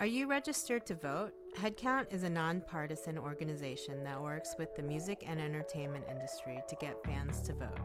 Are 0.00 0.06
you 0.06 0.26
registered 0.26 0.86
to 0.86 0.94
vote? 0.94 1.32
Headcount 1.58 2.06
is 2.10 2.22
a 2.22 2.30
nonpartisan 2.30 3.18
organization 3.18 4.02
that 4.02 4.18
works 4.18 4.54
with 4.58 4.74
the 4.74 4.82
music 4.82 5.24
and 5.26 5.38
entertainment 5.38 6.06
industry 6.10 6.58
to 6.70 6.76
get 6.76 7.04
fans 7.04 7.42
to 7.42 7.52
vote. 7.52 7.78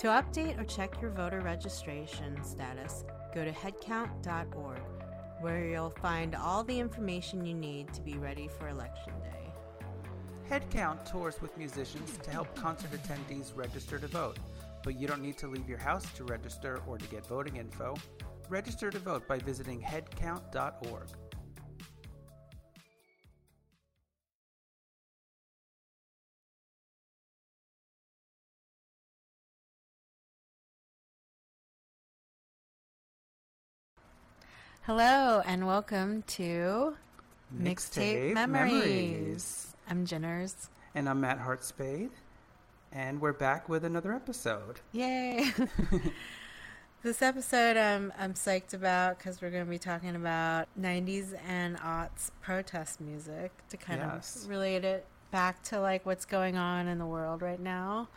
To 0.00 0.08
update 0.08 0.60
or 0.60 0.64
check 0.64 1.00
your 1.00 1.10
voter 1.10 1.40
registration 1.40 2.44
status, 2.44 3.06
go 3.34 3.42
to 3.42 3.52
headcount.org, 3.52 4.82
where 5.40 5.66
you'll 5.66 5.94
find 6.02 6.34
all 6.34 6.62
the 6.62 6.78
information 6.78 7.46
you 7.46 7.54
need 7.54 7.90
to 7.94 8.02
be 8.02 8.18
ready 8.18 8.46
for 8.46 8.68
Election 8.68 9.14
Day. 9.22 9.50
Headcount 10.50 11.10
tours 11.10 11.40
with 11.40 11.56
musicians 11.56 12.18
to 12.18 12.30
help 12.32 12.54
concert 12.54 12.90
attendees 12.90 13.56
register 13.56 13.98
to 13.98 14.08
vote, 14.08 14.36
but 14.82 15.00
you 15.00 15.06
don't 15.06 15.22
need 15.22 15.38
to 15.38 15.48
leave 15.48 15.70
your 15.70 15.78
house 15.78 16.04
to 16.16 16.24
register 16.24 16.82
or 16.86 16.98
to 16.98 17.06
get 17.06 17.24
voting 17.24 17.56
info. 17.56 17.94
Register 18.48 18.90
to 18.90 18.98
vote 18.98 19.26
by 19.26 19.38
visiting 19.38 19.80
headcount.org. 19.80 21.08
Hello, 34.82 35.40
and 35.46 35.66
welcome 35.66 36.22
to 36.26 36.94
Mixtape 37.58 38.34
Memories. 38.34 39.74
I'm 39.88 40.06
Jenners. 40.06 40.68
And 40.94 41.08
I'm 41.08 41.22
Matt 41.22 41.40
Hartspade. 41.40 42.10
And 42.92 43.18
we're 43.18 43.32
back 43.32 43.70
with 43.70 43.86
another 43.86 44.12
episode. 44.12 44.80
Yay! 44.92 45.50
this 47.04 47.22
episode 47.22 47.76
um, 47.76 48.12
I'm 48.18 48.34
psyched 48.34 48.72
about 48.74 49.18
because 49.18 49.40
we're 49.42 49.50
going 49.50 49.64
to 49.64 49.70
be 49.70 49.78
talking 49.78 50.16
about 50.16 50.68
90s 50.80 51.34
and 51.46 51.76
aughts 51.78 52.30
protest 52.40 53.00
music 53.00 53.52
to 53.68 53.76
kind 53.76 54.00
Yes. 54.00 54.44
of 54.44 54.48
relate 54.50 54.84
it 54.84 55.06
back 55.30 55.62
to 55.64 55.80
like 55.80 56.06
what's 56.06 56.24
going 56.24 56.56
on 56.56 56.86
in 56.88 56.98
the 56.98 57.06
world 57.06 57.42
right 57.42 57.60
now 57.60 58.08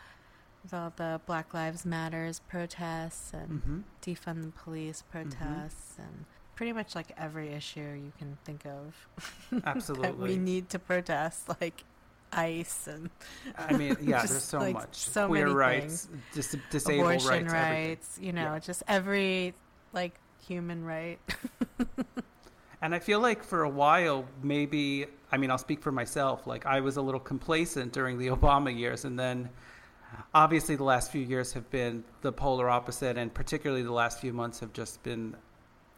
with 0.62 0.72
all 0.72 0.92
the 0.96 1.20
Black 1.26 1.52
Lives 1.52 1.84
Matters 1.84 2.40
protests 2.48 3.32
and 3.32 3.62
Mhm. 3.62 3.82
defund 4.02 4.42
the 4.42 4.50
police 4.50 5.02
protests 5.02 5.96
and 5.98 6.24
pretty 6.56 6.72
much 6.72 6.94
like 6.94 7.12
every 7.16 7.48
issue 7.50 7.80
you 7.80 8.12
can 8.18 8.38
think 8.44 8.64
of 8.66 9.06
that 9.52 9.66
Absolutely. 9.66 10.28
we 10.30 10.36
need 10.38 10.68
to 10.70 10.78
protest 10.78 11.48
like 11.60 11.84
ICE 12.32 12.86
and 12.88 13.10
I 13.56 13.72
mean, 13.76 13.96
yeah, 14.02 14.18
there's 14.24 14.42
so 14.42 14.58
like, 14.58 14.74
much. 14.74 14.94
so 14.96 15.28
Queer 15.28 15.46
many 15.46 15.56
rights, 15.56 16.08
dis- 16.32 16.56
disabled 16.70 17.06
abortion 17.22 17.44
rights, 17.46 17.52
rights, 17.52 18.18
you 18.20 18.32
know, 18.32 18.54
Yeah. 18.54 18.58
just 18.58 18.82
every 18.88 19.54
like 19.92 20.14
human 20.46 20.84
right. 20.84 21.18
And 22.80 22.94
I 22.94 23.00
feel 23.00 23.18
like 23.20 23.42
for 23.42 23.64
a 23.64 23.68
while, 23.68 24.24
maybe, 24.42 25.06
I 25.32 25.36
mean, 25.36 25.50
I'll 25.50 25.58
speak 25.58 25.82
for 25.82 25.90
myself, 25.90 26.46
like 26.46 26.64
I 26.64 26.80
was 26.80 26.96
a 26.96 27.02
little 27.02 27.18
complacent 27.20 27.92
during 27.92 28.18
the 28.18 28.28
Obama 28.36 28.76
years. 28.76 29.04
And 29.04 29.18
then 29.18 29.48
obviously 30.32 30.76
the 30.76 30.84
last 30.84 31.10
few 31.10 31.22
years 31.22 31.52
have 31.54 31.68
been 31.70 32.04
the 32.22 32.30
polar 32.30 32.68
opposite. 32.70 33.18
And 33.18 33.34
particularly 33.34 33.82
the 33.82 33.92
last 33.92 34.20
few 34.20 34.32
months 34.32 34.60
have 34.60 34.72
just 34.72 35.02
been, 35.02 35.34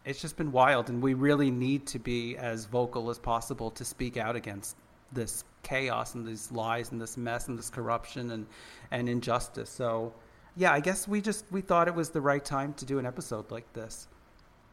it's 0.06 0.22
just 0.22 0.38
been 0.38 0.52
wild. 0.52 0.88
And 0.88 1.02
we 1.02 1.12
really 1.12 1.50
need 1.50 1.86
to 1.88 1.98
be 1.98 2.38
as 2.38 2.64
vocal 2.64 3.10
as 3.10 3.18
possible 3.18 3.70
to 3.72 3.84
speak 3.84 4.16
out 4.16 4.34
against 4.34 4.74
this 5.12 5.44
chaos 5.62 6.14
and 6.14 6.26
these 6.26 6.50
lies 6.52 6.92
and 6.92 7.00
this 7.00 7.16
mess 7.16 7.48
and 7.48 7.58
this 7.58 7.70
corruption 7.70 8.30
and, 8.30 8.46
and 8.90 9.08
injustice. 9.08 9.68
So, 9.70 10.12
yeah, 10.56 10.72
I 10.72 10.80
guess 10.80 11.06
we 11.08 11.20
just, 11.20 11.44
we 11.50 11.60
thought 11.60 11.88
it 11.88 11.94
was 11.94 12.10
the 12.10 12.20
right 12.20 12.44
time 12.44 12.74
to 12.74 12.84
do 12.84 12.98
an 12.98 13.06
episode 13.06 13.50
like 13.50 13.70
this. 13.72 14.08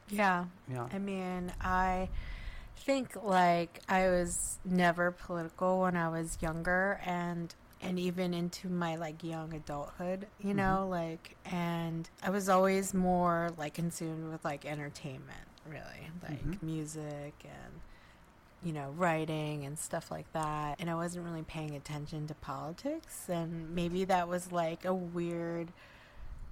yeah. 0.09 0.45
Yeah. 0.71 0.87
I 0.93 0.99
mean, 0.99 1.51
I 1.61 2.09
think 2.77 3.21
like 3.23 3.81
I 3.89 4.07
was 4.07 4.59
never 4.63 5.11
political 5.11 5.81
when 5.81 5.97
I 5.97 6.09
was 6.09 6.37
younger 6.41 6.99
and 7.05 7.53
and 7.79 7.99
even 7.99 8.33
into 8.33 8.69
my 8.69 8.95
like 8.95 9.23
young 9.23 9.53
adulthood, 9.53 10.25
you 10.43 10.53
know, 10.55 10.87
like 10.89 11.35
and 11.45 12.09
I 12.23 12.29
was 12.31 12.49
always 12.49 12.93
more 12.93 13.49
like 13.57 13.73
consumed 13.75 14.31
with 14.31 14.43
like 14.45 14.65
entertainment, 14.65 15.47
really, 15.69 16.09
like 16.23 16.43
Mhm. 16.43 16.61
music 16.63 17.33
and 17.43 17.81
you 18.63 18.73
know, 18.73 18.93
writing 18.97 19.65
and 19.65 19.77
stuff 19.77 20.09
like 20.11 20.31
that. 20.33 20.79
And 20.79 20.89
I 20.89 20.95
wasn't 20.95 21.25
really 21.25 21.43
paying 21.43 21.75
attention 21.75 22.27
to 22.27 22.33
politics 22.35 23.29
and 23.29 23.73
maybe 23.75 24.05
that 24.05 24.27
was 24.27 24.51
like 24.51 24.85
a 24.85 24.93
weird 24.93 25.69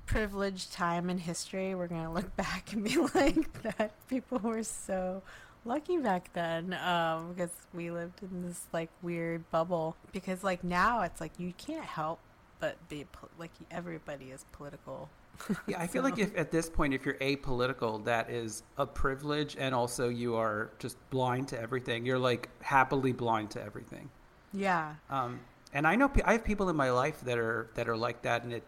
privileged 0.05 0.71
time 0.71 1.09
in 1.09 1.17
history. 1.17 1.75
We're 1.75 1.87
going 1.87 2.03
to 2.03 2.11
look 2.11 2.35
back 2.37 2.73
and 2.73 2.83
be 2.83 2.97
like 3.15 3.61
that 3.63 3.91
people 4.07 4.39
were 4.39 4.63
so 4.63 5.21
lucky 5.65 5.97
back 5.97 6.31
then 6.33 6.73
um, 6.73 7.33
because 7.33 7.51
we 7.73 7.89
lived 7.89 8.21
in 8.21 8.47
this 8.47 8.61
like 8.71 8.89
weird 9.01 9.49
bubble. 9.51 9.95
Because 10.11 10.43
like 10.43 10.63
now 10.63 11.01
it's 11.01 11.19
like 11.19 11.33
you 11.37 11.53
can't 11.57 11.85
help 11.85 12.19
but 12.59 12.77
be 12.87 13.05
like 13.37 13.51
everybody 13.71 14.25
is 14.25 14.45
political. 14.51 15.09
Yeah, 15.67 15.79
I 15.81 15.87
feel 15.87 16.01
So- 16.03 16.09
like 16.09 16.19
if 16.19 16.37
at 16.37 16.51
this 16.51 16.69
point, 16.69 16.93
if 16.93 17.05
you're 17.05 17.15
apolitical, 17.15 18.03
that 18.05 18.29
is 18.29 18.63
a 18.77 18.85
privilege, 18.85 19.55
and 19.59 19.73
also 19.75 20.09
you 20.09 20.35
are 20.35 20.71
just 20.79 20.97
blind 21.09 21.47
to 21.49 21.59
everything. 21.61 22.05
You're 22.05 22.19
like 22.19 22.49
happily 22.61 23.11
blind 23.13 23.51
to 23.51 23.61
everything. 23.63 24.09
Yeah. 24.53 24.95
Um, 25.09 25.39
and 25.73 25.85
I 25.85 25.95
know 25.95 26.09
I 26.23 26.33
have 26.33 26.43
people 26.43 26.69
in 26.69 26.75
my 26.75 26.91
life 26.91 27.21
that 27.21 27.37
are 27.37 27.69
that 27.75 27.89
are 27.89 27.97
like 27.97 28.21
that, 28.21 28.43
and 28.43 28.53
it, 28.53 28.63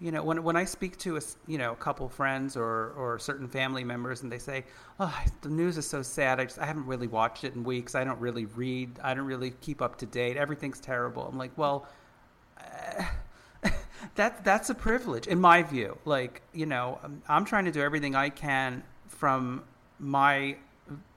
you 0.00 0.10
know, 0.10 0.22
when 0.24 0.42
when 0.42 0.56
I 0.56 0.64
speak 0.64 0.96
to 0.98 1.16
a 1.16 1.20
you 1.46 1.58
know 1.58 1.72
a 1.72 1.76
couple 1.76 2.08
friends 2.08 2.56
or 2.56 2.90
or 2.96 3.18
certain 3.20 3.46
family 3.46 3.84
members, 3.84 4.22
and 4.22 4.32
they 4.32 4.38
say, 4.40 4.64
"Oh, 4.98 5.16
the 5.42 5.48
news 5.48 5.78
is 5.78 5.88
so 5.88 6.02
sad. 6.02 6.40
I 6.40 6.44
just 6.46 6.58
I 6.58 6.66
haven't 6.66 6.86
really 6.86 7.06
watched 7.06 7.44
it 7.44 7.54
in 7.54 7.62
weeks. 7.62 7.94
I 7.94 8.02
don't 8.02 8.18
really 8.18 8.46
read. 8.46 8.98
I 9.04 9.14
don't 9.14 9.26
really 9.26 9.52
keep 9.60 9.80
up 9.80 9.96
to 9.98 10.06
date. 10.06 10.36
Everything's 10.36 10.80
terrible." 10.80 11.24
I'm 11.28 11.38
like, 11.38 11.56
well. 11.56 11.86
Uh, 12.58 13.04
that 14.14 14.44
that's 14.44 14.70
a 14.70 14.74
privilege 14.74 15.26
in 15.26 15.40
my 15.40 15.62
view. 15.62 15.96
Like 16.04 16.42
you 16.52 16.66
know, 16.66 16.98
I'm, 17.02 17.22
I'm 17.28 17.44
trying 17.44 17.64
to 17.64 17.72
do 17.72 17.80
everything 17.80 18.14
I 18.14 18.28
can 18.28 18.82
from 19.08 19.64
my 19.98 20.56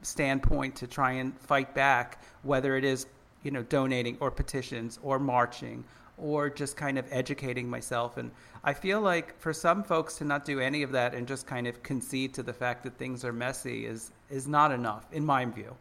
standpoint 0.02 0.76
to 0.78 0.88
try 0.88 1.14
and 1.14 1.38
fight 1.40 1.74
back, 1.74 2.24
whether 2.44 2.78
it 2.78 2.84
is 2.84 3.08
you 3.44 3.52
know 3.52 3.64
donating 3.64 4.18
or 4.20 4.32
petitions 4.32 5.00
or 5.04 5.20
marching 5.20 5.84
or 6.18 6.50
just 6.50 6.78
kind 6.78 6.98
of 6.98 7.06
educating 7.12 7.70
myself. 7.70 8.18
And 8.18 8.32
I 8.64 8.74
feel 8.74 9.02
like 9.02 9.38
for 9.40 9.54
some 9.54 9.84
folks 9.84 10.16
to 10.18 10.24
not 10.24 10.46
do 10.46 10.60
any 10.60 10.82
of 10.84 10.92
that 10.94 11.14
and 11.14 11.28
just 11.28 11.46
kind 11.46 11.68
of 11.68 11.84
concede 11.84 12.34
to 12.36 12.44
the 12.44 12.54
fact 12.54 12.84
that 12.84 12.98
things 12.98 13.26
are 13.26 13.34
messy 13.34 13.86
is 13.86 14.12
is 14.30 14.48
not 14.48 14.72
enough 14.72 15.06
in 15.12 15.26
my 15.26 15.46
view. 15.46 15.76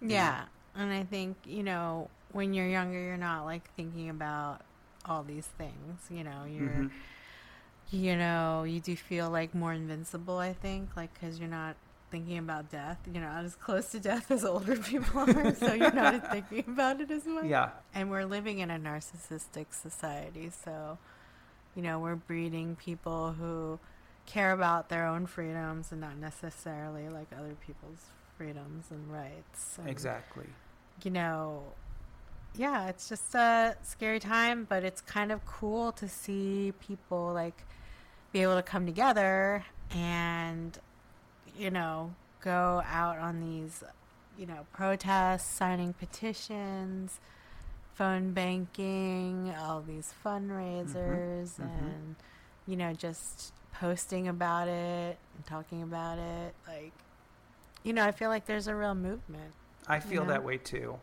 Yeah. 0.00 0.44
And 0.74 0.92
I 0.92 1.04
think, 1.04 1.36
you 1.44 1.62
know, 1.62 2.08
when 2.32 2.54
you're 2.54 2.68
younger, 2.68 2.98
you're 2.98 3.16
not 3.16 3.44
like 3.44 3.70
thinking 3.74 4.10
about 4.10 4.62
all 5.04 5.22
these 5.22 5.46
things. 5.46 6.00
You 6.10 6.24
know, 6.24 6.44
you're, 6.44 6.68
Mhm. 6.68 6.90
you 7.90 8.16
know, 8.16 8.62
you 8.64 8.80
do 8.80 8.96
feel 8.96 9.30
like 9.30 9.54
more 9.54 9.72
invincible, 9.72 10.38
I 10.38 10.52
think, 10.52 10.96
like, 10.96 11.12
because 11.14 11.38
you're 11.38 11.48
not 11.48 11.76
thinking 12.10 12.38
about 12.38 12.70
death. 12.70 12.98
You're 13.10 13.24
not 13.24 13.44
as 13.44 13.54
close 13.56 13.90
to 13.92 14.00
death 14.00 14.30
as 14.30 14.44
older 14.44 14.76
people 14.90 15.20
are. 15.20 15.54
so 15.54 15.72
you're 15.72 15.92
not 15.92 16.30
thinking 16.30 16.64
about 16.68 17.00
it 17.00 17.10
as 17.10 17.24
much. 17.26 17.46
Yeah. 17.46 17.70
And 17.94 18.10
we're 18.10 18.24
living 18.26 18.58
in 18.58 18.70
a 18.70 18.78
narcissistic 18.78 19.72
society. 19.72 20.50
So, 20.64 20.98
you 21.74 21.82
know, 21.82 21.98
we're 21.98 22.16
breeding 22.16 22.76
people 22.76 23.32
who 23.32 23.78
care 24.26 24.52
about 24.52 24.88
their 24.90 25.06
own 25.06 25.26
freedoms 25.26 25.90
and 25.90 26.00
not 26.00 26.16
necessarily 26.18 27.08
like 27.08 27.28
other 27.36 27.54
people's 27.66 28.04
freedoms 28.36 28.90
and 28.90 29.10
rights. 29.12 29.78
And, 29.78 29.88
Exactly. 29.88 30.46
You 31.02 31.10
know, 31.12 31.62
yeah, 32.54 32.88
it's 32.88 33.08
just 33.08 33.34
a 33.34 33.76
scary 33.82 34.20
time, 34.20 34.66
but 34.68 34.84
it's 34.84 35.00
kind 35.00 35.32
of 35.32 35.44
cool 35.46 35.92
to 35.92 36.08
see 36.08 36.72
people 36.80 37.32
like 37.32 37.64
be 38.32 38.42
able 38.42 38.56
to 38.56 38.62
come 38.62 38.86
together 38.86 39.64
and, 39.94 40.78
you 41.56 41.70
know, 41.70 42.14
go 42.42 42.82
out 42.86 43.18
on 43.18 43.40
these, 43.40 43.82
you 44.38 44.46
know, 44.46 44.66
protests, 44.72 45.48
signing 45.48 45.92
petitions, 45.94 47.20
phone 47.94 48.32
banking, 48.32 49.54
all 49.58 49.80
these 49.80 50.12
fundraisers, 50.24 51.54
mhm. 51.54 51.60
and, 51.60 52.16
you 52.66 52.76
know, 52.76 52.92
just 52.92 53.52
posting 53.74 54.28
about 54.28 54.68
it 54.68 55.18
and 55.36 55.46
talking 55.46 55.82
about 55.82 56.18
it. 56.18 56.54
Like, 56.66 56.92
you 57.82 57.92
know, 57.92 58.04
I 58.04 58.12
feel 58.12 58.28
like 58.28 58.46
there's 58.46 58.66
a 58.68 58.74
real 58.74 58.94
movement. 58.94 59.52
I 59.86 60.00
feel 60.00 60.22
know? 60.22 60.30
that 60.30 60.44
way 60.44 60.58
too. 60.58 60.98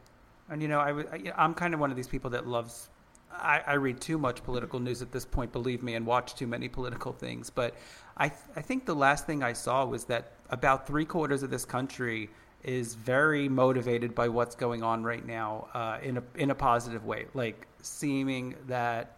And 0.49 0.61
you 0.61 0.67
know, 0.67 0.79
I, 0.79 1.21
I'm 1.37 1.53
kind 1.53 1.73
of 1.73 1.79
one 1.79 1.91
of 1.91 1.97
these 1.97 2.07
people 2.07 2.29
that 2.31 2.47
loves. 2.47 2.89
I, 3.31 3.61
I 3.65 3.73
read 3.73 4.01
too 4.01 4.17
much 4.17 4.43
political 4.43 4.79
news 4.79 5.01
at 5.01 5.11
this 5.11 5.23
point, 5.23 5.51
believe 5.51 5.83
me, 5.83 5.95
and 5.95 6.05
watch 6.05 6.35
too 6.35 6.47
many 6.47 6.67
political 6.79 7.13
things. 7.13 7.49
But 7.49 7.75
I, 8.17 8.29
th- 8.29 8.41
I 8.55 8.61
think 8.61 8.85
the 8.85 8.95
last 8.95 9.25
thing 9.25 9.43
I 9.43 9.53
saw 9.53 9.85
was 9.85 10.05
that 10.05 10.33
about 10.49 10.87
three 10.87 11.05
quarters 11.05 11.43
of 11.43 11.49
this 11.49 11.63
country 11.63 12.29
is 12.63 12.95
very 12.95 13.47
motivated 13.47 14.13
by 14.13 14.27
what's 14.27 14.55
going 14.55 14.83
on 14.83 15.03
right 15.03 15.25
now 15.25 15.67
uh, 15.73 15.99
in 16.03 16.17
a 16.17 16.23
in 16.35 16.51
a 16.51 16.55
positive 16.55 17.05
way, 17.05 17.25
like 17.33 17.67
seeming 17.81 18.55
that 18.67 19.17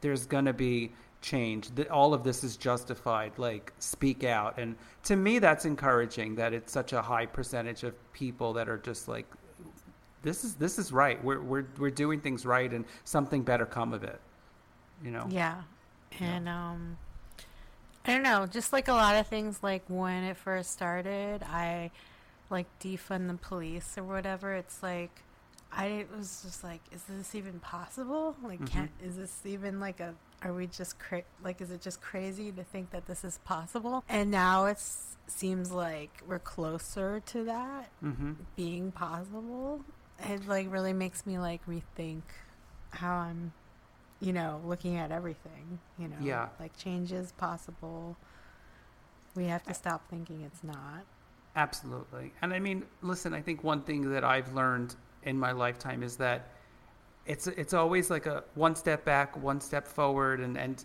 there's 0.00 0.26
going 0.26 0.44
to 0.44 0.52
be 0.52 0.92
change. 1.22 1.74
That 1.74 1.90
all 1.90 2.12
of 2.12 2.22
this 2.22 2.44
is 2.44 2.56
justified. 2.56 3.32
Like 3.38 3.72
speak 3.78 4.24
out, 4.24 4.58
and 4.58 4.76
to 5.04 5.16
me, 5.16 5.38
that's 5.38 5.64
encouraging. 5.64 6.34
That 6.36 6.52
it's 6.52 6.72
such 6.72 6.92
a 6.92 7.00
high 7.00 7.26
percentage 7.26 7.82
of 7.84 7.94
people 8.12 8.52
that 8.52 8.68
are 8.68 8.78
just 8.78 9.08
like, 9.08 9.26
this 10.24 10.42
is 10.44 10.54
this 10.56 10.78
is 10.78 10.90
right. 10.92 11.22
We're 11.22 11.40
we're 11.40 11.66
we're 11.78 11.90
doing 11.90 12.20
things 12.20 12.44
right, 12.44 12.72
and 12.72 12.84
something 13.04 13.42
better 13.42 13.66
come 13.66 13.92
of 13.92 14.02
it. 14.02 14.20
You 15.04 15.10
know. 15.12 15.26
Yeah, 15.30 15.62
and 16.18 16.48
um, 16.48 16.96
I 18.06 18.14
don't 18.14 18.22
know. 18.24 18.46
Just 18.46 18.72
like 18.72 18.88
a 18.88 18.92
lot 18.92 19.14
of 19.16 19.26
things, 19.28 19.62
like 19.62 19.84
when 19.88 20.24
it 20.24 20.36
first 20.36 20.72
started, 20.72 21.42
I 21.44 21.90
like 22.50 22.66
defund 22.80 23.28
the 23.28 23.34
police 23.34 23.96
or 23.96 24.02
whatever. 24.04 24.54
It's 24.54 24.82
like 24.82 25.10
I 25.72 26.06
was 26.16 26.42
just 26.44 26.62
like, 26.64 26.80
is 26.92 27.02
this 27.04 27.34
even 27.34 27.58
possible? 27.60 28.36
Like, 28.42 28.60
Mhm. 28.60 28.66
can't 28.66 28.90
is 29.02 29.16
this 29.16 29.40
even 29.44 29.78
like 29.80 30.00
a? 30.00 30.14
Are 30.42 30.52
we 30.52 30.66
just 30.66 30.98
cra- 30.98 31.22
like? 31.42 31.60
Is 31.60 31.70
it 31.70 31.80
just 31.80 32.00
crazy 32.02 32.52
to 32.52 32.62
think 32.64 32.90
that 32.90 33.06
this 33.06 33.24
is 33.24 33.38
possible? 33.44 34.04
And 34.08 34.30
now 34.30 34.66
it 34.66 34.78
seems 35.26 35.72
like 35.72 36.10
we're 36.28 36.38
closer 36.38 37.20
to 37.26 37.44
that 37.44 37.88
Mm-hmm. 38.04 38.32
being 38.54 38.92
possible. 38.92 39.80
It 40.20 40.46
like 40.46 40.70
really 40.70 40.92
makes 40.92 41.26
me 41.26 41.38
like 41.38 41.64
rethink 41.66 42.22
how 42.90 43.14
I'm, 43.16 43.52
you 44.20 44.32
know, 44.32 44.60
looking 44.64 44.96
at 44.96 45.10
everything. 45.10 45.78
You 45.98 46.08
know, 46.08 46.16
Yeah. 46.20 46.48
like 46.60 46.76
change 46.76 47.12
is 47.12 47.32
possible. 47.32 48.16
We 49.34 49.46
have 49.46 49.64
to 49.64 49.74
stop 49.74 50.08
thinking 50.08 50.42
it's 50.42 50.62
not. 50.62 51.04
Absolutely. 51.56 52.32
And 52.42 52.52
I 52.52 52.58
mean, 52.58 52.84
listen, 53.02 53.34
I 53.34 53.40
think 53.40 53.62
one 53.64 53.82
thing 53.82 54.10
that 54.12 54.24
I've 54.24 54.52
learned 54.54 54.96
in 55.24 55.38
my 55.38 55.52
lifetime 55.52 56.02
is 56.02 56.16
that 56.18 56.48
it's 57.26 57.46
it's 57.46 57.72
always 57.72 58.10
like 58.10 58.26
a 58.26 58.44
one 58.54 58.74
step 58.76 59.04
back, 59.04 59.36
one 59.42 59.60
step 59.60 59.86
forward 59.86 60.40
and 60.40 60.56
and 60.58 60.84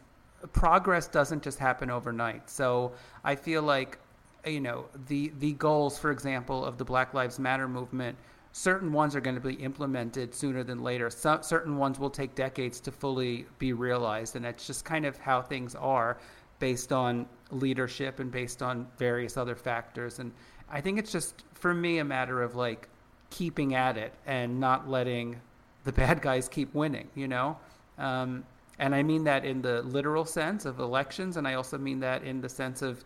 progress 0.53 1.07
doesn't 1.07 1.43
just 1.43 1.59
happen 1.59 1.89
overnight. 1.89 2.49
So 2.49 2.93
I 3.23 3.35
feel 3.35 3.61
like 3.61 3.99
you 4.45 4.61
know, 4.61 4.85
the 5.07 5.31
the 5.39 5.51
goals 5.53 5.99
for 5.99 6.11
example 6.11 6.63
of 6.65 6.77
the 6.77 6.85
Black 6.85 7.13
Lives 7.13 7.39
Matter 7.39 7.67
movement 7.67 8.17
certain 8.51 8.91
ones 8.91 9.15
are 9.15 9.21
going 9.21 9.35
to 9.35 9.41
be 9.41 9.53
implemented 9.55 10.33
sooner 10.33 10.63
than 10.63 10.81
later. 10.81 11.09
Some, 11.09 11.43
certain 11.43 11.77
ones 11.77 11.99
will 11.99 12.09
take 12.09 12.35
decades 12.35 12.79
to 12.81 12.91
fully 12.91 13.45
be 13.57 13.73
realized, 13.73 14.35
and 14.35 14.45
that's 14.45 14.65
just 14.65 14.85
kind 14.85 15.05
of 15.05 15.17
how 15.17 15.41
things 15.41 15.75
are 15.75 16.17
based 16.59 16.91
on 16.91 17.25
leadership 17.51 18.19
and 18.19 18.31
based 18.31 18.61
on 18.61 18.87
various 18.97 19.37
other 19.37 19.55
factors. 19.55 20.19
And 20.19 20.31
I 20.69 20.81
think 20.81 20.99
it's 20.99 21.11
just, 21.11 21.43
for 21.53 21.73
me, 21.73 21.99
a 21.99 22.03
matter 22.03 22.41
of 22.41 22.55
like 22.55 22.89
keeping 23.29 23.75
at 23.75 23.97
it 23.97 24.13
and 24.25 24.59
not 24.59 24.89
letting 24.89 25.39
the 25.83 25.91
bad 25.93 26.21
guys 26.21 26.49
keep 26.49 26.73
winning, 26.73 27.07
you 27.15 27.27
know? 27.27 27.57
Um, 27.97 28.43
and 28.79 28.95
I 28.95 29.03
mean 29.03 29.25
that 29.25 29.43
in 29.45 29.61
the 29.61 29.81
literal 29.83 30.25
sense 30.25 30.65
of 30.65 30.79
elections, 30.79 31.37
and 31.37 31.47
I 31.47 31.55
also 31.55 31.77
mean 31.77 31.99
that 31.99 32.23
in 32.23 32.39
the 32.41 32.49
sense 32.49 32.81
of 32.81 33.03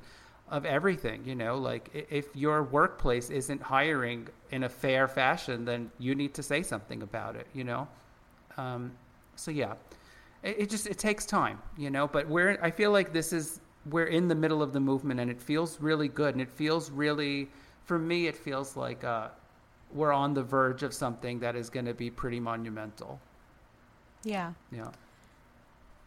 of 0.53 0.65
everything 0.65 1.21
you 1.25 1.35
know 1.35 1.57
like 1.57 1.89
if 2.09 2.27
your 2.35 2.63
workplace 2.63 3.29
isn't 3.29 3.61
hiring 3.61 4.27
in 4.51 4.63
a 4.63 4.69
fair 4.69 5.07
fashion 5.07 5.65
then 5.65 5.91
you 5.99 6.13
need 6.15 6.33
to 6.33 6.43
say 6.43 6.61
something 6.63 7.01
about 7.01 7.35
it 7.35 7.47
you 7.53 7.63
know? 7.63 7.87
Um, 8.55 8.91
so 9.35 9.49
yeah. 9.49 9.73
It, 10.43 10.55
it 10.59 10.69
just 10.69 10.85
it 10.87 10.97
takes 10.97 11.25
time 11.25 11.59
you 11.77 11.89
know 11.89 12.07
but 12.07 12.27
we're 12.27 12.57
i 12.61 12.69
feel 12.69 12.91
like 12.91 13.11
this 13.11 13.33
is 13.33 13.59
we're 13.89 14.11
in 14.19 14.27
the 14.27 14.35
middle 14.35 14.61
of 14.61 14.71
the 14.71 14.79
movement 14.79 15.19
and 15.19 15.29
it 15.29 15.41
feels 15.41 15.81
really 15.81 16.07
good 16.07 16.35
and 16.35 16.41
it 16.41 16.49
feels 16.49 16.91
really 16.91 17.49
for 17.85 17.97
me 17.99 18.27
it 18.27 18.37
feels 18.37 18.77
like 18.77 19.03
uh, 19.03 19.27
we're 19.93 20.11
on 20.11 20.33
the 20.33 20.43
verge 20.43 20.83
of 20.83 20.93
something 20.93 21.39
that 21.39 21.55
is 21.55 21.69
going 21.69 21.85
to 21.85 21.93
be 21.93 22.09
pretty 22.09 22.39
monumental. 22.39 23.19
Yeah. 24.23 24.53
yeah. 24.71 24.89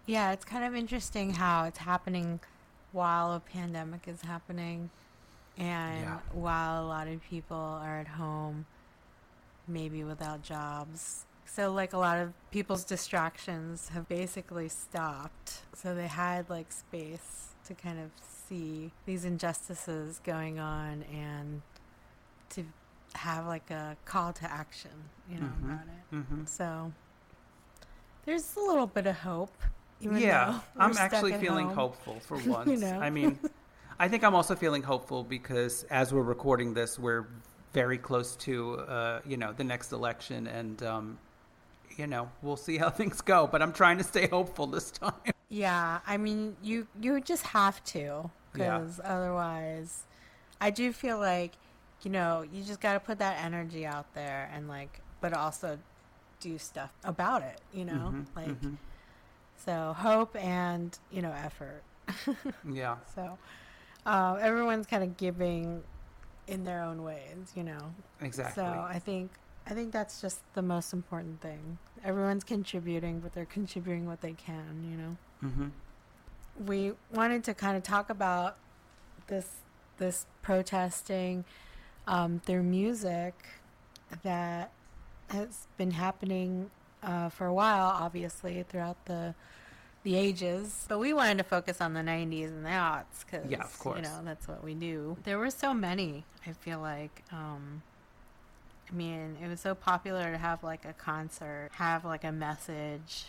Yeah, 0.06 0.32
it's 0.32 0.44
kind 0.44 0.64
of 0.64 0.74
interesting 0.74 1.32
how 1.34 1.64
it's 1.64 1.78
happening 1.78 2.40
while 2.92 3.32
a 3.34 3.40
pandemic 3.40 4.06
is 4.08 4.22
happening 4.22 4.90
and 5.58 6.00
Yeah. 6.00 6.18
while 6.32 6.84
a 6.84 6.86
lot 6.86 7.08
of 7.08 7.20
people 7.22 7.56
are 7.56 7.98
at 7.98 8.08
home, 8.08 8.66
maybe 9.66 10.04
without 10.04 10.42
jobs. 10.42 11.24
So, 11.44 11.72
like, 11.72 11.92
a 11.92 11.98
lot 11.98 12.18
of 12.18 12.32
people's 12.50 12.84
distractions 12.84 13.88
have 13.90 14.08
basically 14.08 14.68
stopped. 14.68 15.62
So, 15.74 15.94
they 15.94 16.08
had 16.08 16.50
like 16.50 16.72
space 16.72 17.54
to 17.66 17.74
kind 17.74 17.98
of 17.98 18.10
see 18.20 18.92
these 19.06 19.24
injustices 19.24 20.20
going 20.24 20.58
on 20.58 21.02
and 21.04 21.62
to 22.50 22.64
have 23.14 23.46
like 23.46 23.70
a 23.70 23.96
call 24.04 24.32
to 24.34 24.50
action, 24.50 24.90
you 25.28 25.38
know, 25.40 25.46
Mhm. 25.46 25.64
about 25.74 25.86
it. 25.86 26.14
mm-hmm. 26.14 26.44
So 26.44 26.92
there's 28.24 28.56
a 28.56 28.60
little 28.60 28.86
bit 28.86 29.06
of 29.06 29.18
hope. 29.20 29.56
Yeah, 30.00 30.60
I'm 30.78 30.96
actually 30.96 31.32
feeling 31.34 31.66
home. 31.66 31.74
hopeful 31.76 32.20
for 32.20 32.36
once. 32.46 32.80
know? 32.80 32.98
I 33.00 33.10
mean, 33.10 33.38
I 33.98 34.08
think 34.08 34.24
I'm 34.24 34.34
also 34.34 34.54
feeling 34.54 34.82
hopeful 34.82 35.24
because 35.24 35.84
as 35.84 36.12
we're 36.12 36.22
recording 36.22 36.74
this, 36.74 36.98
we're 36.98 37.26
very 37.72 37.98
close 37.98 38.36
to 38.36 38.74
uh, 38.80 39.20
you 39.26 39.36
know 39.36 39.52
the 39.52 39.64
next 39.64 39.92
election, 39.92 40.46
and 40.46 40.82
um, 40.82 41.18
you 41.96 42.06
know 42.06 42.30
we'll 42.42 42.56
see 42.56 42.76
how 42.76 42.90
things 43.00 43.20
go. 43.20 43.46
But 43.46 43.62
I'm 43.62 43.72
trying 43.72 43.98
to 43.98 44.04
stay 44.04 44.26
hopeful 44.28 44.66
this 44.66 44.90
time. 44.90 45.12
Yeah, 45.48 46.00
I 46.04 46.16
mean, 46.16 46.56
you 46.60 46.88
you 47.00 47.20
just 47.20 47.44
have 47.46 47.82
to 47.84 47.98
Yeah. 48.56 48.78
because 48.78 49.00
otherwise, 49.04 50.02
I 50.60 50.70
do 50.70 50.92
feel 50.92 51.18
like 51.20 51.52
you 52.02 52.10
know 52.10 52.42
you 52.52 52.64
just 52.64 52.80
got 52.80 52.94
to 52.94 53.00
put 53.00 53.20
that 53.20 53.38
energy 53.44 53.86
out 53.86 54.12
there 54.12 54.50
and 54.52 54.66
like, 54.68 55.00
but 55.20 55.32
also 55.32 55.78
do 56.40 56.58
stuff 56.58 56.90
about 57.04 57.42
it. 57.42 57.60
You 57.72 57.84
know, 57.84 58.12
Mhm, 58.12 58.26
like 58.34 58.60
mhm. 58.60 58.76
So 59.66 59.94
hope 59.98 60.34
and 60.36 60.96
you 61.10 61.20
know 61.22 61.32
effort. 61.32 61.82
yeah, 62.72 62.96
So 63.14 63.36
uh, 64.06 64.38
everyone's 64.40 64.86
kind 64.86 65.02
of 65.02 65.16
giving 65.16 65.82
in 66.46 66.64
their 66.64 66.82
own 66.82 67.02
ways. 67.02 67.52
You 67.54 67.64
know, 67.64 67.92
exactly. 68.20 68.62
So 68.62 68.68
I 68.88 68.98
think 68.98 69.32
I 69.66 69.74
think 69.74 69.92
that's 69.92 70.20
just 70.20 70.40
the 70.54 70.62
most 70.62 70.92
important 70.92 71.40
thing. 71.40 71.78
Everyone's 72.04 72.44
contributing, 72.44 73.18
but 73.20 73.32
they're 73.34 73.44
contributing 73.44 74.06
what 74.06 74.20
they 74.20 74.32
can, 74.34 74.84
you 74.88 74.96
know. 74.96 75.16
hmm 75.50 75.68
We 76.64 76.92
wanted 77.12 77.42
to 77.44 77.54
kind 77.54 77.76
of 77.76 77.82
talk 77.82 78.08
about 78.10 78.56
this 79.26 79.48
this 79.98 80.26
protesting 80.42 81.44
um, 82.06 82.40
through 82.44 82.62
music 82.62 83.34
that 84.22 84.70
has 85.30 85.66
been 85.76 85.90
happening 85.90 86.70
uh, 87.02 87.28
for 87.28 87.46
a 87.46 87.54
while, 87.54 87.86
obviously 87.86 88.62
throughout 88.68 89.04
the 89.06 89.34
the 90.02 90.16
ages. 90.16 90.84
But 90.88 90.98
we 90.98 91.12
wanted 91.12 91.38
to 91.38 91.44
focus 91.44 91.80
on 91.80 91.94
the 91.94 92.00
'90s 92.02 92.48
and 92.48 92.64
the 92.64 92.70
aughts 92.70 93.24
because, 93.24 93.50
Yeah, 93.50 93.62
of 93.62 93.78
course. 93.78 93.96
you 93.96 94.02
know, 94.02 94.20
that's 94.24 94.46
what 94.48 94.62
we 94.62 94.74
do. 94.74 95.16
There 95.24 95.38
were 95.38 95.50
so 95.50 95.74
many. 95.74 96.24
I 96.46 96.52
feel 96.52 96.80
like. 96.80 97.22
Um, 97.32 97.82
I 98.88 98.94
mean, 98.94 99.36
it 99.42 99.48
was 99.48 99.60
so 99.60 99.74
popular 99.74 100.30
to 100.30 100.38
have 100.38 100.62
like 100.62 100.84
a 100.84 100.92
concert, 100.92 101.70
have 101.72 102.04
like 102.04 102.22
a 102.22 102.30
message, 102.30 103.26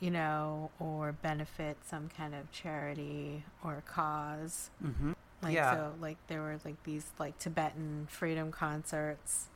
you 0.00 0.10
know, 0.10 0.70
or 0.80 1.12
benefit 1.12 1.76
some 1.84 2.08
kind 2.16 2.34
of 2.34 2.50
charity 2.52 3.44
or 3.62 3.82
cause. 3.86 4.70
hmm 4.80 5.12
Like 5.42 5.54
Yeah. 5.54 5.74
so 5.74 5.92
like 6.00 6.16
there 6.28 6.40
were 6.40 6.58
like 6.64 6.82
these 6.84 7.06
like 7.18 7.38
Tibetan 7.38 8.06
freedom 8.10 8.50
concerts. 8.50 9.48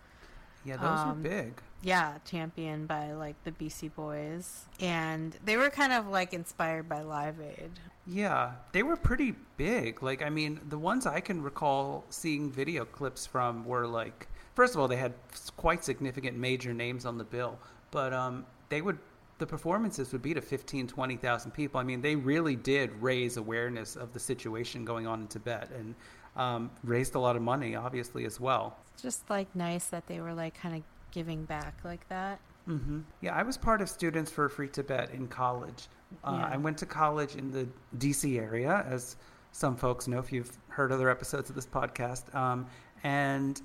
Yeah, 0.66 0.76
those 0.76 1.00
Um, 1.00 1.22
big. 1.22 1.54
Yeah, 1.82 2.18
championed 2.24 2.86
by 2.86 3.12
like 3.12 3.42
the 3.44 3.52
Beastie 3.52 3.88
Boys. 3.88 4.66
And 4.80 5.36
they 5.44 5.56
were 5.56 5.70
kind 5.70 5.92
of 5.92 6.06
like 6.06 6.32
inspired 6.32 6.88
by 6.88 7.02
Live 7.02 7.40
Aid. 7.40 7.70
Yeah, 8.06 8.52
they 8.72 8.82
were 8.82 8.96
pretty 8.96 9.34
big. 9.56 10.02
Like, 10.02 10.22
I 10.22 10.30
mean, 10.30 10.60
the 10.68 10.78
ones 10.78 11.06
I 11.06 11.20
can 11.20 11.42
recall 11.42 12.04
seeing 12.10 12.50
video 12.50 12.84
clips 12.84 13.26
from 13.26 13.64
were 13.64 13.86
like, 13.86 14.28
first 14.54 14.74
of 14.74 14.80
all, 14.80 14.88
they 14.88 14.96
had 14.96 15.14
quite 15.56 15.84
significant 15.84 16.36
major 16.36 16.72
names 16.72 17.06
on 17.06 17.16
the 17.16 17.24
bill, 17.24 17.58
but 17.90 18.12
um, 18.12 18.44
they 18.70 18.82
would, 18.82 18.98
the 19.38 19.46
performances 19.46 20.12
would 20.12 20.22
be 20.22 20.34
to 20.34 20.40
15, 20.40 20.88
20,000 20.88 21.50
people. 21.52 21.80
I 21.80 21.84
mean, 21.84 22.00
they 22.00 22.16
really 22.16 22.56
did 22.56 22.90
raise 23.00 23.36
awareness 23.36 23.94
of 23.94 24.12
the 24.12 24.20
situation 24.20 24.84
going 24.84 25.06
on 25.06 25.22
in 25.22 25.28
Tibet 25.28 25.70
and 25.70 25.94
um, 26.34 26.70
raised 26.82 27.14
a 27.14 27.20
lot 27.20 27.36
of 27.36 27.42
money, 27.42 27.76
obviously, 27.76 28.24
as 28.24 28.40
well. 28.40 28.78
It's 28.94 29.02
just 29.02 29.30
like 29.30 29.54
nice 29.54 29.86
that 29.86 30.08
they 30.08 30.20
were 30.20 30.34
like 30.34 30.54
kind 30.54 30.74
of 30.74 30.82
giving 31.12 31.44
back 31.44 31.78
like 31.84 32.08
that. 32.08 32.40
hmm 32.64 33.00
Yeah, 33.20 33.34
I 33.34 33.42
was 33.42 33.56
part 33.56 33.80
of 33.80 33.88
Students 33.88 34.30
for 34.30 34.48
Free 34.48 34.68
Tibet 34.68 35.10
in 35.12 35.28
college. 35.28 35.88
Uh, 36.24 36.38
Yeah. 36.38 36.50
I 36.54 36.56
went 36.56 36.78
to 36.78 36.86
college 36.86 37.36
in 37.36 37.50
the 37.52 37.68
DC 37.98 38.38
area, 38.38 38.84
as 38.88 39.16
some 39.52 39.76
folks 39.76 40.08
know 40.08 40.18
if 40.18 40.32
you've 40.32 40.58
heard 40.68 40.90
other 40.92 41.08
episodes 41.10 41.48
of 41.50 41.54
this 41.56 41.66
podcast. 41.66 42.34
Um, 42.34 42.66
and 43.04 43.60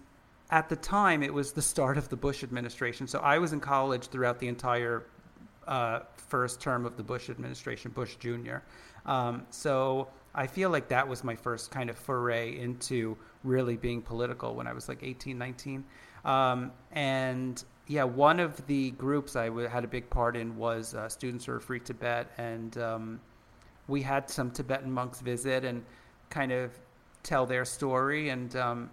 at 0.52 0.70
the 0.70 0.76
time, 0.76 1.24
it 1.24 1.34
was 1.34 1.52
the 1.54 1.62
start 1.62 1.98
of 1.98 2.10
the 2.10 2.16
Bush 2.16 2.44
administration. 2.44 3.08
So 3.08 3.20
I 3.20 3.38
was 3.38 3.54
in 3.54 3.60
college 3.60 4.08
throughout 4.08 4.40
the 4.40 4.48
entire 4.48 5.06
uh, 5.68 6.00
first 6.16 6.62
term 6.62 6.86
of 6.86 6.96
the 6.98 7.04
Bush 7.04 7.30
administration, 7.30 7.92
Bush 7.92 8.16
Jr. 8.18 8.58
Um, 9.06 9.46
so 9.50 10.08
I 10.36 10.48
feel 10.48 10.70
like 10.70 10.88
that 10.90 11.08
was 11.08 11.24
my 11.24 11.36
first 11.36 11.72
kind 11.72 11.90
of 11.90 11.98
foray 11.98 12.58
into 12.58 13.18
really 13.44 13.76
being 13.78 14.02
political 14.02 14.56
when 14.56 14.68
I 14.68 14.74
was 14.74 14.88
like 14.90 15.04
18, 15.04 15.38
19. 15.38 15.84
Um, 16.28 16.72
and 16.92 17.64
yeah, 17.88 18.04
one 18.04 18.40
of 18.40 18.66
the 18.68 18.92
groups 18.92 19.36
I 19.36 19.48
w- 19.48 19.68
had 19.68 19.84
a 19.84 19.88
big 19.88 20.10
part 20.10 20.36
in 20.36 20.56
was 20.58 20.94
uh, 20.94 21.08
Students 21.10 21.46
for 21.46 21.60
Free 21.60 21.80
Tibet, 21.80 22.30
and 22.38 22.78
um, 22.78 23.22
we 23.88 24.02
had 24.02 24.30
some 24.30 24.52
Tibetan 24.52 24.92
monks 24.92 25.22
visit 25.22 25.64
and 25.64 25.84
kind 26.30 26.52
of 26.52 26.78
tell 27.24 27.46
their 27.46 27.66
story 27.66 28.30
and 28.30 28.56
um, 28.58 28.90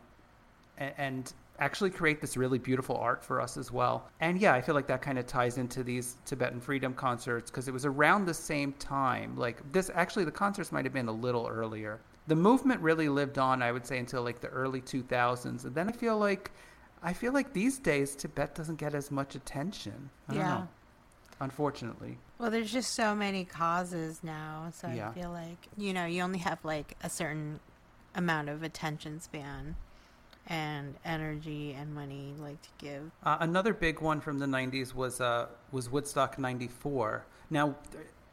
and 0.78 1.32
actually 1.60 1.90
create 1.90 2.20
this 2.20 2.36
really 2.36 2.58
beautiful 2.58 2.96
art 2.96 3.22
for 3.24 3.40
us 3.40 3.56
as 3.56 3.70
well. 3.70 4.08
And 4.20 4.40
yeah, 4.40 4.54
I 4.54 4.60
feel 4.60 4.74
like 4.74 4.88
that 4.88 5.02
kind 5.02 5.18
of 5.18 5.26
ties 5.26 5.58
into 5.58 5.84
these 5.84 6.16
Tibetan 6.24 6.60
freedom 6.60 6.94
concerts 6.94 7.50
because 7.50 7.68
it 7.68 7.72
was 7.72 7.84
around 7.84 8.24
the 8.24 8.34
same 8.34 8.72
time. 8.74 9.36
Like 9.36 9.60
this, 9.72 9.90
actually, 9.94 10.24
the 10.24 10.32
concerts 10.32 10.72
might 10.72 10.84
have 10.84 10.92
been 10.92 11.08
a 11.08 11.12
little 11.12 11.46
earlier. 11.46 12.00
The 12.26 12.34
movement 12.34 12.80
really 12.80 13.08
lived 13.08 13.38
on, 13.38 13.62
I 13.62 13.70
would 13.70 13.86
say, 13.86 13.98
until 13.98 14.22
like 14.22 14.40
the 14.40 14.48
early 14.48 14.80
2000s. 14.80 15.64
And 15.64 15.74
then 15.74 15.88
I 15.88 15.92
feel 15.92 16.18
like, 16.18 16.50
I 17.04 17.12
feel 17.12 17.32
like 17.32 17.52
these 17.52 17.78
days 17.78 18.16
Tibet 18.16 18.54
doesn't 18.54 18.76
get 18.76 18.94
as 18.94 19.10
much 19.10 19.34
attention. 19.34 20.08
I 20.28 20.34
yeah. 20.34 20.48
Know, 20.48 20.68
unfortunately. 21.40 22.18
Well, 22.38 22.50
there's 22.50 22.72
just 22.72 22.94
so 22.94 23.14
many 23.14 23.44
causes 23.44 24.20
now, 24.22 24.70
so 24.72 24.88
yeah. 24.88 25.10
I 25.10 25.12
feel 25.12 25.30
like 25.30 25.68
you 25.76 25.92
know 25.92 26.06
you 26.06 26.22
only 26.22 26.38
have 26.38 26.64
like 26.64 26.96
a 27.02 27.10
certain 27.10 27.60
amount 28.14 28.48
of 28.48 28.62
attention 28.62 29.20
span 29.20 29.76
and 30.46 30.94
energy 31.04 31.72
and 31.72 31.94
money 31.94 32.34
like 32.38 32.60
to 32.62 32.68
give. 32.78 33.10
Uh, 33.22 33.36
another 33.40 33.74
big 33.74 34.00
one 34.00 34.20
from 34.20 34.38
the 34.38 34.46
90s 34.46 34.94
was 34.94 35.20
uh, 35.20 35.46
was 35.72 35.90
Woodstock 35.90 36.38
94. 36.38 37.26
Now 37.50 37.76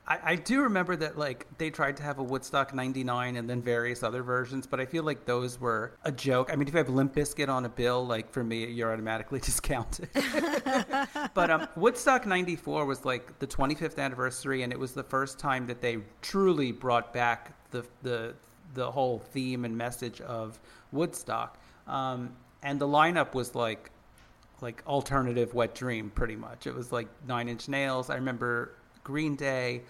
I, 0.08 0.20
I, 0.24 0.36
do 0.36 0.62
remember 0.62 0.96
that 0.96 1.17
like 1.17 1.46
they 1.58 1.70
tried 1.70 1.98
to 1.98 2.03
have 2.03 2.20
a 2.20 2.24
Woodstock 2.24 2.74
99 2.74 3.36
and 3.36 3.50
then 3.50 3.62
various 3.62 4.03
other 4.03 4.24
versions, 4.24 4.65
but 4.65 4.79
I 4.79 4.86
feel 4.86 5.03
like 5.03 5.25
those 5.25 5.60
were 5.60 5.93
a 6.03 6.12
joke. 6.12 6.50
I 6.51 6.55
mean, 6.55 6.67
if 6.67 6.74
you 6.74 6.77
have 6.79 6.89
Limp 6.89 7.15
Bizkit 7.15 7.50
on 7.50 7.65
a 7.65 7.70
bill, 7.70 8.05
like 8.05 8.31
for 8.31 8.43
me, 8.43 8.65
you're 8.65 8.91
automatically 8.91 9.39
discounted. 9.43 10.10
but 11.34 11.50
um, 11.50 11.67
Woodstock 11.75 12.25
94 12.25 12.86
was 12.86 13.05
like 13.05 13.38
the 13.39 13.48
25th 13.48 14.00
anniversary, 14.00 14.63
and 14.63 14.74
it 14.74 14.79
was 14.79 14.93
the 14.93 15.03
first 15.03 15.38
time 15.38 15.67
that 15.67 15.81
they 15.81 16.00
truly 16.22 16.72
brought 16.72 17.13
back 17.13 17.53
the 17.72 17.86
the 18.01 18.34
the 18.74 18.89
whole 18.89 19.20
theme 19.20 19.65
and 19.65 19.77
message 19.77 20.22
of 20.22 20.60
Woodstock. 20.91 21.58
Um, 21.88 22.36
and 22.63 22.79
the 22.79 22.88
lineup 22.88 23.34
was 23.34 23.55
like 23.55 23.91
like 24.62 24.84
alternative 24.86 25.53
Wet 25.53 25.74
Dream, 25.74 26.12
pretty 26.12 26.36
much. 26.36 26.67
It 26.67 26.75
was 26.75 26.91
like 26.91 27.08
Nine 27.27 27.50
Inch 27.50 27.67
Nails. 27.67 28.10
I 28.10 28.15
remember 28.15 28.74
Green 29.03 29.36
Day, 29.36 29.81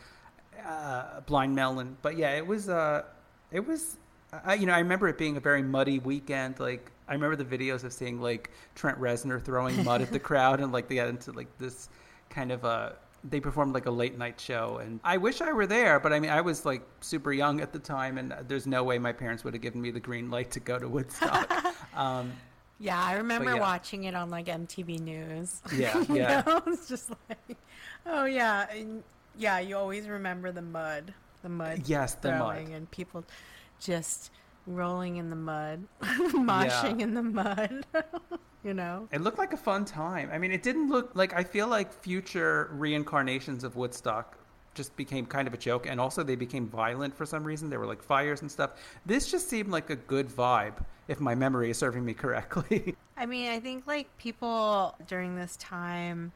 uh, 0.65 1.22
Blind 1.22 1.56
Melon. 1.56 1.98
But 2.01 2.18
yeah, 2.18 2.36
it 2.36 2.46
was 2.46 2.70
uh, 2.70 3.03
it 3.51 3.65
was 3.65 3.98
I, 4.46 4.56
you 4.56 4.65
know 4.65 4.74
I 4.74 4.80
remember 4.80 5.08
it 5.08 5.18
being 5.18 5.38
a 5.38 5.41
very 5.41 5.62
muddy 5.62 6.00
weekend. 6.00 6.60
Like 6.60 6.91
I 7.08 7.13
remember 7.13 7.36
the 7.36 7.58
videos 7.58 7.84
of 7.84 7.94
seeing 7.94 8.22
like 8.22 8.51
Trent 8.75 9.00
Reznor 9.00 9.44
throwing 9.44 9.84
mud 9.84 10.01
at 10.01 10.12
the 10.12 10.20
crowd, 10.30 10.60
and 10.60 10.72
like 10.72 10.88
they 10.88 10.96
got 10.96 11.08
into 11.08 11.32
like 11.32 11.58
this 11.58 11.89
kind 12.30 12.51
of 12.51 12.63
a 12.63 12.96
they 13.24 13.39
performed 13.39 13.74
like 13.74 13.86
a 13.86 13.91
late 13.91 14.18
night 14.18 14.39
show 14.39 14.80
and 14.82 15.00
i 15.03 15.15
wish 15.15 15.41
i 15.41 15.51
were 15.51 15.68
there 15.68 16.00
but 16.00 16.12
i 16.12 16.20
mean 16.20 16.32
i 16.32 16.41
was 16.41 16.65
like 16.65 16.82
super 17.01 17.32
young 17.32 17.62
at 17.62 17.72
the 17.72 17.80
time 17.80 18.18
and 18.18 18.34
there's 18.48 18.65
no 18.65 18.84
way 18.84 18.98
my 18.98 19.12
parents 19.12 19.44
would 19.44 19.53
have 19.53 19.62
given 19.62 19.82
me 19.82 19.91
the 19.91 20.00
green 20.00 20.32
light 20.32 20.50
to 20.50 20.60
go 20.60 20.80
to 20.80 20.88
woodstock 20.88 21.48
um, 21.96 22.32
yeah 22.80 23.00
i 23.00 23.13
remember 23.13 23.53
yeah. 23.53 23.60
watching 23.60 24.06
it 24.06 24.15
on 24.15 24.30
like 24.30 24.48
mtv 24.48 25.00
news 25.01 25.62
yeah 25.75 26.03
yeah 26.10 26.60
it's 26.65 26.88
just 26.89 27.12
like 27.30 27.58
oh 28.05 28.25
yeah 28.25 28.70
and 28.72 29.03
yeah 29.38 29.60
you 29.60 29.75
always 29.75 30.08
remember 30.08 30.51
the 30.51 30.62
mud 30.62 31.13
the 31.43 31.50
mud 31.50 31.81
yes 31.86 32.15
the 32.15 32.31
mud. 32.31 32.67
and 32.70 32.89
people 32.91 33.24
just 33.79 34.31
rolling 34.67 35.17
in 35.17 35.29
the 35.29 35.36
mud 35.36 35.84
moshing 36.01 37.00
yeah. 37.00 37.03
in 37.03 37.13
the 37.13 37.24
mud 37.24 37.86
you 38.63 38.74
know? 38.75 39.08
It 39.12 39.22
looked 39.22 39.39
like 39.39 39.53
a 39.53 39.58
fun 39.58 39.86
time. 39.86 40.29
I 40.31 40.38
mean 40.38 40.51
it 40.51 40.63
didn't 40.63 40.89
look 40.89 41.12
like 41.15 41.34
i 41.34 41.43
feel 41.43 41.67
like 41.67 41.91
future 41.91 42.70
reincarnations 42.74 43.63
of 43.63 43.75
woodstock 43.75 44.38
just 44.74 44.96
became 44.96 45.25
kind 45.25 45.48
of 45.48 45.53
a 45.53 45.58
joke 45.58 45.86
and 45.86 46.00
also 46.00 46.24
they 46.24 46.36
became 46.36 46.67
violent 46.67 47.15
for 47.15 47.25
some 47.25 47.43
reason. 47.43 47.70
There 47.70 47.79
were 47.79 47.88
like 47.88 48.01
fires 48.01 48.41
and 48.41 48.50
stuff. 48.50 48.72
This 49.05 49.29
just 49.29 49.50
seemed 49.50 49.70
like 49.70 49.89
a 49.89 49.96
good 49.96 50.29
vibe 50.29 50.84
if 51.08 51.20
my 51.20 51.36
memory 51.36 51.70
is 51.72 51.77
serving 51.77 52.05
me 52.05 52.13
correctly. 52.13 52.96
I 53.17 53.25
mean 53.25 53.51
i 53.51 53.60
think 53.60 53.86
like 53.86 54.15
people 54.17 54.96
during 55.08 55.36
this 55.36 55.55
time 55.58 56.31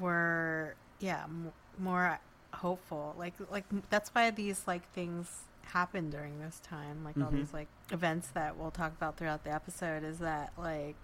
were 0.00 0.74
yeah 1.00 1.24
m- 1.24 1.52
more 1.78 2.18
hopeful 2.52 3.14
like 3.18 3.34
like 3.50 3.64
that's 3.90 4.10
why 4.10 4.30
these 4.30 4.62
like 4.66 4.90
things 4.92 5.42
happen 5.62 6.10
during 6.10 6.40
this 6.40 6.60
time 6.60 7.04
like 7.04 7.14
mm-hmm. 7.14 7.24
all 7.24 7.30
these 7.30 7.52
like 7.52 7.68
events 7.92 8.28
that 8.28 8.56
we'll 8.56 8.70
talk 8.70 8.92
about 8.96 9.16
throughout 9.16 9.44
the 9.44 9.52
episode 9.52 10.02
is 10.02 10.18
that 10.18 10.52
like 10.56 10.96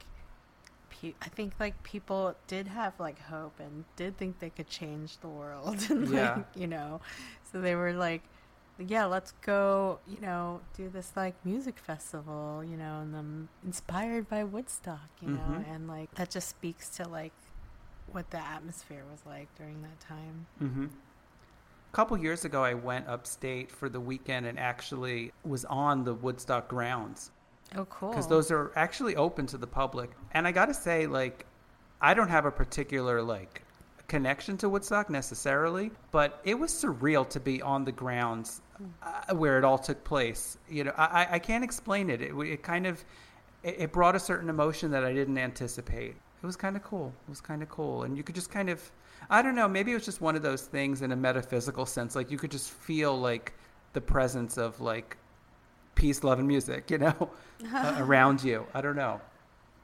pe- 0.89 1.15
I 1.21 1.29
think 1.29 1.53
like 1.61 1.83
people 1.83 2.35
did 2.47 2.69
have 2.69 2.99
like 2.99 3.21
hope 3.21 3.61
and 3.61 3.85
did 3.97 4.17
think 4.17 4.39
they 4.39 4.51
could 4.51 4.69
change 4.69 5.19
the 5.19 5.29
world 5.29 5.79
and 5.91 6.09
yeah. 6.09 6.37
like 6.37 6.47
you 6.57 6.67
know 6.67 7.01
so 7.53 7.61
they 7.61 7.75
were 7.75 7.93
like 7.93 8.23
yeah 8.79 9.05
let's 9.05 9.33
go 9.43 10.01
you 10.09 10.21
know 10.21 10.61
do 10.77 10.89
this 10.89 11.13
like 11.15 11.35
music 11.45 11.79
festival 11.79 12.65
you 12.65 12.77
know 12.77 13.01
and 13.01 13.15
them 13.15 13.49
inspired 13.65 14.29
by 14.29 14.43
woodstock 14.43 15.09
you 15.21 15.29
mm-hmm. 15.29 15.53
know 15.53 15.65
and 15.71 15.87
like 15.87 16.13
that 16.15 16.31
just 16.31 16.49
speaks 16.49 16.89
to 16.89 17.07
like 17.09 17.33
what 18.15 18.31
the 18.31 18.39
atmosphere 18.39 19.03
was 19.11 19.21
like 19.27 19.49
during 19.57 19.81
that 19.83 20.01
time 20.01 20.47
mm-hmm. 20.63 20.87
A 20.87 21.97
couple 21.97 22.19
years 22.19 22.45
ago, 22.45 22.65
I 22.65 22.75
went 22.75 23.07
upstate 23.07 23.71
for 23.71 23.89
the 23.89 24.01
weekend 24.01 24.47
and 24.47 24.59
actually 24.59 25.31
was 25.45 25.65
on 25.67 26.03
the 26.03 26.13
Woodstock 26.13 26.67
grounds 26.67 27.31
Oh, 27.77 27.85
cool. 27.87 28.11
Because 28.11 28.29
those 28.29 28.51
are 28.51 28.73
actually 28.77 29.17
open 29.17 29.47
to 29.49 29.59
the 29.59 29.67
public. 29.67 30.11
And 30.33 30.47
I 30.47 30.53
got 30.53 30.67
to 30.67 30.75
say, 30.75 31.07
like, 31.07 31.47
I 32.01 32.15
don't 32.15 32.29
have 32.29 32.45
a 32.45 32.51
particular, 32.51 33.23
like, 33.23 33.63
connection 34.07 34.57
to 34.59 34.69
Woodstock 34.69 35.11
necessarily, 35.11 35.91
but 36.11 36.41
it 36.45 36.59
was 36.59 36.73
surreal 36.73 37.29
to 37.31 37.41
be 37.41 37.63
on 37.63 37.85
the 37.85 37.93
grounds 37.93 38.61
uh, 39.03 39.35
where 39.35 39.59
it 39.59 39.65
all 39.65 39.79
took 39.79 40.05
place. 40.05 40.59
You 40.69 40.85
know, 40.85 40.93
I, 40.97 41.27
I 41.33 41.39
can't 41.39 41.65
explain 41.65 42.11
it. 42.11 42.21
It, 42.21 42.35
it 42.35 42.63
kind 42.63 42.87
of, 42.87 43.05
it, 43.63 43.77
it 43.79 43.93
brought 43.93 44.15
a 44.15 44.21
certain 44.21 44.49
emotion 44.49 44.91
that 44.93 45.05
I 45.05 45.13
didn't 45.13 45.39
anticipate. 45.39 46.17
It 46.45 46.47
was 46.47 46.57
kind 46.57 46.77
of 46.77 46.83
cool. 46.83 47.11
It 47.27 47.31
was 47.31 47.41
kind 47.41 47.63
of 47.63 47.71
cool. 47.71 48.03
And 48.03 48.19
you 48.19 48.23
could 48.23 48.35
just 48.35 48.51
kind 48.51 48.69
of, 48.69 48.93
I 49.31 49.41
don't 49.41 49.55
know, 49.55 49.67
maybe 49.67 49.93
it 49.93 49.95
was 49.95 50.05
just 50.05 50.21
one 50.21 50.37
of 50.37 50.43
those 50.43 50.61
things 50.61 51.01
in 51.01 51.11
a 51.11 51.17
metaphysical 51.17 51.87
sense. 51.87 52.15
Like, 52.15 52.31
you 52.31 52.37
could 52.37 52.51
just 52.51 52.71
feel, 52.71 53.19
like, 53.19 53.55
the 53.95 54.03
presence 54.03 54.59
of, 54.59 54.79
like, 54.79 55.17
peace, 55.95 56.23
love, 56.23 56.39
and 56.39 56.47
music, 56.47 56.91
you 56.91 56.99
know, 56.99 57.31
uh, 57.75 57.97
around 57.99 58.45
you. 58.45 58.67
I 58.75 58.83
don't 58.83 58.95
know. 58.95 59.23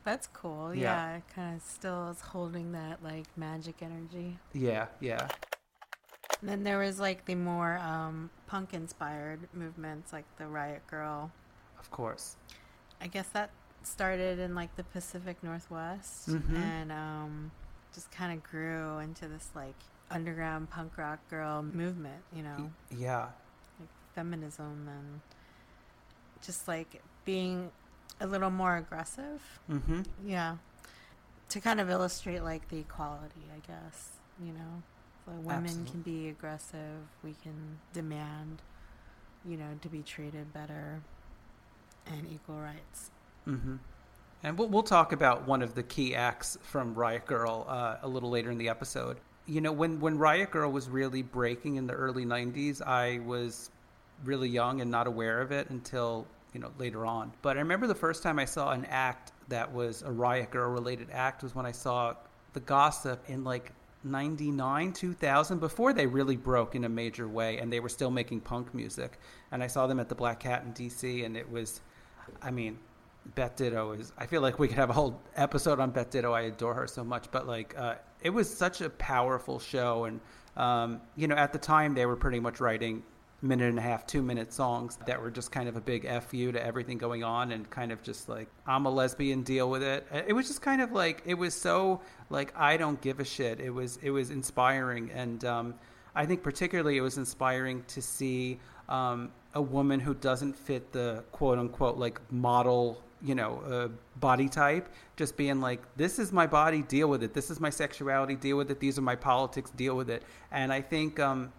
That's 0.05 0.27
cool. 0.27 0.75
Yeah, 0.75 0.83
yeah 0.83 1.17
it 1.17 1.23
kind 1.35 1.57
of 1.57 1.63
still 1.63 2.11
is 2.11 2.21
holding 2.21 2.73
that 2.73 3.03
like 3.03 3.27
magic 3.37 3.77
energy. 3.83 4.39
Yeah, 4.53 4.87
yeah. 5.01 5.29
And 6.41 6.49
then 6.49 6.63
there 6.63 6.79
was 6.79 6.99
like 6.99 7.25
the 7.27 7.35
more 7.35 7.79
um, 7.79 8.31
punk 8.47 8.75
inspired 8.75 9.41
movements, 9.53 10.13
like 10.13 10.25
the 10.37 10.47
Riot 10.47 10.83
Grrrl. 10.91 11.31
Of 11.79 11.91
course. 11.91 12.37
I 13.01 13.07
guess 13.07 13.29
that 13.29 13.51
started 13.83 14.39
in 14.39 14.55
like 14.55 14.75
the 14.77 14.85
Pacific 14.85 15.43
Northwest 15.43 16.29
mm-hmm. 16.29 16.57
and 16.57 16.93
um, 16.93 17.51
just 17.95 18.11
kind 18.11 18.33
of 18.33 18.43
grew 18.43 18.99
into 18.99 19.29
this 19.29 19.49
like 19.55 19.75
underground 20.11 20.71
punk 20.71 20.97
rock 20.99 21.19
girl 21.29 21.63
movement, 21.63 22.23
you 22.35 22.43
know? 22.43 22.71
Yeah. 22.97 23.29
Like 23.79 23.89
feminism 24.15 24.89
and 24.89 25.21
just 26.43 26.69
like 26.69 27.03
being 27.25 27.71
a 28.21 28.27
little 28.27 28.51
more 28.51 28.77
aggressive. 28.77 29.61
Mm-hmm. 29.71 30.03
Yeah. 30.27 30.57
To 31.51 31.61
kind 31.61 31.81
of 31.81 31.91
illustrate 31.91 32.43
like 32.43 32.69
the 32.69 32.79
equality, 32.79 33.43
I 33.55 33.67
guess, 33.67 34.11
you 34.41 34.53
know. 34.53 34.83
So 35.27 35.33
women 35.33 35.65
Absolutely. 35.65 35.91
can 35.91 36.03
be 36.03 36.29
aggressive, 36.29 37.03
we 37.23 37.35
can 37.43 37.79
demand, 37.93 38.63
you 39.45 39.57
know, 39.57 39.79
to 39.81 39.89
be 39.89 40.03
treated 40.03 40.53
better 40.53 41.03
and 42.07 42.27
equal 42.33 42.57
rights. 42.57 43.11
Mm-hmm. 43.51 43.77
And 44.43 44.59
we'll, 44.59 44.69
we'll 44.69 44.83
talk 44.83 45.13
about 45.13 45.47
one 45.47 45.63
of 45.63 45.75
the 45.75 45.83
key 45.83 46.15
acts 46.15 46.57
from 46.63 46.95
Riot 46.95 47.27
Grrrl 47.27 47.69
uh, 47.69 47.97
a 48.03 48.09
little 48.09 48.31
later 48.31 48.51
in 48.51 48.59
the 48.59 48.69
episode. 48.69 49.19
You 49.47 49.61
know, 49.61 49.73
when, 49.73 50.01
when 50.01 50.17
Riot 50.17 50.51
Grrrl 50.51 50.73
was 50.73 50.89
really 50.89 51.23
breaking 51.23 51.77
in 51.77 51.87
the 51.87 51.93
early 51.93 52.25
90s, 52.25 52.81
I 52.81 53.19
was 53.27 53.71
really 54.25 54.49
young 54.49 54.81
and 54.81 54.91
not 54.91 55.07
aware 55.07 55.41
of 55.41 55.51
it 55.51 55.71
until 55.71 56.27
you 56.53 56.61
know 56.61 56.71
later 56.79 57.07
on. 57.07 57.33
But 57.43 57.57
I 57.57 57.61
remember 57.61 57.87
the 57.87 57.95
first 57.95 58.23
time 58.23 58.39
I 58.39 58.45
saw 58.45 58.71
an 58.71 58.85
act 58.87 59.33
that 59.49 59.73
was 59.73 60.03
a 60.03 60.11
Riot 60.11 60.51
Grrrl 60.51 60.73
related 60.73 61.09
act 61.13 61.43
was 61.43 61.55
when 61.55 61.67
I 61.67 61.73
saw 61.73 62.15
the 62.53 62.61
Gossip 62.61 63.23
in 63.29 63.45
like 63.45 63.73
99 64.03 64.95
2000 64.95 65.59
before 65.59 65.93
they 65.93 66.07
really 66.07 66.37
broke 66.37 66.75
in 66.75 66.85
a 66.85 66.89
major 66.89 67.29
way 67.29 67.59
and 67.59 67.71
they 67.71 67.81
were 67.81 67.89
still 67.89 68.11
making 68.11 68.41
punk 68.41 68.73
music 68.73 69.19
and 69.53 69.63
i 69.63 69.67
saw 69.67 69.87
them 69.87 70.01
at 70.01 70.09
the 70.09 70.15
black 70.15 70.41
cat 70.41 70.63
in 70.65 70.73
dc 70.73 71.23
and 71.23 71.37
it 71.37 71.51
was 71.51 71.83
i 72.41 72.51
mean 72.51 72.79
beth 73.35 73.57
ditto 73.57 73.93
is 73.93 74.13
i 74.19 74.27
feel 74.27 74.41
like 74.41 74.59
we 74.59 74.67
could 74.67 74.79
have 74.79 74.91
a 74.91 74.93
whole 74.93 75.21
episode 75.37 75.79
on 75.79 75.91
beth 75.91 76.11
ditto 76.11 76.33
i 76.33 76.43
adore 76.43 76.75
her 76.75 76.87
so 76.87 77.05
much 77.05 77.31
but 77.31 77.47
like 77.47 77.75
uh, 77.79 77.95
it 78.23 78.31
was 78.31 78.53
such 78.53 78.81
a 78.81 78.91
powerful 78.91 79.59
show 79.59 80.05
and 80.05 80.21
um, 80.57 81.01
you 81.17 81.29
know 81.29 81.37
at 81.37 81.53
the 81.53 81.59
time 81.59 81.95
they 81.95 82.07
were 82.07 82.17
pretty 82.17 82.41
much 82.41 82.61
writing 82.61 83.03
minute 83.43 83.69
and 83.69 83.79
a 83.79 83.83
half, 83.83 84.07
two 84.07 84.23
minute 84.23 84.53
songs 84.53 84.99
that 85.07 85.21
were 85.21 85.31
just 85.31 85.51
kind 85.51 85.69
of 85.69 85.77
a 85.77 85.81
big 85.81 86.07
fu 86.23 86.53
to 86.53 86.65
everything 86.65 86.99
going 86.99 87.25
on 87.25 87.53
and 87.53 87.69
kind 87.71 87.93
of 87.93 88.03
just 88.03 88.29
like 88.29 88.49
I'm 88.67 88.87
a 88.87 88.91
lesbian, 88.91 89.43
deal 89.43 89.71
with 89.71 89.83
it. 89.83 90.07
It 90.27 90.33
was 90.33 90.47
just 90.47 90.63
kind 90.63 90.83
of 90.83 90.93
like 90.93 91.23
it 91.25 91.35
was 91.35 91.55
so 91.55 92.01
like 92.29 92.53
I 92.57 92.77
don't 92.77 93.01
give 93.01 93.21
a 93.21 93.25
shit. 93.25 93.61
It 93.61 93.71
was 93.71 93.99
it 94.03 94.11
was 94.11 94.31
inspiring 94.31 95.11
and 95.13 95.45
um, 95.45 95.75
I 96.15 96.27
think 96.27 96.43
particularly 96.43 96.97
it 96.97 97.03
was 97.03 97.19
inspiring 97.19 97.85
to 97.89 98.03
see 98.03 98.59
um, 98.89 99.31
a 99.55 99.63
woman 99.63 100.01
who 100.01 100.15
doesn't 100.15 100.57
fit 100.57 100.93
the 100.93 101.25
quote 101.33 101.59
unquote 101.59 101.97
like 101.97 102.21
model, 102.31 103.03
you 103.23 103.35
know, 103.35 103.63
uh, 103.69 103.89
body 104.19 104.49
type, 104.49 104.89
just 105.17 105.37
being 105.37 105.61
like, 105.61 105.83
this 105.97 106.19
is 106.19 106.33
my 106.33 106.47
body, 106.47 106.83
deal 106.83 107.09
with 107.09 107.23
it. 107.23 107.35
This 107.35 107.51
is 107.51 107.61
my 107.61 107.71
sexuality, 107.71 108.37
deal 108.37 108.57
with 108.57 108.71
it. 108.71 108.81
These 108.81 108.99
are 108.99 109.03
my 109.03 109.17
politics, 109.17 109.71
deal 109.71 109.97
with 109.97 110.11
it. 110.11 110.23
And 110.51 110.73
I 110.73 110.81
think, 110.81 111.21
um, 111.21 111.53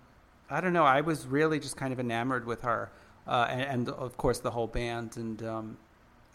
I 0.50 0.62
don't 0.62 0.74
know, 0.74 0.86
I 0.86 1.01
was 1.01 1.27
really 1.27 1.60
just 1.60 1.77
kind 1.77 1.94
of 1.94 2.00
enamored 2.00 2.46
with 2.46 2.62
her. 2.62 2.91
Uh, 3.27 3.48
and, 3.50 3.62
and, 3.62 3.89
of 3.89 4.18
course 4.18 4.39
the 4.39 4.50
whole 4.50 4.65
band 4.65 5.15
and 5.15 5.44
um, 5.44 5.77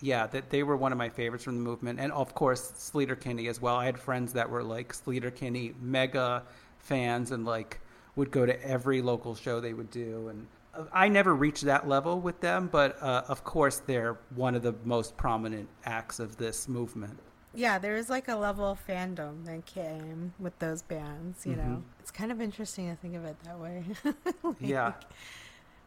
yeah, 0.00 0.26
that 0.28 0.50
they 0.50 0.62
were 0.62 0.76
one 0.76 0.92
of 0.92 0.98
my 0.98 1.08
favorites 1.08 1.44
from 1.44 1.56
the 1.56 1.62
movement, 1.62 1.98
and 1.98 2.12
of 2.12 2.34
course 2.34 2.72
Sleater-Kinney 2.72 3.48
as 3.48 3.60
well. 3.60 3.76
I 3.76 3.86
had 3.86 3.98
friends 3.98 4.32
that 4.34 4.48
were 4.48 4.62
like 4.62 4.92
Sleater-Kinney 4.92 5.74
mega 5.80 6.42
fans 6.78 7.30
and 7.30 7.44
like 7.44 7.80
would 8.14 8.30
go 8.30 8.46
to 8.46 8.62
every 8.64 9.02
local 9.02 9.34
show 9.34 9.60
they 9.60 9.72
would 9.72 9.90
do, 9.90 10.28
and 10.28 10.46
I 10.92 11.08
never 11.08 11.34
reached 11.34 11.64
that 11.64 11.88
level 11.88 12.20
with 12.20 12.40
them, 12.40 12.68
but 12.70 13.00
uh, 13.02 13.24
of 13.28 13.44
course 13.44 13.82
they're 13.86 14.18
one 14.34 14.54
of 14.54 14.62
the 14.62 14.74
most 14.84 15.16
prominent 15.16 15.68
acts 15.84 16.18
of 16.18 16.36
this 16.36 16.68
movement. 16.68 17.18
Yeah, 17.54 17.78
there 17.78 17.96
is 17.96 18.10
like 18.10 18.28
a 18.28 18.36
level 18.36 18.70
of 18.70 18.86
fandom 18.86 19.46
that 19.46 19.64
came 19.64 20.34
with 20.38 20.58
those 20.58 20.82
bands. 20.82 21.46
You 21.46 21.52
mm-hmm. 21.52 21.72
know, 21.72 21.82
it's 22.00 22.10
kind 22.10 22.30
of 22.30 22.40
interesting 22.40 22.90
to 22.90 22.96
think 22.96 23.14
of 23.14 23.24
it 23.24 23.36
that 23.44 23.58
way. 23.58 23.84
like, 24.42 24.56
yeah 24.60 24.92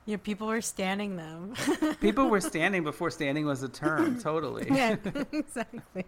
yeah, 0.09 0.17
people 0.17 0.47
were 0.47 0.61
standing 0.61 1.17
them. 1.17 1.53
people 2.01 2.29
were 2.29 2.41
standing 2.51 2.83
before 2.83 3.11
standing 3.11 3.45
was 3.45 3.61
a 3.61 3.69
term, 3.69 4.19
totally. 4.19 4.67
Yeah, 4.67 4.95
exactly. 5.31 6.05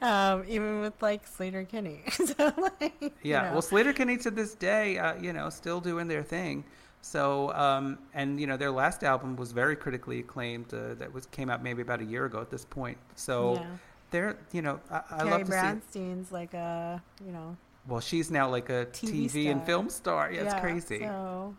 Um, 0.00 0.44
even 0.46 0.80
with 0.80 1.02
like 1.02 1.28
Sleater-Kinney. 1.28 2.02
so, 2.10 2.52
like, 2.80 3.14
yeah, 3.24 3.46
know. 3.46 3.52
well, 3.52 3.62
Sleater-Kinney 3.62 4.18
to 4.18 4.30
this 4.30 4.54
day, 4.54 4.96
uh, 4.96 5.20
you 5.20 5.32
know, 5.32 5.50
still 5.50 5.80
doing 5.80 6.06
their 6.06 6.22
thing. 6.22 6.64
So, 7.00 7.52
um, 7.54 7.98
and 8.14 8.40
you 8.40 8.46
know, 8.46 8.56
their 8.56 8.70
last 8.70 9.04
album 9.04 9.36
was 9.36 9.52
very 9.52 9.76
critically 9.76 10.20
acclaimed. 10.20 10.72
Uh, 10.72 10.94
that 10.94 11.12
was 11.12 11.26
came 11.26 11.48
out 11.48 11.62
maybe 11.62 11.82
about 11.82 12.00
a 12.00 12.04
year 12.04 12.24
ago 12.24 12.40
at 12.40 12.50
this 12.50 12.64
point. 12.64 12.98
So, 13.14 13.54
yeah. 13.54 13.66
they're, 14.10 14.36
you 14.52 14.62
know, 14.62 14.80
I, 14.90 14.96
I 14.96 15.18
Carrie 15.18 15.30
love 15.30 15.40
to 15.40 15.46
Brownstein's 15.46 16.32
like 16.32 16.54
a, 16.54 17.02
you 17.24 17.32
know. 17.32 17.56
Well, 17.86 18.00
she's 18.00 18.30
now 18.30 18.48
like 18.50 18.68
a 18.68 18.86
TV, 18.92 19.26
TV 19.26 19.50
and 19.50 19.64
film 19.64 19.88
star. 19.88 20.30
Yeah, 20.30 20.42
yeah, 20.42 20.50
it's 20.50 20.60
crazy. 20.60 20.98
So 20.98 21.54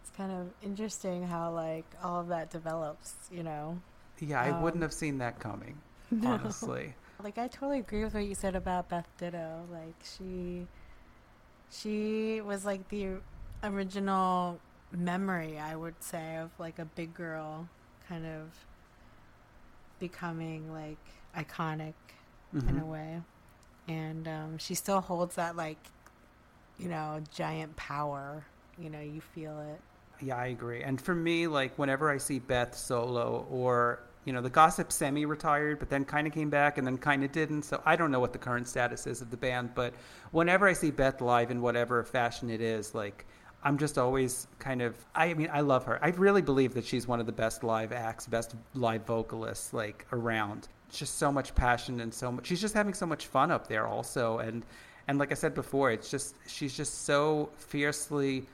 it's 0.00 0.10
kind 0.16 0.30
of 0.30 0.50
interesting 0.62 1.26
how 1.26 1.50
like 1.50 1.86
all 2.02 2.20
of 2.20 2.28
that 2.28 2.50
develops, 2.50 3.14
you 3.30 3.42
know. 3.42 3.80
Yeah, 4.20 4.40
I 4.40 4.50
um, 4.50 4.62
wouldn't 4.62 4.82
have 4.82 4.92
seen 4.92 5.18
that 5.18 5.40
coming, 5.40 5.76
no. 6.10 6.30
honestly. 6.30 6.94
Like 7.22 7.38
I 7.38 7.48
totally 7.48 7.80
agree 7.80 8.04
with 8.04 8.14
what 8.14 8.24
you 8.24 8.34
said 8.34 8.54
about 8.54 8.88
Beth 8.88 9.08
Ditto. 9.18 9.64
Like 9.70 9.94
she 10.02 10.66
she 11.70 12.40
was 12.40 12.64
like 12.64 12.88
the 12.88 13.18
original 13.62 14.58
memory, 14.92 15.58
I 15.58 15.76
would 15.76 16.00
say, 16.00 16.36
of 16.36 16.50
like 16.58 16.78
a 16.78 16.84
big 16.84 17.14
girl 17.14 17.68
kind 18.08 18.26
of 18.26 18.50
becoming 19.98 20.72
like 20.72 20.98
iconic 21.36 21.94
mm-hmm. 22.54 22.68
in 22.68 22.78
a 22.78 22.84
way. 22.84 23.20
And 23.88 24.28
um, 24.28 24.58
she 24.58 24.74
still 24.74 25.00
holds 25.00 25.34
that 25.36 25.56
like, 25.56 25.78
you 26.78 26.88
know, 26.88 27.22
giant 27.32 27.74
power. 27.76 28.44
You 28.78 28.90
know, 28.90 29.00
you 29.00 29.20
feel 29.20 29.60
it 29.60 29.80
yeah, 30.22 30.36
I 30.36 30.46
agree. 30.46 30.82
And 30.82 31.00
for 31.00 31.14
me, 31.14 31.46
like 31.46 31.76
whenever 31.78 32.10
I 32.10 32.18
see 32.18 32.38
Beth 32.38 32.76
solo 32.76 33.46
or 33.50 34.00
you 34.24 34.32
know, 34.32 34.40
the 34.40 34.50
gossip 34.50 34.92
semi 34.92 35.26
retired, 35.26 35.80
but 35.80 35.90
then 35.90 36.04
kind 36.04 36.28
of 36.28 36.32
came 36.32 36.48
back 36.48 36.78
and 36.78 36.86
then 36.86 36.96
kind 36.96 37.24
of 37.24 37.32
didn't. 37.32 37.64
So 37.64 37.82
I 37.84 37.96
don't 37.96 38.12
know 38.12 38.20
what 38.20 38.32
the 38.32 38.38
current 38.38 38.68
status 38.68 39.04
is 39.08 39.20
of 39.20 39.32
the 39.32 39.36
band, 39.36 39.74
but 39.74 39.94
whenever 40.30 40.68
I 40.68 40.74
see 40.74 40.92
Beth 40.92 41.20
live 41.20 41.50
in 41.50 41.60
whatever 41.60 42.04
fashion 42.04 42.48
it 42.48 42.60
is, 42.60 42.94
like 42.94 43.26
I'm 43.64 43.78
just 43.78 43.98
always 43.98 44.46
kind 44.58 44.82
of 44.82 44.96
I 45.14 45.34
mean, 45.34 45.50
I 45.52 45.60
love 45.60 45.84
her. 45.84 45.98
I 46.02 46.10
really 46.10 46.42
believe 46.42 46.74
that 46.74 46.84
she's 46.84 47.06
one 47.06 47.20
of 47.20 47.26
the 47.26 47.32
best 47.32 47.62
live 47.62 47.92
acts, 47.92 48.26
best 48.26 48.54
live 48.74 49.04
vocalists 49.06 49.72
like 49.72 50.06
around. 50.12 50.68
Just 50.90 51.18
so 51.18 51.32
much 51.32 51.54
passion 51.54 52.00
and 52.00 52.12
so 52.12 52.30
much 52.30 52.46
she's 52.46 52.60
just 52.60 52.74
having 52.74 52.94
so 52.94 53.06
much 53.06 53.26
fun 53.26 53.50
up 53.50 53.66
there 53.66 53.86
also 53.86 54.38
and 54.38 54.64
and 55.08 55.18
like 55.18 55.32
I 55.32 55.34
said 55.34 55.54
before, 55.54 55.90
it's 55.90 56.10
just 56.10 56.36
she's 56.46 56.76
just 56.76 57.04
so 57.04 57.50
fiercely 57.56 58.46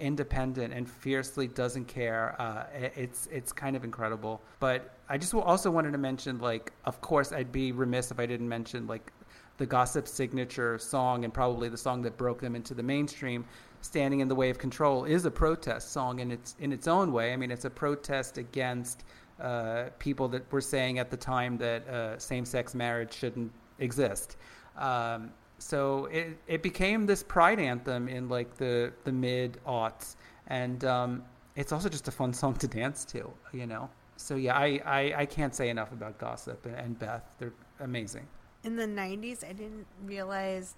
independent 0.00 0.72
and 0.72 0.88
fiercely 0.88 1.46
doesn't 1.46 1.86
care. 1.86 2.34
Uh, 2.38 2.64
it's 2.96 3.28
it's 3.30 3.52
kind 3.52 3.76
of 3.76 3.84
incredible. 3.84 4.40
But 4.60 4.94
I 5.08 5.18
just 5.18 5.34
also 5.34 5.70
wanted 5.70 5.92
to 5.92 5.98
mention, 5.98 6.38
like, 6.38 6.72
of 6.84 7.00
course, 7.00 7.32
I'd 7.32 7.52
be 7.52 7.72
remiss 7.72 8.10
if 8.10 8.18
I 8.18 8.26
didn't 8.26 8.48
mention 8.48 8.86
like 8.86 9.12
the 9.58 9.66
Gossip 9.66 10.06
signature 10.06 10.78
song 10.78 11.24
and 11.24 11.34
probably 11.34 11.68
the 11.68 11.76
song 11.76 12.02
that 12.02 12.16
broke 12.16 12.40
them 12.40 12.54
into 12.54 12.74
the 12.74 12.82
mainstream. 12.82 13.44
"Standing 13.80 14.20
in 14.20 14.28
the 14.28 14.34
Way 14.34 14.50
of 14.50 14.58
Control" 14.58 15.04
is 15.04 15.24
a 15.24 15.30
protest 15.30 15.92
song 15.92 16.20
in 16.20 16.30
its 16.30 16.56
in 16.60 16.72
its 16.72 16.86
own 16.88 17.12
way. 17.12 17.32
I 17.32 17.36
mean, 17.36 17.50
it's 17.50 17.64
a 17.64 17.70
protest 17.70 18.38
against 18.38 19.04
uh, 19.40 19.84
people 19.98 20.28
that 20.28 20.50
were 20.52 20.60
saying 20.60 20.98
at 20.98 21.10
the 21.10 21.16
time 21.16 21.56
that 21.58 21.88
uh, 21.88 22.18
same-sex 22.18 22.74
marriage 22.74 23.12
shouldn't 23.12 23.52
exist. 23.78 24.36
Um, 24.76 25.30
so 25.58 26.06
it 26.06 26.38
it 26.46 26.62
became 26.62 27.06
this 27.06 27.22
pride 27.22 27.58
anthem 27.58 28.08
in 28.08 28.28
like 28.28 28.56
the 28.56 28.92
the 29.04 29.12
mid 29.12 29.58
aughts, 29.66 30.16
and 30.46 30.84
um, 30.84 31.24
it's 31.56 31.72
also 31.72 31.88
just 31.88 32.06
a 32.08 32.12
fun 32.12 32.32
song 32.32 32.54
to 32.54 32.68
dance 32.68 33.04
to, 33.06 33.30
you 33.52 33.66
know. 33.66 33.90
So 34.16 34.36
yeah, 34.36 34.56
I, 34.56 34.80
I, 34.84 35.14
I 35.18 35.26
can't 35.26 35.54
say 35.54 35.68
enough 35.68 35.92
about 35.92 36.18
Gossip 36.18 36.66
and 36.66 36.98
Beth. 36.98 37.22
They're 37.38 37.52
amazing. 37.80 38.26
In 38.64 38.76
the 38.76 38.86
'90s, 38.86 39.44
I 39.44 39.52
didn't 39.52 39.86
realize 40.04 40.74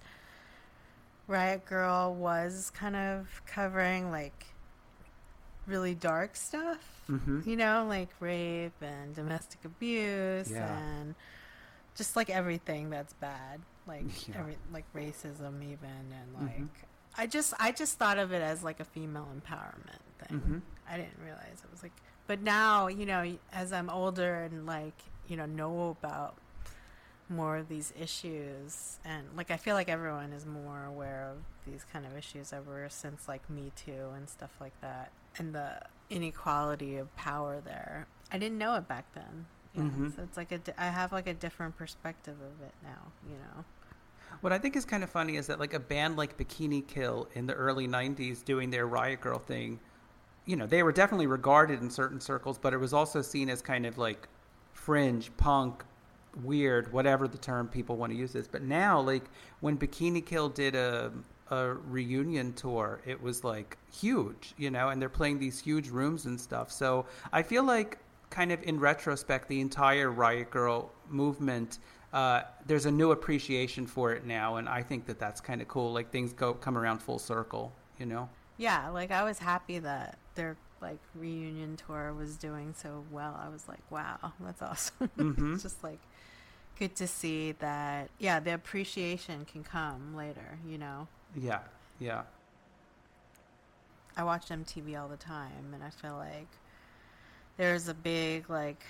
Riot 1.31 1.65
Grrrl 1.65 2.13
was 2.13 2.71
kind 2.75 2.95
of 2.95 3.41
covering 3.45 4.11
like 4.11 4.45
really 5.65 5.95
dark 5.95 6.35
stuff. 6.35 7.01
Mm-hmm. 7.09 7.49
You 7.49 7.55
know, 7.55 7.85
like 7.87 8.09
rape 8.19 8.81
and 8.81 9.15
domestic 9.15 9.65
abuse 9.65 10.51
yeah. 10.51 10.77
and 10.77 11.15
just 11.95 12.15
like 12.15 12.29
everything 12.29 12.89
that's 12.89 13.13
bad 13.13 13.61
like 13.87 14.03
yeah. 14.27 14.35
every 14.39 14.57
like 14.71 14.85
racism 14.93 15.61
even 15.63 15.89
and 15.89 16.33
mm-hmm. 16.35 16.45
like 16.45 16.55
mm-hmm. 16.55 17.17
I 17.17 17.27
just 17.27 17.53
I 17.59 17.71
just 17.71 17.97
thought 17.97 18.17
of 18.17 18.31
it 18.31 18.41
as 18.41 18.63
like 18.63 18.79
a 18.79 18.85
female 18.85 19.27
empowerment 19.35 20.27
thing. 20.27 20.39
Mm-hmm. 20.39 20.57
I 20.89 20.97
didn't 20.97 21.17
realize 21.23 21.61
it 21.63 21.71
was 21.71 21.83
like 21.83 21.93
but 22.27 22.41
now, 22.41 22.87
you 22.87 23.05
know, 23.05 23.37
as 23.51 23.73
I'm 23.73 23.89
older 23.89 24.35
and 24.35 24.65
like, 24.65 24.93
you 25.27 25.35
know, 25.35 25.45
know 25.45 25.89
about 25.99 26.35
more 27.31 27.57
of 27.57 27.69
these 27.69 27.93
issues 27.99 28.99
and 29.05 29.25
like 29.35 29.49
I 29.49 29.57
feel 29.57 29.75
like 29.75 29.89
everyone 29.89 30.33
is 30.33 30.45
more 30.45 30.85
aware 30.85 31.31
of 31.31 31.37
these 31.65 31.85
kind 31.91 32.05
of 32.05 32.15
issues 32.17 32.53
ever 32.53 32.87
since 32.89 33.27
like 33.27 33.49
Me 33.49 33.71
Too 33.75 34.09
and 34.15 34.29
stuff 34.29 34.51
like 34.59 34.79
that 34.81 35.11
and 35.37 35.55
the 35.55 35.81
inequality 36.09 36.97
of 36.97 37.15
power 37.15 37.61
there. 37.63 38.05
I 38.31 38.37
didn't 38.37 38.57
know 38.57 38.75
it 38.75 38.87
back 38.87 39.05
then. 39.13 39.45
Yeah, 39.73 39.83
mm-hmm. 39.83 40.09
So 40.09 40.23
it's 40.23 40.37
like 40.37 40.51
a, 40.51 40.59
I 40.77 40.87
have 40.87 41.11
like 41.11 41.27
a 41.27 41.33
different 41.33 41.77
perspective 41.77 42.35
of 42.35 42.65
it 42.65 42.73
now, 42.83 43.11
you 43.27 43.37
know. 43.37 43.63
What 44.41 44.51
I 44.51 44.57
think 44.57 44.75
is 44.75 44.85
kind 44.85 45.03
of 45.03 45.09
funny 45.09 45.37
is 45.37 45.47
that 45.47 45.59
like 45.59 45.73
a 45.73 45.79
band 45.79 46.17
like 46.17 46.37
Bikini 46.37 46.85
Kill 46.85 47.27
in 47.33 47.45
the 47.47 47.53
early 47.53 47.87
'90s 47.87 48.43
doing 48.43 48.69
their 48.69 48.87
Riot 48.87 49.21
Grrrl 49.21 49.41
thing, 49.41 49.79
you 50.45 50.55
know, 50.55 50.65
they 50.65 50.83
were 50.83 50.91
definitely 50.91 51.27
regarded 51.27 51.81
in 51.81 51.89
certain 51.89 52.19
circles, 52.19 52.57
but 52.57 52.73
it 52.73 52.77
was 52.77 52.93
also 52.93 53.21
seen 53.21 53.49
as 53.49 53.61
kind 53.61 53.85
of 53.85 53.97
like 53.97 54.27
fringe, 54.73 55.31
punk, 55.37 55.85
weird, 56.43 56.91
whatever 56.93 57.27
the 57.27 57.37
term 57.37 57.67
people 57.67 57.97
want 57.97 58.11
to 58.11 58.17
use 58.17 58.35
is. 58.35 58.47
But 58.47 58.63
now, 58.63 58.99
like 58.99 59.25
when 59.59 59.77
Bikini 59.77 60.25
Kill 60.25 60.49
did 60.49 60.75
a 60.75 61.11
a 61.51 61.73
reunion 61.73 62.53
tour, 62.53 63.01
it 63.05 63.21
was 63.21 63.43
like 63.43 63.77
huge, 63.91 64.53
you 64.57 64.71
know, 64.71 64.89
and 64.89 65.01
they're 65.01 65.09
playing 65.09 65.37
these 65.37 65.59
huge 65.59 65.89
rooms 65.89 66.25
and 66.25 66.39
stuff. 66.39 66.71
So 66.71 67.05
I 67.33 67.43
feel 67.43 67.63
like 67.65 67.97
kind 68.29 68.51
of 68.53 68.63
in 68.63 68.79
retrospect, 68.79 69.49
the 69.49 69.59
entire 69.59 70.09
Riot 70.09 70.49
Grrrl 70.49 70.87
movement, 71.09 71.79
uh, 72.13 72.43
there's 72.65 72.85
a 72.85 72.91
new 72.91 73.11
appreciation 73.11 73.85
for 73.85 74.13
it 74.13 74.25
now, 74.25 74.55
and 74.55 74.67
I 74.69 74.81
think 74.81 75.05
that 75.07 75.19
that's 75.19 75.41
kind 75.41 75.61
of 75.61 75.67
cool. 75.67 75.91
Like 75.91 76.09
things 76.09 76.31
go 76.31 76.53
come 76.53 76.77
around 76.77 76.99
full 76.99 77.19
circle, 77.19 77.73
you 77.99 78.05
know? 78.05 78.29
Yeah, 78.57 78.89
like 78.89 79.11
I 79.11 79.23
was 79.23 79.37
happy 79.37 79.79
that 79.79 80.17
their 80.35 80.55
like 80.81 80.99
reunion 81.15 81.75
tour 81.75 82.13
was 82.13 82.37
doing 82.37 82.73
so 82.75 83.03
well. 83.11 83.39
I 83.43 83.49
was 83.49 83.67
like, 83.67 83.79
wow, 83.91 84.33
that's 84.39 84.61
awesome. 84.61 85.09
Mm-hmm. 85.17 85.53
it's 85.53 85.63
just 85.63 85.83
like 85.83 85.99
good 86.81 86.95
to 86.95 87.05
see 87.05 87.51
that. 87.59 88.09
Yeah, 88.17 88.39
the 88.39 88.55
appreciation 88.55 89.45
can 89.45 89.63
come 89.63 90.15
later, 90.15 90.57
you 90.67 90.79
know? 90.79 91.07
Yeah, 91.35 91.59
yeah. 91.99 92.23
I 94.17 94.23
watch 94.23 94.49
MTV 94.49 94.99
all 94.99 95.07
the 95.07 95.15
time, 95.15 95.73
and 95.75 95.83
I 95.83 95.91
feel 95.91 96.15
like 96.15 96.47
there's 97.57 97.87
a 97.87 97.93
big 97.93 98.49
like 98.49 98.83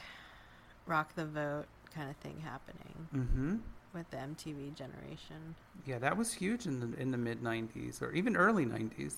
rock 0.87 1.13
the 1.15 1.25
vote 1.25 1.65
kind 1.93 2.09
of 2.09 2.15
thing 2.17 2.41
happening 2.41 3.07
mm-hmm. 3.13 3.55
with 3.93 4.09
the 4.09 4.17
MTV 4.17 4.73
generation. 4.73 5.55
Yeah, 5.85 5.99
that 5.99 6.15
was 6.15 6.31
huge 6.31 6.65
in 6.65 6.79
the 6.79 6.97
in 6.97 7.11
the 7.11 7.17
mid 7.17 7.43
'90s 7.43 8.01
or 8.01 8.13
even 8.13 8.37
early 8.37 8.65
'90s. 8.65 9.15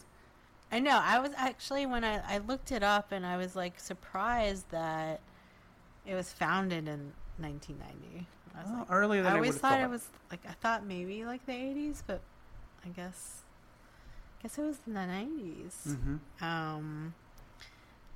I 0.71 0.79
know. 0.79 0.99
I 1.01 1.19
was 1.19 1.31
actually 1.37 1.85
when 1.85 2.03
I 2.03 2.21
I 2.27 2.39
looked 2.39 2.71
it 2.71 2.81
up 2.81 3.11
and 3.11 3.23
I 3.23 3.37
was 3.37 3.55
like 3.55 3.79
surprised 3.79 4.69
that 4.71 5.21
it 6.07 6.15
was 6.15 6.33
founded 6.33 6.87
in 6.87 7.13
1990. 7.37 8.27
I 8.55 8.61
was 8.63 8.71
like, 8.71 8.87
earlier 8.91 9.23
than 9.23 9.31
I 9.33 9.35
always 9.35 9.55
I 9.57 9.59
thought, 9.59 9.71
thought 9.71 9.81
it 9.81 9.89
was 9.89 10.07
like 10.31 10.41
I 10.47 10.53
thought 10.53 10.85
maybe 10.85 11.25
like 11.25 11.45
the 11.45 11.53
80s, 11.53 12.03
but 12.05 12.21
I 12.85 12.89
guess 12.89 13.41
I 14.39 14.43
guess 14.43 14.57
it 14.57 14.61
was 14.63 14.77
in 14.85 14.93
the 14.93 14.99
90s. 14.99 15.87
Mm-hmm. 15.95 16.43
Um, 16.45 17.13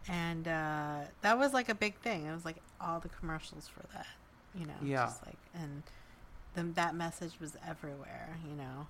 and 0.07 0.47
uh, 0.47 0.99
that 1.21 1.37
was 1.37 1.53
like 1.53 1.69
a 1.69 1.75
big 1.75 1.95
thing. 1.95 2.25
It 2.25 2.33
was 2.33 2.45
like 2.45 2.57
all 2.79 2.99
the 2.99 3.09
commercials 3.09 3.67
for 3.67 3.81
that, 3.93 4.07
you 4.55 4.65
know. 4.65 4.73
Yeah. 4.83 5.05
Just 5.05 5.25
like 5.25 5.37
and 5.55 5.83
the, 6.53 6.63
that 6.75 6.95
message 6.95 7.33
was 7.41 7.55
everywhere, 7.67 8.37
you 8.47 8.55
know. 8.55 8.87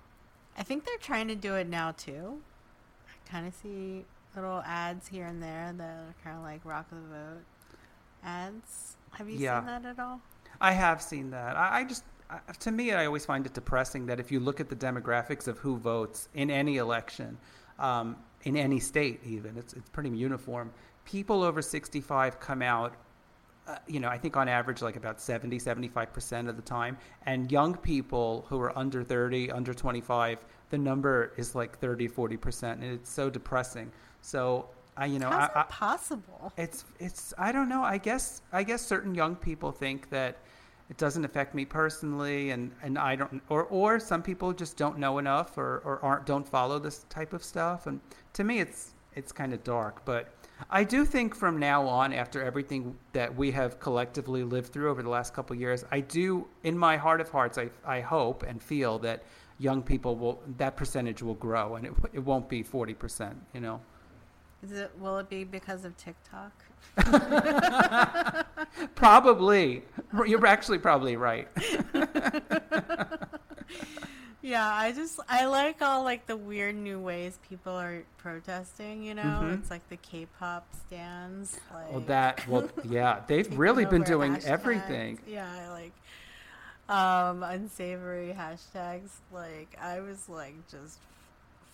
I 0.56 0.62
think 0.62 0.84
they're 0.84 0.98
trying 0.98 1.28
to 1.28 1.34
do 1.36 1.54
it 1.54 1.68
now 1.68 1.92
too. 1.92 2.40
I 3.08 3.30
kind 3.30 3.46
of 3.46 3.54
see 3.54 4.04
little 4.34 4.62
ads 4.66 5.08
here 5.08 5.26
and 5.26 5.42
there 5.42 5.72
that 5.76 5.82
are 5.84 6.14
kind 6.22 6.36
of 6.36 6.42
like 6.42 6.60
rock 6.64 6.88
the 6.90 6.96
vote 6.96 7.44
ads. 8.24 8.96
Have 9.12 9.28
you 9.28 9.38
Yeah. 9.38 9.58
seen 9.60 9.66
that 9.66 9.84
at 9.86 9.98
all? 9.98 10.20
I 10.60 10.72
have 10.72 11.00
seen 11.00 11.30
that. 11.30 11.56
I, 11.56 11.80
I 11.80 11.84
just, 11.84 12.04
I, 12.30 12.38
to 12.60 12.70
me, 12.70 12.92
I 12.92 13.06
always 13.06 13.24
find 13.24 13.46
it 13.46 13.54
depressing 13.54 14.06
that 14.06 14.20
if 14.20 14.32
you 14.32 14.40
look 14.40 14.60
at 14.60 14.68
the 14.68 14.76
demographics 14.76 15.48
of 15.48 15.58
who 15.58 15.76
votes 15.76 16.28
in 16.34 16.50
any 16.50 16.76
election, 16.78 17.38
um, 17.78 18.16
in 18.44 18.56
any 18.56 18.80
state, 18.80 19.20
even 19.24 19.56
it's 19.56 19.72
it's 19.72 19.88
pretty 19.90 20.10
uniform. 20.10 20.72
People 21.04 21.42
over 21.42 21.62
sixty 21.62 22.00
five 22.00 22.40
come 22.40 22.62
out. 22.62 22.94
Uh, 23.66 23.76
you 23.86 24.00
know, 24.00 24.08
I 24.08 24.16
think 24.16 24.34
on 24.34 24.48
average, 24.48 24.80
like 24.80 24.96
about 24.96 25.20
70, 25.20 25.58
75% 25.58 26.48
of 26.48 26.56
the 26.56 26.62
time. 26.62 26.96
And 27.26 27.52
young 27.52 27.76
people 27.76 28.46
who 28.48 28.58
are 28.60 28.76
under 28.78 29.04
30, 29.04 29.50
under 29.50 29.74
25, 29.74 30.42
the 30.70 30.78
number 30.78 31.34
is 31.36 31.54
like 31.54 31.78
30, 31.78 32.08
40%. 32.08 32.72
And 32.72 32.84
it's 32.84 33.10
so 33.10 33.28
depressing. 33.28 33.92
So, 34.22 34.70
I, 34.98 35.06
you 35.06 35.18
know, 35.20 35.30
How's 35.30 35.50
I, 35.50 35.54
that 35.54 35.56
I, 35.56 35.62
possible? 35.70 36.52
it's 36.56 36.84
it's 36.98 37.32
I 37.38 37.52
don't 37.52 37.68
know. 37.68 37.82
I 37.82 37.98
guess 37.98 38.42
I 38.52 38.64
guess 38.64 38.84
certain 38.84 39.14
young 39.14 39.36
people 39.36 39.70
think 39.70 40.10
that 40.10 40.38
it 40.90 40.96
doesn't 40.96 41.24
affect 41.24 41.54
me 41.54 41.64
personally, 41.64 42.50
and, 42.50 42.72
and 42.82 42.98
I 42.98 43.14
don't, 43.14 43.42
or 43.48 43.64
or 43.64 44.00
some 44.00 44.22
people 44.22 44.52
just 44.52 44.76
don't 44.76 44.98
know 44.98 45.18
enough, 45.18 45.56
or, 45.56 45.82
or 45.84 46.00
aren't 46.02 46.26
don't 46.26 46.48
follow 46.48 46.78
this 46.78 47.04
type 47.10 47.32
of 47.32 47.44
stuff. 47.44 47.86
And 47.86 48.00
to 48.32 48.42
me, 48.44 48.58
it's 48.60 48.94
it's 49.14 49.30
kind 49.30 49.52
of 49.52 49.62
dark. 49.62 50.04
But 50.04 50.32
I 50.70 50.82
do 50.84 51.04
think 51.04 51.34
from 51.34 51.58
now 51.58 51.86
on, 51.86 52.12
after 52.12 52.42
everything 52.42 52.96
that 53.12 53.34
we 53.36 53.50
have 53.52 53.78
collectively 53.78 54.42
lived 54.42 54.72
through 54.72 54.90
over 54.90 55.02
the 55.02 55.10
last 55.10 55.32
couple 55.34 55.54
of 55.54 55.60
years, 55.60 55.84
I 55.92 56.00
do, 56.00 56.46
in 56.64 56.76
my 56.76 56.96
heart 56.96 57.20
of 57.20 57.28
hearts, 57.28 57.56
I 57.58 57.70
I 57.84 58.00
hope 58.00 58.42
and 58.42 58.60
feel 58.62 58.98
that 59.00 59.22
young 59.58 59.82
people 59.82 60.16
will 60.16 60.42
that 60.56 60.76
percentage 60.76 61.22
will 61.22 61.34
grow, 61.34 61.76
and 61.76 61.86
it 61.86 61.92
it 62.14 62.20
won't 62.20 62.48
be 62.48 62.62
forty 62.62 62.94
percent. 62.94 63.36
You 63.52 63.60
know. 63.60 63.80
Is 64.62 64.72
it 64.72 64.90
will 64.98 65.18
it 65.18 65.28
be 65.28 65.44
because 65.44 65.84
of 65.84 65.96
TikTok? 65.96 66.52
Probably. 68.94 69.82
You're 70.26 70.46
actually 70.46 70.78
probably 70.78 71.16
right. 71.16 71.48
Yeah, 74.40 74.66
I 74.72 74.92
just 74.92 75.18
I 75.28 75.46
like 75.46 75.82
all 75.82 76.04
like 76.04 76.26
the 76.26 76.36
weird 76.36 76.76
new 76.76 76.98
ways 77.00 77.38
people 77.48 77.72
are 77.72 78.04
protesting. 78.18 79.02
You 79.02 79.14
know, 79.14 79.22
Mhm. 79.22 79.58
it's 79.58 79.68
like 79.70 79.86
the 79.90 79.96
K-pop 79.96 80.64
stands. 80.86 81.58
Like 81.74 81.90
Well, 81.90 82.00
that, 82.02 82.48
well, 82.48 82.68
yeah, 82.84 83.20
they've 83.26 83.58
really 83.58 83.84
been 83.84 84.04
doing 84.04 84.36
hashtags. 84.36 84.44
everything. 84.46 85.18
Yeah, 85.26 85.46
I 85.52 85.68
like 85.68 85.92
um 86.88 87.42
unsavory 87.42 88.34
hashtags. 88.38 89.10
Like 89.32 89.76
I 89.82 90.00
was 90.00 90.28
like 90.28 90.54
just 90.70 90.98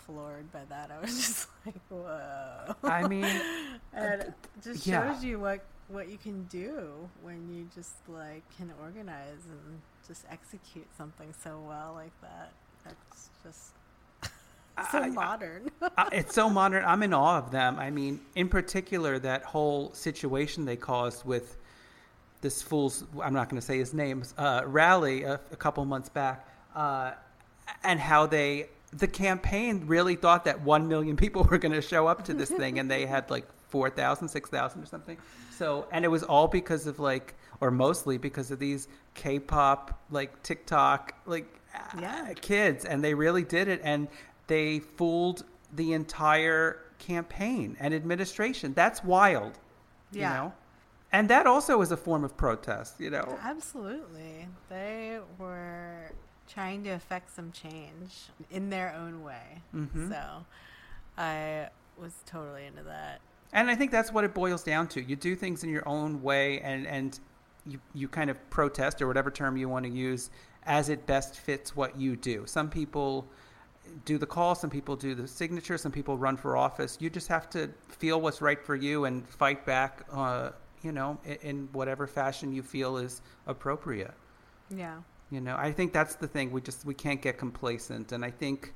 floored 0.07 0.51
by 0.53 0.63
that. 0.69 0.91
I 0.91 1.01
was 1.01 1.17
just 1.17 1.49
like, 1.65 1.75
whoa. 1.89 2.75
I 2.85 3.07
mean, 3.09 3.25
and 3.93 4.23
it 4.23 4.35
just 4.63 4.87
yeah. 4.87 5.13
shows 5.13 5.25
you 5.25 5.39
what 5.39 5.65
what 5.89 6.09
you 6.09 6.17
can 6.17 6.45
do 6.45 7.09
when 7.23 7.49
you 7.55 7.69
just 7.75 7.97
like 8.09 8.43
can 8.57 8.73
organize 8.83 9.45
and 9.51 9.81
just 10.07 10.25
execute 10.31 10.87
something 10.97 11.33
so 11.43 11.61
well 11.67 11.93
like 11.95 12.19
that. 12.23 12.53
That's 12.85 13.31
just 13.43 13.73
so 14.91 14.99
I- 14.99 15.03
I- 15.03 15.11
modern. 15.11 15.71
Uh, 15.97 16.09
it's 16.11 16.35
so 16.35 16.51
modern. 16.51 16.85
I'm 16.85 17.03
in 17.05 17.13
awe 17.15 17.39
of 17.39 17.51
them. 17.53 17.79
I 17.79 17.91
mean, 17.91 18.21
in 18.35 18.49
particular, 18.49 19.19
that 19.21 19.45
whole 19.45 19.93
situation 19.93 20.65
they 20.65 20.77
caused 20.77 21.25
with 21.25 21.57
this 22.41 22.63
fool's, 22.63 23.05
I'm 23.23 23.33
not 23.33 23.49
going 23.49 23.61
to 23.61 23.65
say 23.65 23.79
his 23.79 23.95
name, 23.95 24.25
uh, 24.37 24.63
rally 24.67 25.23
a, 25.23 25.35
a 25.53 25.57
couple 25.57 25.85
months 25.85 26.09
back, 26.09 26.49
uh, 26.75 27.13
and 27.85 28.01
how 28.01 28.27
they, 28.27 28.71
the 28.97 29.09
campaign 29.09 29.85
really 29.87 30.17
thought 30.17 30.45
that 30.45 30.61
1 30.63 30.87
million 30.89 31.17
people 31.17 31.43
were 31.45 31.59
going 31.59 31.73
to 31.73 31.83
show 31.83 32.07
up 32.07 32.25
to 32.25 32.35
this 32.35 32.51
thing, 32.61 32.79
and 32.79 32.91
they 32.91 33.07
had 33.07 33.31
like 33.31 33.47
4,000, 33.69 34.29
6,000 34.29 34.83
or 34.83 34.87
something. 34.87 35.19
So, 35.57 35.87
and 35.93 36.05
it 36.05 36.09
was 36.09 36.23
all 36.23 36.49
because 36.49 36.87
of 36.87 36.99
like, 36.99 37.35
or 37.61 37.71
mostly 37.71 38.19
because 38.19 38.51
of 38.51 38.59
these 38.59 38.89
K-pop, 39.15 39.99
like 40.11 40.43
TikTok, 40.43 41.15
like 41.27 41.47
Yeah. 41.99 42.29
uh, 42.31 42.35
kids, 42.41 42.85
and 42.85 43.03
they 43.03 43.15
really 43.15 43.43
did 43.45 43.69
it, 43.69 43.81
and 43.83 44.09
they 44.47 44.79
fooled 44.81 45.45
the 45.73 45.93
entire 45.93 46.81
campaign 46.99 47.77
and 47.81 47.93
administration. 47.95 48.75
That's 48.75 49.03
wild, 49.03 49.59
Yeah. 50.13 50.29
you 50.31 50.35
know. 50.37 50.53
And 51.13 51.29
that 51.31 51.47
also 51.47 51.81
is 51.81 51.91
a 51.93 51.97
form 51.97 52.25
of 52.25 52.37
protest, 52.37 52.99
you 53.01 53.11
know. 53.11 53.39
Absolutely. 53.43 54.49
They 54.69 55.19
were 55.39 56.11
trying 56.49 56.85
to 56.85 56.91
affect 56.91 57.35
some 57.35 57.53
change 57.53 58.29
in 58.51 58.71
their 58.71 58.95
own 58.95 59.23
way. 59.23 59.63
Mhm. 59.75 60.09
So 60.11 60.45
I 61.17 61.69
was 61.97 62.15
totally 62.27 62.67
into 62.67 62.83
that. 62.85 63.21
And 63.53 63.71
I 63.71 63.77
think 63.77 63.91
that's 63.91 64.13
what 64.13 64.25
it 64.25 64.35
boils 64.35 64.63
down 64.65 64.89
to. 64.89 65.03
You 65.03 65.17
do 65.17 65.37
things 65.37 65.63
in 65.63 65.71
your 65.71 65.87
own 65.89 66.23
way, 66.23 66.61
and 66.61 66.87
and 66.87 67.19
you 67.67 67.81
you 67.95 68.09
kind 68.09 68.31
of 68.31 68.51
protest 68.51 69.01
or 69.01 69.07
whatever 69.07 69.31
term 69.31 69.57
you 69.57 69.69
want 69.69 69.85
to 69.85 69.91
use 69.91 70.31
as 70.65 70.89
it 70.89 71.07
best 71.07 71.39
fits 71.39 71.77
what 71.77 71.97
you 71.97 72.17
do. 72.17 72.45
Some 72.47 72.69
people 72.69 73.29
do 74.05 74.19
the 74.19 74.27
call, 74.27 74.55
some 74.55 74.71
people 74.71 74.97
do 74.97 75.15
the 75.15 75.29
signature, 75.29 75.79
some 75.79 75.93
people 75.93 76.17
run 76.19 76.37
for 76.37 76.57
office. 76.57 76.97
You 77.01 77.11
just 77.11 77.29
have 77.29 77.49
to 77.51 77.71
feel 77.89 78.21
what's 78.21 78.41
right 78.41 78.61
for 78.61 78.75
you 78.75 79.05
and 79.05 79.29
fight 79.29 79.65
back, 79.67 80.05
uh, 80.11 80.51
you 80.83 80.91
know, 80.91 81.19
in, 81.25 81.37
in 81.43 81.69
whatever 81.73 82.07
fashion 82.07 82.53
you 82.53 82.63
feel 82.63 82.97
is 82.97 83.21
appropriate. 83.47 84.15
Yeah. 84.71 84.97
You 85.35 85.41
know, 85.41 85.57
I 85.59 85.73
think 85.73 85.93
that's 85.93 86.15
the 86.15 86.29
thing. 86.29 86.53
We 86.53 86.61
just 86.61 86.85
we 86.85 86.95
can't 86.95 87.21
get 87.21 87.39
complacent, 87.39 88.13
and 88.13 88.25
I 88.25 88.31
think, 88.31 88.73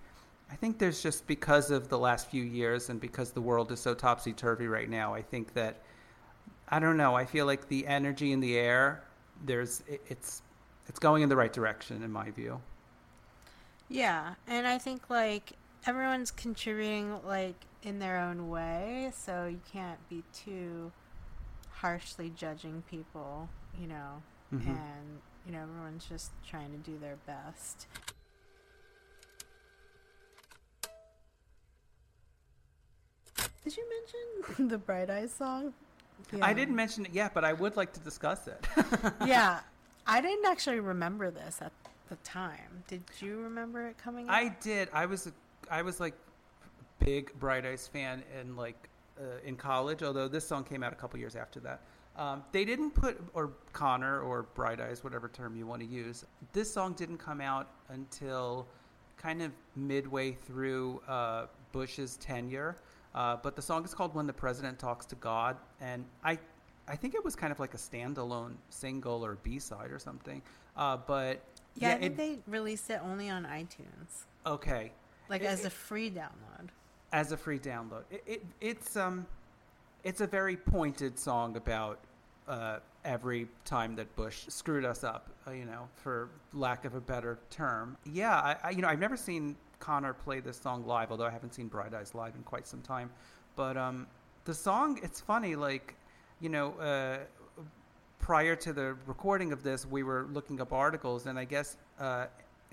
I 0.51 0.57
think 0.57 0.81
there's 0.81 1.01
just 1.01 1.25
because 1.29 1.71
of 1.71 1.89
the 1.89 1.99
last 1.99 2.29
few 2.29 2.43
years 2.43 2.91
and 2.91 3.01
because 3.01 3.31
the 3.31 3.41
world 3.41 3.71
is 3.71 3.79
so 3.79 3.95
topsy 3.95 4.33
turvy 4.33 4.67
right 4.67 4.91
now. 4.91 5.15
I 5.15 5.23
think 5.23 5.55
that, 5.55 5.83
I 6.69 6.81
don't 6.81 6.97
know. 6.97 7.15
I 7.15 7.27
feel 7.27 7.47
like 7.47 7.69
the 7.69 7.87
energy 7.87 8.33
in 8.33 8.41
the 8.41 8.59
air, 8.59 9.05
there's 9.47 9.85
it, 9.87 10.01
it's, 10.09 10.43
it's 10.89 10.99
going 10.99 11.23
in 11.23 11.29
the 11.29 11.37
right 11.37 11.53
direction 11.53 12.03
in 12.03 12.11
my 12.11 12.29
view. 12.33 12.61
Yeah, 13.89 14.35
and 14.49 14.67
I 14.67 14.79
think 14.79 15.09
like 15.09 15.53
everyone's 15.87 16.33
contributing 16.33 17.21
like 17.25 17.55
in 17.85 18.01
their 18.01 18.19
own 18.19 18.49
way, 18.49 19.13
so 19.15 19.47
you 19.47 19.61
can't 19.73 20.01
be 20.09 20.25
too 20.33 20.91
harshly 21.71 22.33
judging 22.35 22.83
people, 22.91 23.49
you 23.81 23.87
know. 23.87 24.23
Mhm. 24.53 24.67
And 24.67 25.21
you 25.49 25.55
know, 25.55 25.63
everyone's 25.63 26.05
just 26.05 26.31
trying 26.47 26.71
to 26.71 26.77
do 26.79 26.99
their 26.99 27.17
best. 27.27 27.87
Did 33.65 33.77
you 33.77 33.85
mention 33.89 34.69
the 34.69 34.79
Bright 34.79 35.09
Eyes 35.09 35.33
song? 35.33 35.73
I 36.43 36.53
didn't 36.53 36.77
mention 36.77 37.07
it 37.07 37.15
yet, 37.15 37.33
but 37.33 37.45
I 37.45 37.55
would 37.55 37.77
like 37.77 37.93
to 37.95 38.01
discuss 38.01 38.47
it. 38.47 38.67
yeah, 39.27 39.61
I 40.07 40.21
didn't 40.21 40.45
actually 40.47 40.81
remember 40.81 41.31
this 41.31 41.61
at 41.63 41.73
the 42.11 42.17
time. 42.17 42.83
Did 42.87 43.03
you 43.21 43.41
remember 43.41 43.87
it 43.87 43.97
coming 43.97 44.29
out? 44.29 44.35
I 44.35 44.49
did. 44.61 44.89
I 44.93 45.07
was, 45.07 45.29
a, 45.29 45.33
I 45.71 45.81
was 45.83 46.01
like 46.01 46.15
big 46.99 47.33
Bright 47.39 47.65
Eyes 47.65 47.87
fan 47.87 48.23
in 48.39 48.57
like 48.57 48.89
uh, 49.19 49.39
in 49.45 49.57
college. 49.57 50.03
Although 50.03 50.29
this 50.29 50.47
song 50.47 50.65
came 50.65 50.83
out 50.83 50.93
a 50.93 50.97
couple 50.97 51.19
years 51.19 51.37
after 51.37 51.61
that. 51.61 51.81
Um, 52.19 52.43
they 52.53 52.65
didn't 52.65 52.91
put 52.91 53.19
or 53.33 53.53
Conor 53.73 54.21
or 54.21 54.43
Bright 54.55 54.81
Eyes, 54.81 55.05
whatever 55.05 55.29
term 55.29 55.57
you 55.57 55.67
want 55.67 55.81
to 55.83 55.87
use. 55.87 56.25
This 56.53 56.71
song 56.73 56.93
didn't 56.95 57.19
come 57.19 57.41
out 57.41 57.69
until 57.91 58.67
kind 59.17 59.41
of 59.41 59.53
midway 59.77 60.33
through 60.33 61.01
uh, 61.09 61.47
Bush's 61.73 62.17
tenure. 62.17 62.77
Uh, 63.15 63.37
but 63.43 63.55
the 63.57 63.63
song 63.63 63.85
is 63.85 63.95
called 63.95 64.15
"When 64.15 64.27
the 64.27 64.33
President 64.33 64.79
Talks 64.79 65.07
to 65.07 65.15
God," 65.17 65.57
and 65.81 66.05
I, 66.25 66.39
I 66.89 66.97
think 66.97 67.15
it 67.15 67.25
was 67.25 67.35
kind 67.37 67.53
of 67.53 67.61
like 67.61 67.73
a 67.75 67.79
standalone 67.79 68.55
single 68.69 69.25
or 69.25 69.37
B 69.43 69.59
side 69.61 69.91
or 69.93 69.99
something. 69.99 70.43
Uh, 70.77 70.97
but 70.99 71.41
yeah, 71.77 71.91
I 72.01 72.05
it- 72.07 72.17
they 72.17 72.39
released 72.49 72.91
it 72.91 73.01
only 73.03 73.31
on 73.31 73.45
iTunes, 73.45 74.27
okay. 74.45 74.91
like 75.29 75.43
It- 75.43 75.47
as 75.47 75.65
a 75.65 75.71
free 75.71 76.11
download. 76.11 76.69
as 77.13 77.31
a 77.33 77.37
free 77.37 77.59
download. 77.61 78.03
It, 78.11 78.23
it, 78.27 78.47
it's 78.61 78.97
um, 78.97 79.27
it's 80.05 80.21
a 80.21 80.27
very 80.27 80.57
pointed 80.57 81.19
song 81.19 81.57
about 81.57 81.99
uh, 82.49 82.79
every 83.05 83.47
time 83.65 83.95
that 83.97 84.15
Bush 84.17 84.45
screwed 84.49 84.85
us 84.85 85.05
up, 85.05 85.29
uh, 85.47 85.53
you 85.53 85.65
know, 85.65 85.89
for 85.97 86.31
lack 86.53 86.85
of 86.85 86.95
a 86.95 87.01
better 87.01 87.39
term. 87.51 87.97
Yeah, 88.05 88.35
I, 88.35 88.57
I 88.65 88.71
you 88.71 88.83
know 88.83 88.89
I've 88.89 88.99
never 88.99 89.17
seen 89.17 89.57
Conor 89.79 90.15
play 90.15 90.41
this 90.41 90.59
song 90.59 90.87
live, 90.87 91.11
although 91.11 91.27
I 91.27 91.31
haven't 91.31 91.55
seen 91.55 91.69
Bright 91.69 91.95
Eyes 91.95 92.15
live 92.15 92.35
in 92.35 92.43
quite 92.43 92.67
some 92.67 92.83
time. 92.83 93.11
But 93.55 93.77
um, 93.77 94.07
the 94.45 94.55
song, 94.55 94.99
it's 95.03 95.21
funny, 95.21 95.57
like 95.57 95.95
you 96.41 96.49
know. 96.49 96.73
Uh, 96.75 97.19
Prior 98.19 98.55
to 98.57 98.75
the 98.75 98.95
recording 99.07 99.53
of 99.53 99.63
this, 99.63 99.87
we 99.87 100.03
were 100.03 100.27
looking 100.35 100.61
up 100.61 100.71
articles, 100.71 101.25
and 101.25 101.39
I 101.39 101.47
guess 101.47 101.79
uh, 101.99 102.27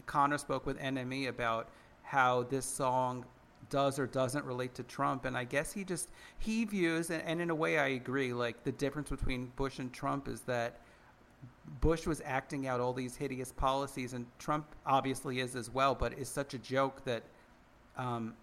Conor 0.06 0.38
spoke 0.38 0.66
with 0.66 0.78
NME 0.80 1.30
about 1.30 1.70
how 2.04 2.44
this 2.44 2.66
song 2.66 3.26
does 3.70 4.00
or 4.00 4.08
doesn't 4.08 4.46
relate 4.46 4.76
to 4.76 4.84
Trump. 4.84 5.26
And 5.26 5.38
I 5.38 5.44
guess 5.44 5.72
he 5.72 5.84
just 5.84 6.10
he 6.40 6.66
views, 6.66 7.10
and, 7.10 7.24
and 7.24 7.42
in 7.42 7.50
a 7.50 7.56
way, 7.56 7.78
I 7.78 7.88
agree. 7.90 8.34
Like 8.34 8.64
the 8.64 8.72
difference 8.72 9.10
between 9.10 9.52
Bush 9.56 9.80
and 9.80 9.92
Trump 9.92 10.28
is 10.28 10.42
that 10.42 10.80
Bush 11.82 12.06
was 12.06 12.22
acting 12.26 12.68
out 12.68 12.80
all 12.80 12.94
these 12.94 13.16
hideous 13.16 13.52
policies, 13.52 14.14
and 14.14 14.26
Trump 14.40 14.68
obviously 14.86 15.40
is 15.40 15.56
as 15.56 15.70
well, 15.70 15.96
but 15.96 16.18
is 16.18 16.30
such 16.30 16.54
a 16.54 16.58
joke 16.60 17.04
that 17.06 17.24
um, 17.98 18.34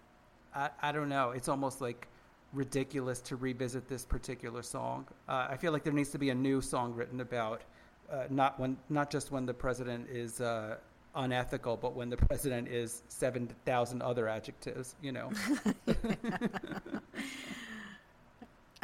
I, 0.55 0.69
I 0.81 0.91
don't 0.91 1.09
know. 1.09 1.31
It's 1.31 1.47
almost 1.47 1.81
like 1.81 2.07
ridiculous 2.53 3.19
to 3.21 3.35
revisit 3.35 3.87
this 3.87 4.05
particular 4.05 4.61
song. 4.61 5.07
Uh, 5.27 5.47
I 5.49 5.57
feel 5.57 5.71
like 5.71 5.83
there 5.83 5.93
needs 5.93 6.11
to 6.11 6.19
be 6.19 6.29
a 6.29 6.35
new 6.35 6.61
song 6.61 6.93
written 6.93 7.21
about 7.21 7.63
uh, 8.11 8.25
not 8.29 8.59
when 8.59 8.77
not 8.89 9.09
just 9.09 9.31
when 9.31 9.45
the 9.45 9.53
president 9.53 10.09
is 10.09 10.41
uh, 10.41 10.77
unethical, 11.15 11.77
but 11.77 11.95
when 11.95 12.09
the 12.09 12.17
president 12.17 12.67
is 12.67 13.03
seven 13.07 13.47
thousand 13.65 14.01
other 14.01 14.27
adjectives. 14.27 14.95
You 15.01 15.11
know. 15.13 15.31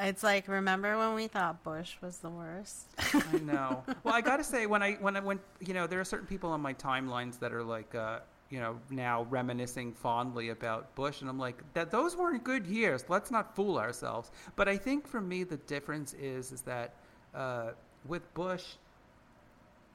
It's 0.02 0.24
like 0.24 0.48
remember 0.48 0.98
when 0.98 1.14
we 1.14 1.28
thought 1.28 1.64
Bush 1.64 1.96
was 2.02 2.20
the 2.20 2.30
worst. 2.30 2.88
I 3.14 3.38
know. 3.40 3.84
Well, 4.04 4.14
I 4.14 4.22
got 4.22 4.38
to 4.38 4.44
say 4.44 4.66
when 4.66 4.82
I 4.82 4.94
when 4.94 5.18
I 5.18 5.20
went, 5.20 5.42
you 5.60 5.74
know, 5.74 5.88
there 5.88 6.00
are 6.00 6.06
certain 6.06 6.28
people 6.28 6.52
on 6.52 6.62
my 6.62 6.74
timelines 6.74 7.38
that 7.40 7.52
are 7.52 7.64
like, 7.64 7.94
uh, 7.96 8.20
you 8.50 8.60
know, 8.60 8.80
now 8.90 9.24
reminiscing 9.30 9.92
fondly 9.94 10.50
about 10.50 10.96
Bush, 10.96 11.22
and 11.22 11.30
I'm 11.30 11.38
like, 11.38 11.62
that 11.74 11.92
those 11.92 12.16
weren't 12.16 12.44
good 12.44 12.66
years. 12.66 13.06
Let's 13.10 13.30
not 13.30 13.56
fool 13.56 13.78
ourselves. 13.78 14.32
But 14.56 14.70
I 14.70 14.78
think 14.78 15.06
for 15.06 15.20
me, 15.20 15.44
the 15.44 15.58
difference 15.58 16.14
is 16.14 16.52
is 16.54 16.62
that 16.62 16.94
uh, 17.36 17.72
with 18.06 18.34
Bush, 18.34 18.64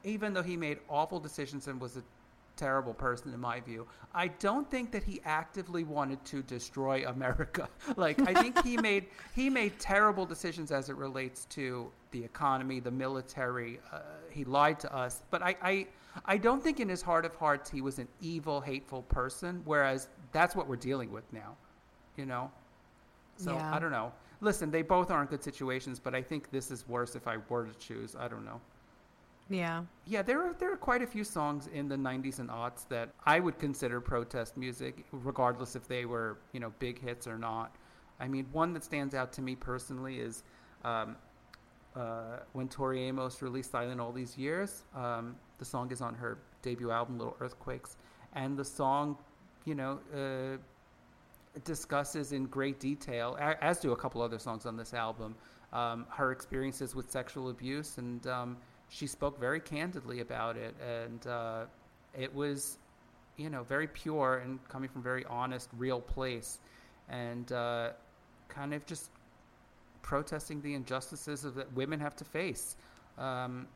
even 0.03 0.35
though 0.35 0.43
he 0.43 0.57
made 0.57 0.79
awful 0.91 1.19
decisions 1.19 1.67
and 1.67 1.81
was 1.81 1.97
a 1.97 2.03
terrible 2.57 2.95
person 2.95 3.33
in 3.33 3.41
my 3.41 3.61
view. 3.61 3.87
I 4.15 4.29
don't 4.29 4.71
think 4.71 4.93
that 4.93 5.03
he 5.03 5.21
actively 5.25 5.85
wanted 5.85 6.25
to 6.27 6.43
destroy 6.43 7.07
America. 7.07 7.69
like 7.97 8.21
I 8.29 8.41
think 8.41 8.63
he 8.65 8.77
made 8.77 9.07
he 9.35 9.51
made 9.51 9.79
terrible 9.79 10.27
decisions 10.27 10.71
as 10.71 10.89
it 10.89 10.97
relates 10.97 11.47
to 11.47 11.91
the 12.11 12.23
economy, 12.23 12.81
the 12.81 12.91
military. 12.91 13.81
Uh, 13.93 14.01
he 14.31 14.45
lied 14.45 14.79
to 14.81 14.95
us, 14.95 15.23
but 15.31 15.43
I, 15.43 15.57
I 15.63 15.87
I 16.25 16.37
don't 16.37 16.63
think 16.63 16.81
in 16.81 16.89
his 16.89 17.03
heart 17.03 17.25
of 17.25 17.35
hearts 17.35 17.71
he 17.71 17.81
was 17.81 17.99
an 17.99 18.09
evil, 18.21 18.61
hateful 18.61 19.03
person. 19.03 19.63
Whereas 19.65 20.09
that's 20.33 20.55
what 20.55 20.69
we're 20.69 20.77
dealing 20.77 21.11
with 21.13 21.31
now, 21.33 21.57
you 22.17 22.27
know. 22.27 22.51
So 23.37 23.55
yeah. 23.55 23.75
I 23.75 23.79
don't 23.79 23.91
know. 23.91 24.13
Listen, 24.41 24.71
they 24.71 24.83
both 24.83 25.11
aren't 25.11 25.31
good 25.31 25.43
situations, 25.43 25.99
but 25.99 26.15
I 26.15 26.23
think 26.23 26.51
this 26.51 26.71
is 26.71 26.87
worse 26.87 27.17
if 27.17 27.27
I 27.27 27.39
were 27.49 27.65
to 27.65 27.75
choose. 27.79 28.15
I 28.19 28.29
don't 28.29 28.45
know. 28.45 28.61
Yeah. 29.51 29.83
Yeah, 30.07 30.23
there 30.23 30.41
are 30.41 30.55
there 30.59 30.73
are 30.73 30.77
quite 30.77 31.03
a 31.03 31.07
few 31.07 31.25
songs 31.25 31.69
in 31.73 31.89
the 31.89 31.97
90s 31.97 32.39
and 32.39 32.49
aughts 32.49 32.89
that 32.89 33.11
I 33.27 33.41
would 33.41 33.59
consider 33.59 34.01
protest 34.01 34.57
music, 34.57 35.05
regardless 35.13 35.77
if 35.77 35.87
they 35.87 36.07
were 36.07 36.39
you 36.53 36.61
know 36.61 36.73
big 36.79 37.01
hits 37.01 37.27
or 37.27 37.39
not. 37.39 37.75
I 38.21 38.29
mean, 38.29 38.47
one 38.53 38.73
that 38.75 38.85
stands 38.85 39.15
out 39.15 39.33
to 39.35 39.43
me 39.43 39.55
personally 39.55 40.21
is 40.21 40.45
um, 40.85 41.17
uh, 41.95 42.39
when 42.53 42.69
Tori 42.69 43.03
Amos 43.03 43.43
released 43.43 43.71
"Silent 43.71 44.01
All 44.01 44.13
These 44.13 44.39
Years." 44.39 44.85
Um, 44.95 45.37
the 45.59 45.65
song 45.65 45.93
is 45.93 46.01
on 46.01 46.15
her 46.15 46.39
debut 46.63 46.91
album, 46.91 47.19
Little 47.19 47.37
Earthquakes, 47.41 47.97
and 48.35 48.57
the 48.57 48.65
song, 48.65 49.19
you 49.65 49.75
know. 49.75 50.01
Uh, 50.15 50.59
discusses 51.63 52.33
in 52.33 52.47
great 52.47 52.81
detail, 52.81 53.37
as 53.39 53.79
do 53.79 53.93
a 53.93 53.97
couple 53.97 54.21
other 54.21 54.41
songs 54.41 54.67
on 54.67 54.77
this 54.77 54.93
album, 54.93 55.37
um, 55.73 56.05
her 56.09 56.33
experiences 56.33 56.97
with 56.97 57.09
sexual 57.09 57.49
abuse 57.51 57.99
and 57.99 58.27
um, 58.27 58.57
she 58.89 59.07
spoke 59.07 59.39
very 59.39 59.61
candidly 59.61 60.21
about 60.21 60.57
it, 60.57 60.75
and 60.81 61.27
uh, 61.27 61.65
it 62.19 62.35
was, 62.35 62.79
you 63.37 63.51
know, 63.51 63.63
very 63.63 63.87
pure 63.87 64.43
and 64.45 64.59
coming 64.69 64.89
from 64.89 65.03
very 65.03 65.25
honest, 65.27 65.69
real 65.77 66.01
place, 66.01 66.59
and 67.09 67.51
uh, 67.53 67.91
kind 68.49 68.75
of 68.75 68.85
just 68.87 69.11
protesting 70.03 70.61
the 70.63 70.75
injustices 70.75 71.45
of 71.45 71.55
that 71.55 71.73
women 71.73 72.01
have 72.01 72.15
to 72.17 72.25
face. 72.25 72.77
Um, 73.19 73.67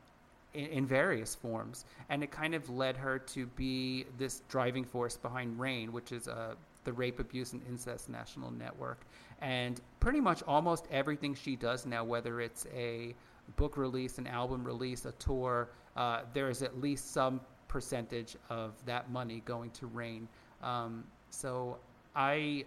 in, 0.55 0.65
in, 0.65 0.85
various 0.87 1.35
forms, 1.35 1.85
and 2.09 2.23
it 2.23 2.31
kind 2.31 2.55
of 2.55 2.67
led 2.71 2.97
her 2.97 3.19
to 3.19 3.45
be 3.45 4.05
this 4.17 4.41
driving 4.49 4.83
force 4.83 5.15
behind 5.15 5.59
RAINN, 5.59 5.91
which 5.91 6.11
is 6.11 6.27
uh, 6.27 6.55
the 6.85 6.93
Rape, 6.93 7.19
Abuse, 7.19 7.53
and 7.53 7.61
Incest 7.69 8.09
National 8.09 8.51
Network. 8.51 8.99
And 9.41 9.79
pretty 9.99 10.19
much 10.19 10.43
almost 10.47 10.85
everything 10.91 11.35
she 11.35 11.55
does 11.55 11.85
now, 11.85 12.03
whether 12.03 12.41
it's 12.41 12.65
a 12.75 13.13
book 13.55 13.77
release, 13.77 14.17
an 14.17 14.27
album 14.27 14.63
release, 14.63 15.05
a 15.05 15.11
tour, 15.13 15.69
uh, 15.95 16.21
there 16.33 16.49
is 16.49 16.61
at 16.61 16.79
least 16.79 17.11
some 17.11 17.41
percentage 17.67 18.35
of 18.49 18.73
that 18.85 19.11
money 19.11 19.41
going 19.45 19.69
to 19.71 19.87
RAINN. 19.87 20.27
Um, 20.61 21.03
so 21.29 21.77
I 22.15 22.65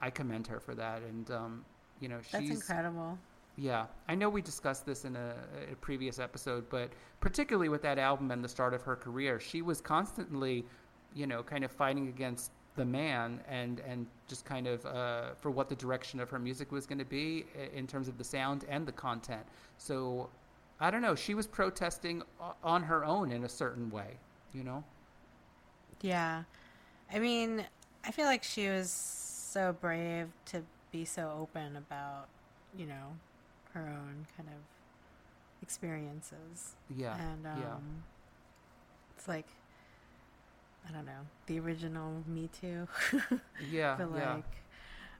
I 0.00 0.10
commend 0.10 0.46
her 0.46 0.60
for 0.60 0.74
that, 0.74 1.02
and 1.02 1.30
um, 1.30 1.64
you 2.00 2.08
know 2.08 2.20
she's 2.22 2.32
that's 2.32 2.50
incredible. 2.50 3.18
Yeah, 3.56 3.86
I 4.08 4.14
know 4.14 4.30
we 4.30 4.40
discussed 4.40 4.86
this 4.86 5.04
in 5.04 5.16
a, 5.16 5.34
a, 5.70 5.74
previous 5.76 6.18
episode, 6.18 6.70
but 6.70 6.90
particularly 7.20 7.68
with 7.68 7.82
that 7.82 7.98
album 7.98 8.30
and 8.30 8.42
the 8.42 8.48
start 8.48 8.72
of 8.72 8.80
her 8.82 8.96
career, 8.96 9.38
she 9.38 9.60
was 9.60 9.82
constantly, 9.82 10.64
you 11.14 11.26
know, 11.26 11.42
kind 11.42 11.62
of 11.62 11.70
fighting 11.70 12.08
against 12.08 12.52
the 12.76 12.84
man 12.84 13.40
and 13.48 13.80
and 13.80 14.06
just 14.28 14.44
kind 14.44 14.66
of 14.66 14.86
uh, 14.86 15.34
for 15.34 15.50
what 15.50 15.68
the 15.68 15.74
direction 15.74 16.20
of 16.20 16.30
her 16.30 16.38
music 16.38 16.70
was 16.72 16.86
going 16.86 16.98
to 16.98 17.04
be 17.04 17.44
in 17.74 17.86
terms 17.86 18.08
of 18.08 18.16
the 18.16 18.24
sound 18.24 18.64
and 18.68 18.86
the 18.86 18.92
content. 18.92 19.42
So 19.78 20.28
I 20.80 20.90
don't 20.90 21.02
know. 21.02 21.14
She 21.14 21.34
was 21.34 21.46
protesting 21.46 22.22
on 22.64 22.82
her 22.84 23.04
own 23.04 23.32
in 23.32 23.44
a 23.44 23.48
certain 23.48 23.90
way, 23.90 24.16
you 24.54 24.64
know. 24.64 24.82
Yeah, 26.00 26.44
I 27.12 27.18
mean, 27.18 27.64
I 28.04 28.10
feel 28.10 28.24
like 28.24 28.42
she 28.42 28.68
was 28.68 28.90
so 28.90 29.76
brave 29.78 30.28
to 30.46 30.62
be 30.90 31.04
so 31.04 31.30
open 31.38 31.76
about, 31.76 32.28
you 32.76 32.86
know, 32.86 33.16
her 33.74 33.82
own 33.82 34.26
kind 34.36 34.48
of 34.48 35.62
experiences. 35.62 36.76
Yeah, 36.96 37.16
and 37.18 37.46
um, 37.46 37.58
yeah. 37.60 37.76
it's 39.16 39.28
like 39.28 39.46
I 40.88 40.92
don't 40.92 41.06
know, 41.06 41.26
the 41.46 41.60
original 41.60 42.22
Me 42.26 42.48
Too. 42.60 42.88
yeah. 43.70 43.96
but 43.96 44.12
like, 44.12 44.44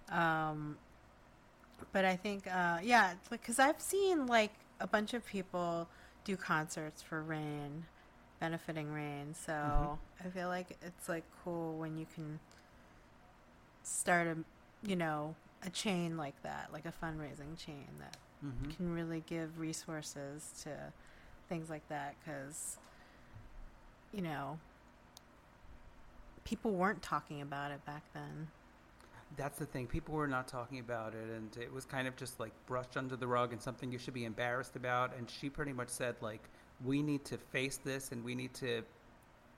yeah. 0.09 0.51
um, 0.51 0.77
but 1.93 2.05
I 2.05 2.17
think, 2.17 2.47
uh, 2.47 2.79
yeah, 2.83 3.15
because 3.31 3.59
I've 3.59 3.81
seen 3.81 4.27
like 4.27 4.53
a 4.81 4.87
bunch 4.87 5.15
of 5.15 5.25
people 5.25 5.89
do 6.25 6.37
concerts 6.37 7.03
for 7.03 7.23
RAINN, 7.23 7.85
benefiting 8.41 8.93
RAINN. 8.93 9.35
So 9.35 9.53
mm-hmm. 9.53 10.27
I 10.27 10.31
feel 10.31 10.49
like 10.49 10.77
it's 10.83 11.09
like 11.09 11.25
cool 11.45 11.77
when 11.79 11.97
you 11.97 12.07
can 12.15 12.41
start 13.83 14.27
a, 14.27 14.37
you 14.87 14.97
know, 14.97 15.35
a 15.65 15.71
chain 15.71 16.17
like 16.17 16.41
that, 16.43 16.71
like 16.73 16.87
a 16.87 16.93
fundraising 17.05 17.57
chain 17.59 17.87
that 17.99 18.17
mm-hmm. 18.45 18.71
can 18.71 18.93
really 18.93 19.23
give 19.27 19.59
resources 19.59 20.51
to 20.65 20.71
things 21.49 21.69
like 21.71 21.87
that. 21.89 22.15
Because, 22.25 22.79
you 24.13 24.23
know, 24.23 24.59
people 26.51 26.73
weren't 26.73 27.01
talking 27.01 27.43
about 27.43 27.71
it 27.71 27.83
back 27.87 28.03
then. 28.13 28.49
That's 29.37 29.57
the 29.57 29.67
thing. 29.67 29.87
People 29.87 30.17
were 30.17 30.27
not 30.27 30.49
talking 30.49 30.81
about 30.81 31.15
it, 31.15 31.31
and 31.37 31.57
it 31.57 31.73
was 31.73 31.85
kind 31.85 32.09
of 32.09 32.17
just 32.17 32.41
like 32.41 32.51
brushed 32.67 32.97
under 32.97 33.15
the 33.15 33.29
rug 33.29 33.53
and 33.53 33.63
something 33.63 33.93
you 33.93 33.99
should 33.99 34.15
be 34.15 34.25
embarrassed 34.25 34.75
about. 34.75 35.17
And 35.17 35.31
she 35.31 35.49
pretty 35.49 35.73
much 35.73 35.91
said, 35.91 36.17
like, 36.21 36.43
we 36.85 37.03
need 37.03 37.25
to 37.27 37.39
face 37.39 37.77
this 37.77 38.11
and 38.11 38.25
we 38.25 38.35
need 38.35 38.53
to 38.55 38.83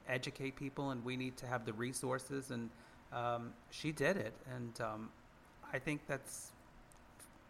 educate 0.06 0.54
people 0.54 0.90
and 0.90 1.02
we 1.02 1.16
need 1.16 1.38
to 1.38 1.46
have 1.46 1.64
the 1.64 1.72
resources. 1.72 2.50
And 2.50 2.68
um, 3.10 3.54
she 3.70 3.90
did 3.90 4.18
it. 4.18 4.34
And 4.54 4.78
um, 4.82 5.08
I 5.72 5.78
think 5.78 6.02
that's 6.06 6.52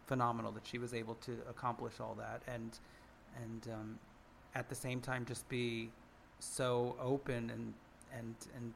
phenomenal 0.07 0.53
that 0.53 0.65
she 0.65 0.77
was 0.77 0.93
able 0.93 1.15
to 1.15 1.33
accomplish 1.49 1.99
all 1.99 2.15
that. 2.17 2.43
And, 2.47 2.79
and 3.43 3.73
um, 3.73 3.99
at 4.55 4.69
the 4.69 4.75
same 4.75 5.01
time, 5.01 5.25
just 5.25 5.49
be 5.49 5.89
so 6.39 6.95
open 7.01 7.49
and, 7.49 7.73
and, 8.17 8.35
and 8.55 8.73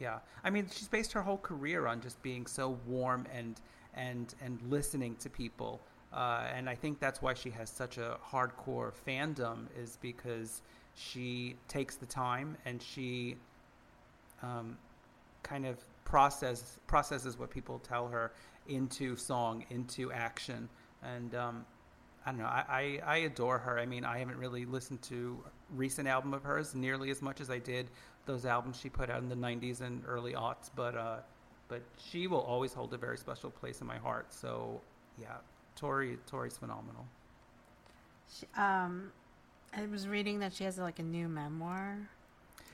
yeah. 0.00 0.18
I 0.42 0.50
mean, 0.50 0.66
she's 0.72 0.88
based 0.88 1.12
her 1.12 1.22
whole 1.22 1.38
career 1.38 1.86
on 1.86 2.00
just 2.00 2.20
being 2.22 2.46
so 2.46 2.78
warm 2.86 3.26
and 3.32 3.60
and 3.94 4.34
and 4.42 4.60
listening 4.68 5.16
to 5.16 5.30
people. 5.30 5.80
Uh, 6.12 6.46
and 6.52 6.68
I 6.68 6.74
think 6.74 6.98
that's 6.98 7.22
why 7.22 7.34
she 7.34 7.50
has 7.50 7.70
such 7.70 7.98
a 7.98 8.16
hardcore 8.32 8.92
fandom 9.06 9.66
is 9.78 9.98
because 10.00 10.62
she 10.94 11.54
takes 11.68 11.94
the 11.96 12.06
time 12.06 12.56
and 12.64 12.82
she 12.82 13.36
um, 14.42 14.76
kind 15.42 15.66
of 15.66 15.78
process 16.04 16.78
processes 16.86 17.38
what 17.38 17.50
people 17.50 17.78
tell 17.78 18.08
her 18.08 18.32
into 18.68 19.16
song, 19.16 19.64
into 19.70 20.10
action, 20.12 20.68
and 21.02 21.34
um, 21.34 21.64
I 22.26 22.30
don't 22.30 22.40
know. 22.40 22.46
I, 22.46 22.64
I, 22.68 23.00
I 23.06 23.16
adore 23.18 23.58
her. 23.58 23.78
I 23.78 23.86
mean, 23.86 24.04
I 24.04 24.18
haven't 24.18 24.36
really 24.36 24.64
listened 24.64 25.02
to 25.02 25.42
recent 25.74 26.06
album 26.06 26.34
of 26.34 26.42
hers 26.42 26.74
nearly 26.74 27.10
as 27.10 27.22
much 27.22 27.40
as 27.40 27.50
I 27.50 27.58
did 27.58 27.90
those 28.30 28.46
albums 28.46 28.78
she 28.80 28.88
put 28.88 29.10
out 29.10 29.22
in 29.22 29.28
the 29.28 29.34
90s 29.34 29.80
and 29.80 30.02
early 30.06 30.34
aughts, 30.34 30.70
but 30.76 30.96
uh, 30.96 31.16
but 31.68 31.82
she 31.98 32.26
will 32.26 32.40
always 32.40 32.72
hold 32.72 32.94
a 32.94 32.96
very 32.96 33.18
special 33.18 33.50
place 33.50 33.80
in 33.80 33.86
my 33.86 33.98
heart. 33.98 34.32
So 34.32 34.80
yeah, 35.20 35.36
Tori 35.74 36.16
Tori's 36.26 36.56
phenomenal. 36.56 37.06
She, 38.32 38.46
um, 38.56 39.10
I 39.76 39.86
was 39.86 40.06
reading 40.06 40.38
that 40.40 40.52
she 40.52 40.64
has 40.64 40.78
like 40.78 41.00
a 41.00 41.02
new 41.02 41.28
memoir. 41.28 41.98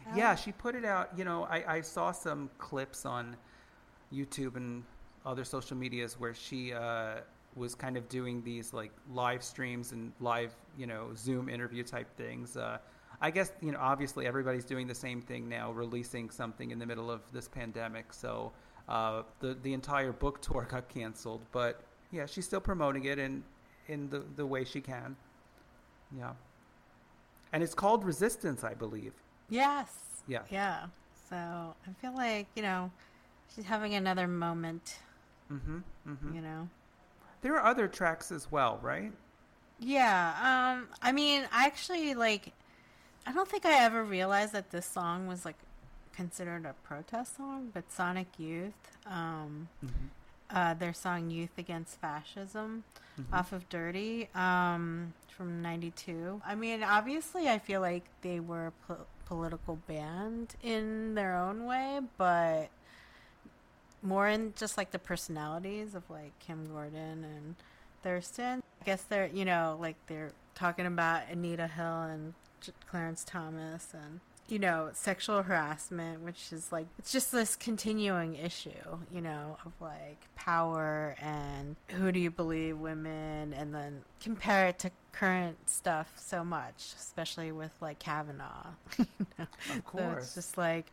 Out. 0.08 0.16
Yeah, 0.16 0.34
she 0.34 0.52
put 0.52 0.74
it 0.74 0.84
out. 0.84 1.10
You 1.16 1.24
know, 1.24 1.44
I, 1.44 1.76
I 1.76 1.80
saw 1.80 2.12
some 2.12 2.50
clips 2.58 3.06
on 3.06 3.36
YouTube 4.12 4.56
and 4.56 4.84
other 5.24 5.44
social 5.44 5.76
medias 5.76 6.20
where 6.20 6.34
she 6.34 6.72
uh, 6.72 7.16
was 7.56 7.74
kind 7.74 7.96
of 7.96 8.08
doing 8.08 8.42
these 8.44 8.72
like 8.74 8.92
live 9.12 9.42
streams 9.42 9.92
and 9.92 10.12
live, 10.20 10.54
you 10.78 10.86
know, 10.86 11.08
Zoom 11.16 11.48
interview 11.48 11.82
type 11.82 12.14
things. 12.16 12.56
Uh, 12.56 12.78
I 13.20 13.30
guess 13.30 13.52
you 13.60 13.72
know, 13.72 13.78
obviously 13.80 14.26
everybody's 14.26 14.64
doing 14.64 14.86
the 14.86 14.94
same 14.94 15.22
thing 15.22 15.48
now, 15.48 15.72
releasing 15.72 16.30
something 16.30 16.70
in 16.70 16.78
the 16.78 16.86
middle 16.86 17.10
of 17.10 17.20
this 17.32 17.48
pandemic. 17.48 18.12
So 18.12 18.52
uh, 18.88 19.22
the 19.40 19.56
the 19.62 19.72
entire 19.72 20.12
book 20.12 20.40
tour 20.40 20.66
got 20.70 20.88
canceled, 20.88 21.42
but 21.52 21.80
yeah, 22.12 22.26
she's 22.26 22.44
still 22.44 22.60
promoting 22.60 23.04
it 23.04 23.18
in 23.18 23.42
in 23.88 24.08
the 24.10 24.22
the 24.36 24.46
way 24.46 24.64
she 24.64 24.80
can. 24.80 25.16
Yeah, 26.16 26.32
and 27.52 27.62
it's 27.62 27.74
called 27.74 28.04
Resistance, 28.04 28.64
I 28.64 28.74
believe. 28.74 29.14
Yes. 29.48 29.88
Yeah. 30.26 30.42
Yeah. 30.50 30.86
So 31.28 31.36
I 31.36 31.92
feel 32.00 32.14
like 32.14 32.46
you 32.54 32.62
know 32.62 32.90
she's 33.54 33.64
having 33.64 33.94
another 33.94 34.26
moment. 34.26 34.98
Mm-hmm. 35.52 35.78
mm-hmm. 36.08 36.34
You 36.34 36.40
know. 36.40 36.68
There 37.42 37.54
are 37.54 37.64
other 37.64 37.86
tracks 37.86 38.32
as 38.32 38.50
well, 38.50 38.78
right? 38.82 39.12
Yeah. 39.78 40.34
Um. 40.40 40.88
I 41.02 41.12
mean, 41.12 41.46
I 41.52 41.66
actually, 41.66 42.14
like, 42.14 42.52
I 43.26 43.32
don't 43.32 43.48
think 43.48 43.66
I 43.66 43.82
ever 43.84 44.04
realized 44.04 44.52
that 44.52 44.70
this 44.70 44.86
song 44.86 45.26
was 45.26 45.44
like 45.44 45.56
considered 46.14 46.64
a 46.64 46.74
protest 46.86 47.36
song, 47.36 47.70
but 47.74 47.90
Sonic 47.92 48.28
Youth, 48.38 48.72
um, 49.06 49.68
Mm-hmm. 49.84 50.06
uh, 50.56 50.74
their 50.74 50.92
song 50.94 51.30
"Youth 51.30 51.58
Against 51.58 52.00
Fascism" 52.00 52.84
Mhm. 53.18 53.24
off 53.32 53.52
of 53.52 53.68
Dirty, 53.68 54.28
um, 54.34 55.12
from 55.28 55.60
'92. 55.60 56.40
I 56.46 56.54
mean, 56.54 56.82
obviously, 56.84 57.48
I 57.48 57.58
feel 57.58 57.80
like 57.80 58.04
they 58.22 58.40
were 58.40 58.68
a 58.68 58.72
po- 58.86 59.06
political 59.26 59.76
band 59.88 60.54
in 60.62 61.14
their 61.14 61.34
own 61.36 61.66
way, 61.66 62.00
but 62.16 62.68
more 64.02 64.28
in 64.28 64.54
just 64.56 64.76
like 64.76 64.92
the 64.92 64.98
personalities 65.00 65.94
of 65.94 66.08
like 66.08 66.38
Kim 66.38 66.64
Gordon 66.66 67.24
and 67.24 67.56
Thurston. 68.02 68.62
I 68.80 68.84
guess 68.84 69.02
they're, 69.02 69.26
you 69.26 69.44
know, 69.44 69.76
like 69.80 69.96
they're 70.06 70.30
talking 70.54 70.86
about 70.86 71.28
Anita 71.28 71.66
Hill 71.66 72.02
and 72.02 72.34
Clarence 72.90 73.24
Thomas 73.24 73.88
and, 73.92 74.20
you 74.48 74.58
know, 74.58 74.90
sexual 74.92 75.42
harassment, 75.42 76.20
which 76.22 76.52
is 76.52 76.70
like, 76.72 76.86
it's 76.98 77.12
just 77.12 77.32
this 77.32 77.56
continuing 77.56 78.36
issue, 78.36 78.70
you 79.12 79.20
know, 79.20 79.56
of 79.64 79.72
like 79.80 80.18
power 80.36 81.16
and 81.20 81.76
who 81.88 82.12
do 82.12 82.20
you 82.20 82.30
believe 82.30 82.78
women 82.78 83.52
and 83.52 83.74
then 83.74 84.02
compare 84.20 84.68
it 84.68 84.78
to 84.80 84.90
current 85.12 85.56
stuff 85.68 86.12
so 86.16 86.44
much, 86.44 86.92
especially 86.96 87.50
with 87.52 87.72
like 87.80 87.98
Kavanaugh. 87.98 88.66
you 88.98 89.06
know? 89.38 89.44
Of 89.44 89.74
So 89.76 89.80
course. 89.82 90.24
it's 90.24 90.34
just 90.34 90.58
like, 90.58 90.86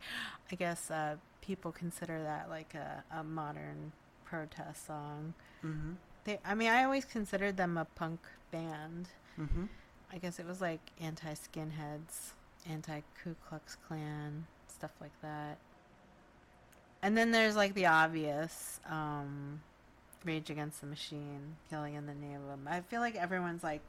I 0.50 0.56
guess 0.56 0.90
uh, 0.90 1.16
people 1.40 1.70
consider 1.72 2.22
that 2.22 2.48
like 2.50 2.74
a, 2.74 3.04
a 3.16 3.22
modern 3.22 3.92
protest 4.24 4.86
song. 4.86 5.34
Mm-hmm. 5.64 5.92
They, 6.24 6.38
I 6.44 6.54
mean, 6.54 6.70
I 6.70 6.84
always 6.84 7.04
considered 7.04 7.56
them 7.56 7.76
a 7.76 7.84
punk 7.84 8.20
band. 8.50 9.08
Mm-hmm. 9.38 9.64
I 10.12 10.18
guess 10.18 10.38
it 10.38 10.46
was 10.46 10.60
like 10.60 10.80
anti 11.00 11.32
skinheads, 11.34 12.32
anti 12.68 13.00
Ku 13.22 13.34
Klux 13.48 13.76
Klan, 13.86 14.46
stuff 14.68 14.92
like 15.00 15.20
that. 15.22 15.58
And 17.02 17.16
then 17.16 17.32
there's 17.32 17.56
like 17.56 17.74
the 17.74 17.86
obvious 17.86 18.80
um, 18.88 19.60
Rage 20.24 20.50
Against 20.50 20.80
the 20.80 20.86
Machine, 20.86 21.56
Killing 21.68 21.94
in 21.94 22.06
the 22.06 22.14
Name 22.14 22.40
of 22.42 22.48
Them. 22.48 22.68
I 22.68 22.80
feel 22.80 23.00
like 23.00 23.16
everyone's 23.16 23.62
like 23.62 23.82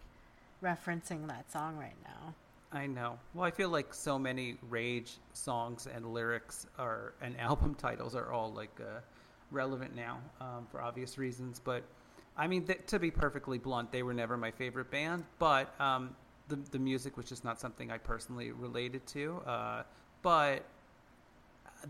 referencing 0.61 1.27
that 1.27 1.51
song 1.51 1.77
right 1.77 1.95
now. 2.03 2.33
I 2.71 2.87
know. 2.87 3.17
Well, 3.33 3.45
I 3.45 3.51
feel 3.51 3.69
like 3.69 3.93
so 3.93 4.19
many 4.19 4.57
Rage 4.69 5.13
songs 5.33 5.87
and 5.87 6.13
lyrics 6.13 6.67
are 6.77 7.13
and 7.21 7.39
album 7.39 7.75
titles 7.75 8.15
are 8.15 8.31
all 8.31 8.51
like 8.51 8.77
uh, 8.81 8.99
relevant 9.51 9.95
now 9.95 10.19
um, 10.41 10.67
for 10.69 10.81
obvious 10.81 11.17
reasons. 11.17 11.61
But 11.63 11.83
I 12.37 12.47
mean, 12.47 12.65
th- 12.65 12.85
to 12.87 12.99
be 12.99 13.11
perfectly 13.11 13.57
blunt, 13.57 13.91
they 13.91 14.03
were 14.03 14.13
never 14.13 14.37
my 14.37 14.51
favorite 14.51 14.91
band. 14.91 15.23
But 15.39 15.79
um, 15.79 16.15
the 16.47 16.57
the 16.71 16.79
music 16.79 17.17
was 17.17 17.27
just 17.27 17.43
not 17.43 17.59
something 17.59 17.91
I 17.91 17.97
personally 17.97 18.51
related 18.51 19.05
to. 19.07 19.41
Uh, 19.45 19.83
but 20.21 20.63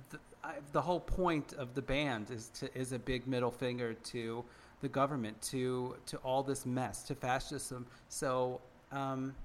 the, 0.10 0.20
I, 0.44 0.54
the 0.72 0.82
whole 0.82 1.00
point 1.00 1.54
of 1.54 1.74
the 1.74 1.82
band 1.82 2.32
is 2.32 2.50
to 2.60 2.78
is 2.78 2.92
a 2.92 3.00
big 3.00 3.28
middle 3.28 3.52
finger 3.52 3.94
to 3.94 4.44
the 4.82 4.90
government, 4.90 5.42
to 5.44 5.96
to 6.08 6.18
all 6.18 6.44
this 6.44 6.66
mess, 6.66 7.04
to 7.04 7.16
fascism. 7.16 7.86
So. 8.10 8.62
Um, 8.92 9.36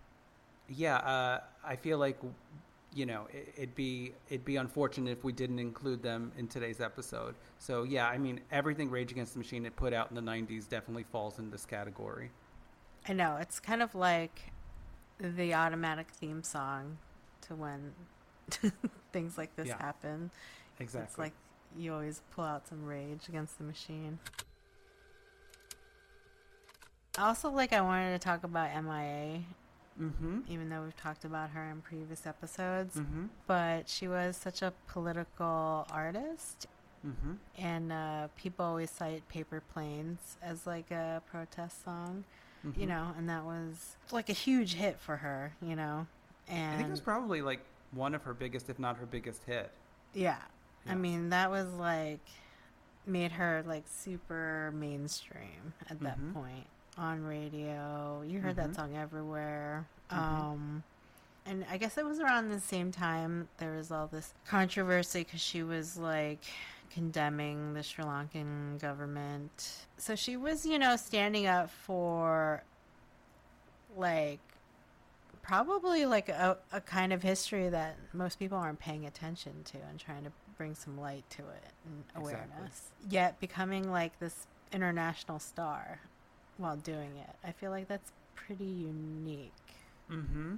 yeah, 0.76 0.96
uh, 0.98 1.40
I 1.64 1.76
feel 1.76 1.98
like 1.98 2.16
you 2.92 3.06
know 3.06 3.28
it, 3.32 3.52
it'd 3.56 3.74
be 3.74 4.12
it'd 4.28 4.44
be 4.44 4.56
unfortunate 4.56 5.10
if 5.10 5.22
we 5.24 5.32
didn't 5.32 5.58
include 5.58 6.02
them 6.02 6.32
in 6.36 6.48
today's 6.48 6.80
episode. 6.80 7.34
So 7.58 7.82
yeah, 7.84 8.08
I 8.08 8.18
mean 8.18 8.40
everything 8.50 8.90
Rage 8.90 9.12
Against 9.12 9.34
the 9.34 9.38
Machine 9.38 9.64
it 9.66 9.76
put 9.76 9.92
out 9.92 10.10
in 10.10 10.14
the 10.16 10.22
'90s 10.22 10.68
definitely 10.68 11.04
falls 11.04 11.38
in 11.38 11.50
this 11.50 11.64
category. 11.66 12.30
I 13.08 13.12
know. 13.12 13.36
It's 13.40 13.60
kind 13.60 13.82
of 13.82 13.94
like 13.94 14.52
the 15.18 15.54
automatic 15.54 16.08
theme 16.10 16.42
song 16.42 16.98
to 17.42 17.54
when 17.54 17.92
things 19.12 19.38
like 19.38 19.54
this 19.56 19.68
Yeah. 19.68 19.78
happen. 19.78 20.30
Exactly. 20.78 21.06
It's 21.08 21.18
like 21.18 21.32
you 21.78 21.92
always 21.92 22.22
pull 22.32 22.44
out 22.44 22.66
some 22.66 22.84
rage 22.84 23.28
against 23.28 23.58
the 23.58 23.64
machine. 23.64 24.18
Also, 27.18 27.50
like 27.50 27.72
I 27.72 27.80
wanted 27.80 28.12
to 28.12 28.18
talk 28.18 28.44
about 28.44 28.70
MIA, 28.84 29.42
mm-hmm. 30.00 30.38
even 30.48 30.68
though 30.70 30.82
we've 30.82 30.96
talked 30.96 31.24
about 31.24 31.50
her 31.50 31.70
in 31.70 31.80
previous 31.82 32.26
episodes. 32.26 32.96
Mm-hmm. 32.96 33.26
But 33.46 33.88
she 33.88 34.08
was 34.08 34.36
such 34.36 34.62
a 34.62 34.72
political 34.88 35.86
artist, 35.90 36.66
Mm-hmm. 37.06 37.32
and 37.56 37.90
uh, 37.92 38.28
people 38.36 38.62
always 38.66 38.90
cite 38.90 39.26
Paper 39.30 39.62
Planes 39.72 40.36
as 40.42 40.66
like 40.66 40.90
a 40.90 41.22
protest 41.30 41.82
song, 41.84 42.24
Mm-hmm. 42.66 42.78
you 42.78 42.86
know, 42.86 43.14
and 43.16 43.26
that 43.30 43.44
was 43.44 43.96
like 44.12 44.28
a 44.28 44.34
huge 44.34 44.74
hit 44.74 44.98
for 45.00 45.16
her, 45.16 45.54
you 45.62 45.74
know. 45.76 46.06
And 46.46 46.74
I 46.74 46.76
think 46.76 46.88
it 46.88 46.90
was 46.90 47.00
probably 47.00 47.40
like 47.40 47.60
one 47.92 48.14
of 48.14 48.22
her 48.24 48.34
biggest, 48.34 48.68
if 48.68 48.78
not 48.78 48.98
her 48.98 49.06
biggest 49.06 49.44
hit. 49.44 49.70
Yeah. 50.12 50.36
Yeah. 50.84 50.92
I 50.92 50.94
mean, 50.94 51.30
that 51.30 51.50
was 51.50 51.72
like 51.72 52.20
made 53.06 53.32
her 53.32 53.64
like 53.66 53.84
super 53.86 54.70
mainstream 54.74 55.72
at 55.88 56.00
that 56.00 56.18
Mhm. 56.20 56.34
point 56.34 56.66
on 56.98 57.22
radio. 57.24 58.22
You 58.26 58.40
heard 58.40 58.54
Mhm. 58.56 58.66
that 58.66 58.74
song 58.74 58.96
everywhere. 58.96 59.86
Mhm. 60.10 60.16
Um 60.16 60.84
and 61.46 61.64
I 61.70 61.78
guess 61.78 61.96
it 61.96 62.04
was 62.04 62.20
around 62.20 62.50
the 62.50 62.60
same 62.60 62.92
time 62.92 63.48
there 63.58 63.72
was 63.72 63.90
all 63.90 64.06
this 64.06 64.34
controversy 64.46 65.24
cuz 65.24 65.40
she 65.40 65.62
was 65.62 65.96
like 65.96 66.44
condemning 66.90 67.72
the 67.74 67.82
Sri 67.82 68.04
Lankan 68.04 68.78
government. 68.80 69.86
So 69.96 70.14
she 70.16 70.36
was, 70.36 70.66
you 70.66 70.78
know, 70.78 70.96
standing 70.96 71.46
up 71.46 71.70
for 71.70 72.62
like 73.96 74.40
probably 75.42 76.06
like 76.06 76.28
a, 76.28 76.58
a 76.72 76.80
kind 76.80 77.12
of 77.12 77.22
history 77.22 77.68
that 77.68 77.96
most 78.12 78.38
people 78.38 78.58
aren't 78.58 78.78
paying 78.78 79.06
attention 79.06 79.64
to 79.64 79.78
and 79.88 79.98
trying 79.98 80.24
to 80.24 80.32
bring 80.56 80.74
some 80.74 81.00
light 81.00 81.24
to 81.30 81.42
it 81.42 81.72
and 81.86 82.04
Exactly. 82.16 82.32
awareness. 82.34 82.90
Yet 83.08 83.40
becoming 83.40 83.90
like 83.90 84.18
this 84.18 84.46
international 84.72 85.38
star 85.38 86.00
while 86.60 86.76
doing 86.76 87.10
it. 87.18 87.34
I 87.44 87.52
feel 87.52 87.70
like 87.70 87.88
that's 87.88 88.12
pretty 88.34 88.64
unique. 88.64 89.52
Mm-hmm. 90.10 90.54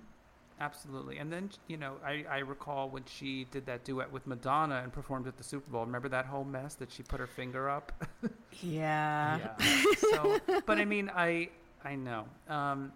Absolutely. 0.61 1.19
And 1.19 1.33
then, 1.33 1.51
you 1.67 1.77
know, 1.77 1.95
I, 2.05 2.25
I 2.31 2.39
recall 2.39 2.89
when 2.89 3.05
she 3.07 3.47
did 3.51 3.67
that 3.67 3.85
duet 3.85 4.13
with 4.13 4.27
Madonna 4.27 4.81
and 4.83 4.93
performed 4.93 5.27
at 5.27 5.37
the 5.37 5.43
Super 5.43 5.69
Bowl. 5.71 5.85
Remember 5.85 6.09
that 6.11 6.27
whole 6.27 6.45
mess 6.45 6.75
that 6.75 6.93
she 6.93 7.03
put 7.03 7.19
her 7.21 7.27
finger 7.27 7.69
up? 7.69 7.93
Yeah. 8.61 9.57
so, 9.99 10.39
but 10.67 10.79
I 10.79 10.85
mean, 10.85 11.11
I 11.15 11.49
I 11.83 11.97
know. 11.97 12.27
Um, 12.49 12.93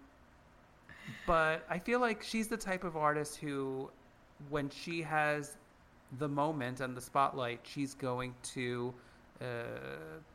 but 1.25 1.65
I 1.69 1.79
feel 1.79 1.99
like 1.99 2.21
she's 2.21 2.47
the 2.47 2.57
type 2.57 2.83
of 2.83 2.95
artist 2.95 3.37
who, 3.37 3.89
when 4.49 4.69
she 4.69 5.01
has 5.01 5.57
the 6.19 6.27
moment 6.27 6.79
and 6.79 6.95
the 6.95 7.01
spotlight, 7.01 7.61
she's 7.63 7.95
going 7.95 8.35
to 8.53 8.93
uh, 9.41 9.45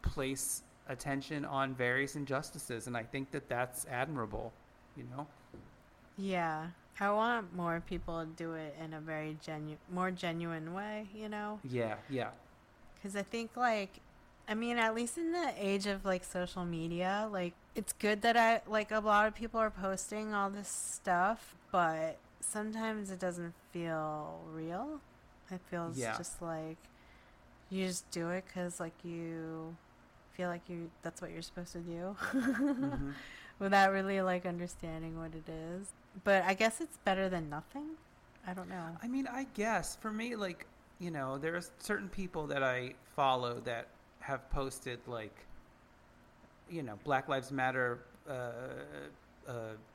place 0.02 0.62
attention 0.88 1.44
on 1.44 1.74
various 1.74 2.16
injustices, 2.16 2.86
and 2.86 2.96
I 2.96 3.02
think 3.02 3.30
that 3.32 3.48
that's 3.48 3.86
admirable. 3.86 4.52
You 4.96 5.04
know. 5.16 5.26
Yeah. 6.18 6.68
I 7.00 7.10
want 7.10 7.54
more 7.56 7.82
people 7.88 8.20
to 8.20 8.26
do 8.26 8.52
it 8.52 8.76
in 8.82 8.92
a 8.92 9.00
very 9.00 9.36
genu- 9.44 9.78
more 9.90 10.10
genuine 10.10 10.74
way, 10.74 11.06
you 11.14 11.28
know? 11.28 11.58
Yeah. 11.64 11.94
Yeah. 12.10 12.28
Because 12.94 13.16
I 13.16 13.22
think, 13.22 13.56
like, 13.56 14.00
I 14.46 14.54
mean, 14.54 14.76
at 14.76 14.94
least 14.94 15.16
in 15.16 15.32
the 15.32 15.52
age 15.56 15.86
of 15.86 16.04
like 16.04 16.22
social 16.22 16.64
media, 16.64 17.28
like, 17.32 17.54
it's 17.74 17.94
good 17.94 18.20
that 18.22 18.36
I 18.36 18.60
like 18.66 18.90
a 18.92 19.00
lot 19.00 19.26
of 19.26 19.34
people 19.34 19.58
are 19.58 19.70
posting 19.70 20.34
all 20.34 20.50
this 20.50 20.68
stuff, 20.68 21.54
but 21.72 22.18
sometimes 22.40 23.10
it 23.10 23.18
doesn't 23.18 23.54
feel 23.72 24.38
real. 24.52 25.00
It 25.50 25.60
feels 25.70 25.96
Yeah. 25.98 26.16
just 26.18 26.42
like 26.42 26.76
you 27.70 27.86
just 27.86 28.08
do 28.10 28.28
it 28.30 28.44
because 28.46 28.78
like 28.78 28.92
you 29.02 29.74
feel 30.36 30.48
like 30.48 30.62
you 30.68 30.90
that's 31.02 31.20
what 31.22 31.30
you're 31.30 31.42
supposed 31.42 31.72
to 31.72 31.78
do 31.80 32.16
Mhm. 32.32 33.12
without 33.58 33.92
really 33.92 34.20
like 34.22 34.46
understanding 34.46 35.18
what 35.18 35.32
it 35.34 35.48
is. 35.48 35.92
But 36.24 36.44
I 36.44 36.54
guess 36.54 36.80
it's 36.80 36.96
better 36.98 37.28
than 37.28 37.48
nothing. 37.48 37.90
I 38.46 38.54
don't 38.54 38.68
know. 38.68 38.88
I 39.02 39.06
mean, 39.08 39.28
I 39.28 39.46
guess 39.54 39.96
for 39.96 40.10
me, 40.12 40.34
like, 40.34 40.66
you 40.98 41.10
know, 41.10 41.38
there's 41.38 41.70
certain 41.78 42.08
people 42.08 42.46
that 42.48 42.62
I 42.62 42.94
follow 43.14 43.60
that 43.60 43.86
have 44.20 44.48
posted 44.50 44.98
like, 45.06 45.34
you 46.68 46.82
know, 46.82 46.98
Black 47.04 47.28
Lives 47.28 47.52
Matter 47.52 48.00
uh, 48.28 48.32
uh, 49.46 49.52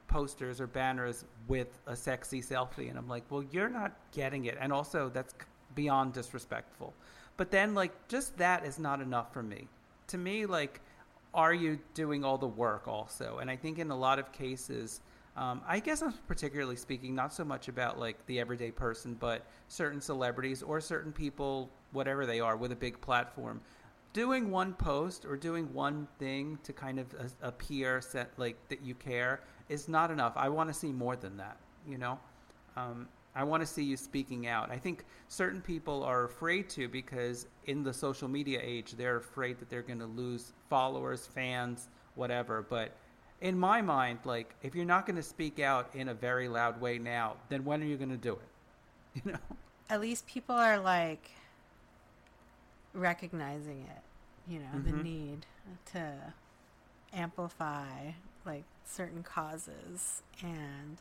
posters 0.08 0.62
or 0.62 0.68
banners 0.68 1.26
with 1.48 1.78
a 1.88 1.96
sexy 1.96 2.42
selfie, 2.42 2.90
and 2.90 2.98
I'm 2.98 3.08
like, 3.10 3.24
well, 3.30 3.44
you're 3.52 3.70
not 3.70 3.94
getting 4.14 4.46
it, 4.46 4.58
and 4.60 4.72
also 4.72 5.10
that's 5.10 5.34
beyond 5.76 6.14
disrespectful. 6.14 6.94
But 7.38 7.52
then, 7.52 7.76
like, 7.76 7.92
just 8.08 8.38
that 8.38 8.66
is 8.66 8.80
not 8.80 9.02
enough 9.02 9.34
for 9.34 9.44
me. 9.44 9.68
To 10.08 10.18
me, 10.18 10.46
like, 10.46 10.82
are 11.34 11.54
you 11.54 11.80
doing 11.94 12.24
all 12.24 12.38
the 12.38 12.48
work 12.48 12.88
also? 12.88 13.40
And 13.40 13.52
I 13.52 13.56
think 13.56 13.80
in 13.80 13.92
a 13.92 13.98
lot 13.98 14.20
of 14.20 14.32
cases, 14.32 15.02
um, 15.36 15.62
I 15.68 15.80
guess 15.80 16.02
I'm 16.02 16.14
particularly 16.28 16.76
speaking 16.76 17.14
not 17.14 17.32
so 17.32 17.46
much 17.46 17.68
about 17.68 18.00
like 18.00 18.26
the 18.26 18.40
everyday 18.40 18.72
person, 18.72 19.16
but 19.20 19.46
certain 19.68 20.02
celebrities 20.02 20.64
or 20.64 20.82
certain 20.82 21.12
people, 21.12 21.70
whatever 21.92 22.26
they 22.26 22.40
are, 22.40 22.58
with 22.58 22.72
a 22.72 22.76
big 22.76 23.00
platform, 23.02 23.62
doing 24.14 24.50
one 24.50 24.74
post 24.74 25.26
or 25.26 25.38
doing 25.38 25.72
one 25.74 26.08
thing 26.18 26.58
to 26.64 26.74
kind 26.74 26.98
of 26.98 27.14
appear 27.44 28.02
set 28.02 28.32
like 28.38 28.56
that 28.70 28.82
you 28.82 28.96
care 28.96 29.42
is 29.70 29.88
not 29.88 30.10
enough. 30.10 30.34
I 30.36 30.50
want 30.50 30.70
to 30.70 30.74
see 30.74 30.92
more 30.92 31.16
than 31.16 31.38
that. 31.38 31.58
You 31.88 32.00
know, 32.00 32.20
um, 32.76 33.08
I 33.38 33.44
want 33.44 33.62
to 33.62 33.68
see 33.68 33.84
you 33.84 33.96
speaking 33.96 34.48
out. 34.48 34.72
I 34.72 34.78
think 34.78 35.06
certain 35.28 35.62
people 35.62 36.04
are 36.04 36.24
afraid 36.24 36.70
to 36.70 36.88
because 36.88 37.46
in 37.66 37.84
the 37.84 37.94
social 37.94 38.28
media 38.28 38.60
age, 38.64 38.94
they're 38.98 39.18
afraid 39.18 39.60
that 39.60 39.70
they're 39.70 39.84
going 39.84 40.00
to 40.00 40.08
lose 40.08 40.54
followers, 40.72 41.28
fans, 41.28 41.88
whatever. 42.16 42.66
But 42.68 42.96
in 43.42 43.58
my 43.58 43.80
mind, 43.80 44.20
like 44.26 44.56
if 44.64 44.74
you're 44.74 44.86
not 44.86 45.06
going 45.06 45.18
to 45.18 45.24
speak 45.24 45.60
out 45.60 45.92
in 45.94 46.10
a 46.10 46.16
very 46.16 46.48
loud 46.50 46.82
way 46.82 46.98
now, 46.98 47.36
then 47.50 47.64
when 47.64 47.84
are 47.84 47.86
you 47.86 47.96
going 47.96 48.10
to 48.10 48.18
do 48.18 48.34
it? 48.34 48.40
You 49.26 49.32
know. 49.32 49.40
At 49.90 50.02
least 50.02 50.28
people 50.28 50.56
are 50.56 50.80
like 50.80 51.32
recognizing 52.94 53.86
it. 53.90 54.52
You 54.52 54.60
know, 54.60 54.66
mm-hmm. 54.76 54.98
the 54.98 55.04
need 55.04 55.46
to 55.94 56.14
amplify 57.14 58.12
like 58.46 58.64
certain 58.86 59.24
causes 59.24 60.24
and 60.44 60.98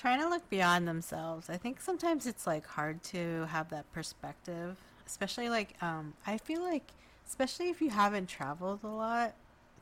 trying 0.00 0.20
to 0.20 0.28
look 0.28 0.48
beyond 0.50 0.88
themselves. 0.88 1.50
I 1.50 1.56
think 1.56 1.80
sometimes 1.80 2.26
it's 2.26 2.46
like 2.46 2.66
hard 2.66 3.02
to 3.04 3.46
have 3.46 3.70
that 3.70 3.90
perspective, 3.92 4.76
especially 5.06 5.48
like 5.48 5.74
um 5.82 6.14
I 6.26 6.38
feel 6.38 6.62
like 6.62 6.92
especially 7.26 7.68
if 7.68 7.80
you 7.80 7.90
haven't 7.90 8.28
traveled 8.28 8.80
a 8.84 8.88
lot 8.88 9.34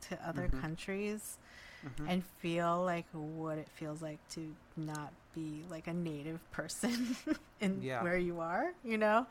to 0.09 0.27
other 0.27 0.47
mm-hmm. 0.47 0.61
countries 0.61 1.37
mm-hmm. 1.85 2.09
and 2.09 2.23
feel 2.39 2.83
like 2.83 3.05
what 3.13 3.57
it 3.57 3.67
feels 3.73 4.01
like 4.01 4.19
to 4.29 4.53
not 4.77 5.11
be 5.33 5.63
like 5.69 5.87
a 5.87 5.93
native 5.93 6.39
person 6.51 7.15
in 7.61 7.81
yeah. 7.81 8.03
where 8.03 8.17
you 8.17 8.39
are, 8.39 8.71
you 8.83 8.97
know? 8.97 9.25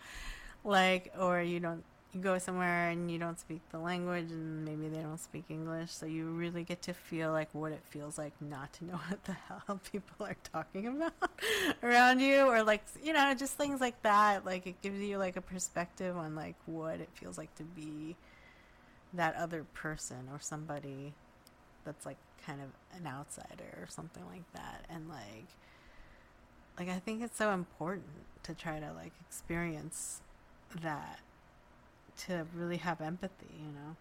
Like 0.64 1.12
or 1.18 1.41
you 1.41 1.61
don't 1.61 1.85
you 2.13 2.21
go 2.21 2.39
somewhere 2.39 2.91
and 2.91 3.11
you 3.11 3.19
don't 3.19 3.39
speak 3.39 3.61
the 3.71 3.79
language 3.79 4.31
and 4.31 4.65
maybe 4.65 4.89
they 4.89 5.03
don't 5.03 5.21
speak 5.21 5.45
English, 5.49 5.93
so 5.93 6.07
you 6.07 6.31
really 6.31 6.65
get 6.65 6.83
to 6.83 6.95
feel 6.95 7.31
like 7.33 7.49
what 7.53 7.73
it 7.73 7.83
feels 7.91 8.19
like 8.19 8.33
not 8.41 8.73
to 8.75 8.85
know 8.85 8.95
what 9.09 9.23
the 9.25 9.33
hell 9.33 9.81
people 9.93 10.27
are 10.27 10.37
talking 10.53 10.87
about 10.87 11.13
around 11.83 12.21
you 12.21 12.47
or 12.47 12.63
like 12.63 12.83
you 13.03 13.13
know, 13.13 13.35
just 13.35 13.55
things 13.55 13.81
like 13.81 14.01
that. 14.03 14.45
Like 14.45 14.67
it 14.67 14.81
gives 14.83 15.01
you 15.01 15.19
like 15.19 15.37
a 15.37 15.41
perspective 15.41 16.17
on 16.17 16.35
like 16.35 16.57
what 16.67 17.01
it 17.01 17.09
feels 17.15 17.39
like 17.39 17.55
to 17.57 17.63
be 17.63 18.17
that 19.15 19.35
other 19.37 19.65
person 19.75 20.29
or 20.33 20.39
somebody 20.41 21.13
that's 21.85 22.07
like 22.07 22.19
kind 22.47 22.61
of 22.61 22.69
an 22.99 23.07
outsider 23.07 23.79
or 23.81 23.87
something 23.89 24.25
like 24.27 24.51
that 24.55 24.85
and 24.89 25.09
like 25.09 25.47
like 26.79 26.89
I 26.89 26.99
think 26.99 27.23
it's 27.23 27.37
so 27.37 27.53
important 27.53 28.07
to 28.45 28.55
try 28.55 28.81
to 28.81 28.93
like 28.95 29.13
experience 29.29 30.23
that 30.83 31.21
to 32.27 32.47
really 32.55 32.77
have 32.77 33.01
empathy, 33.01 33.55
you 33.59 33.73
know. 33.73 33.97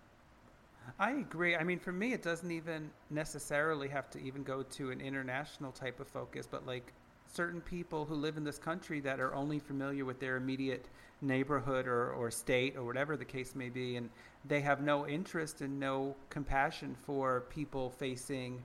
I 0.97 1.11
agree. 1.11 1.55
I 1.55 1.63
mean, 1.63 1.79
for 1.79 1.91
me, 1.91 2.13
it 2.13 2.23
doesn't 2.23 2.51
even 2.51 2.89
necessarily 3.09 3.87
have 3.89 4.09
to 4.11 4.19
even 4.19 4.43
go 4.43 4.63
to 4.63 4.91
an 4.91 5.01
international 5.01 5.71
type 5.71 5.99
of 5.99 6.07
focus, 6.07 6.47
but 6.49 6.65
like 6.65 6.93
certain 7.31 7.61
people 7.61 8.05
who 8.05 8.15
live 8.15 8.37
in 8.37 8.43
this 8.43 8.57
country 8.57 8.99
that 9.01 9.19
are 9.19 9.35
only 9.35 9.59
familiar 9.59 10.03
with 10.03 10.19
their 10.19 10.37
immediate 10.37 10.87
neighborhood 11.21 11.87
or, 11.87 12.11
or 12.13 12.31
state 12.31 12.75
or 12.75 12.83
whatever 12.83 13.15
the 13.17 13.25
case 13.25 13.55
may 13.55 13.69
be, 13.69 13.97
and 13.97 14.09
they 14.45 14.61
have 14.61 14.81
no 14.81 15.07
interest 15.07 15.61
and 15.61 15.79
no 15.79 16.15
compassion 16.29 16.95
for 17.05 17.41
people 17.49 17.89
facing 17.89 18.61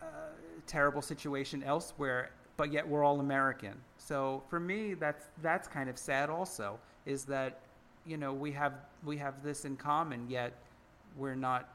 a 0.00 0.06
terrible 0.66 1.02
situation 1.02 1.62
elsewhere, 1.64 2.30
but 2.56 2.72
yet 2.72 2.86
we're 2.86 3.04
all 3.04 3.20
American. 3.20 3.74
So 3.98 4.42
for 4.48 4.60
me, 4.60 4.94
that's 4.94 5.26
that's 5.42 5.68
kind 5.68 5.90
of 5.90 5.98
sad. 5.98 6.30
Also, 6.30 6.78
is 7.04 7.24
that 7.24 7.60
you 8.06 8.16
know 8.16 8.32
we 8.32 8.52
have 8.52 8.74
we 9.04 9.16
have 9.18 9.42
this 9.42 9.64
in 9.64 9.76
common, 9.76 10.28
yet 10.28 10.52
we're 11.16 11.34
not 11.34 11.68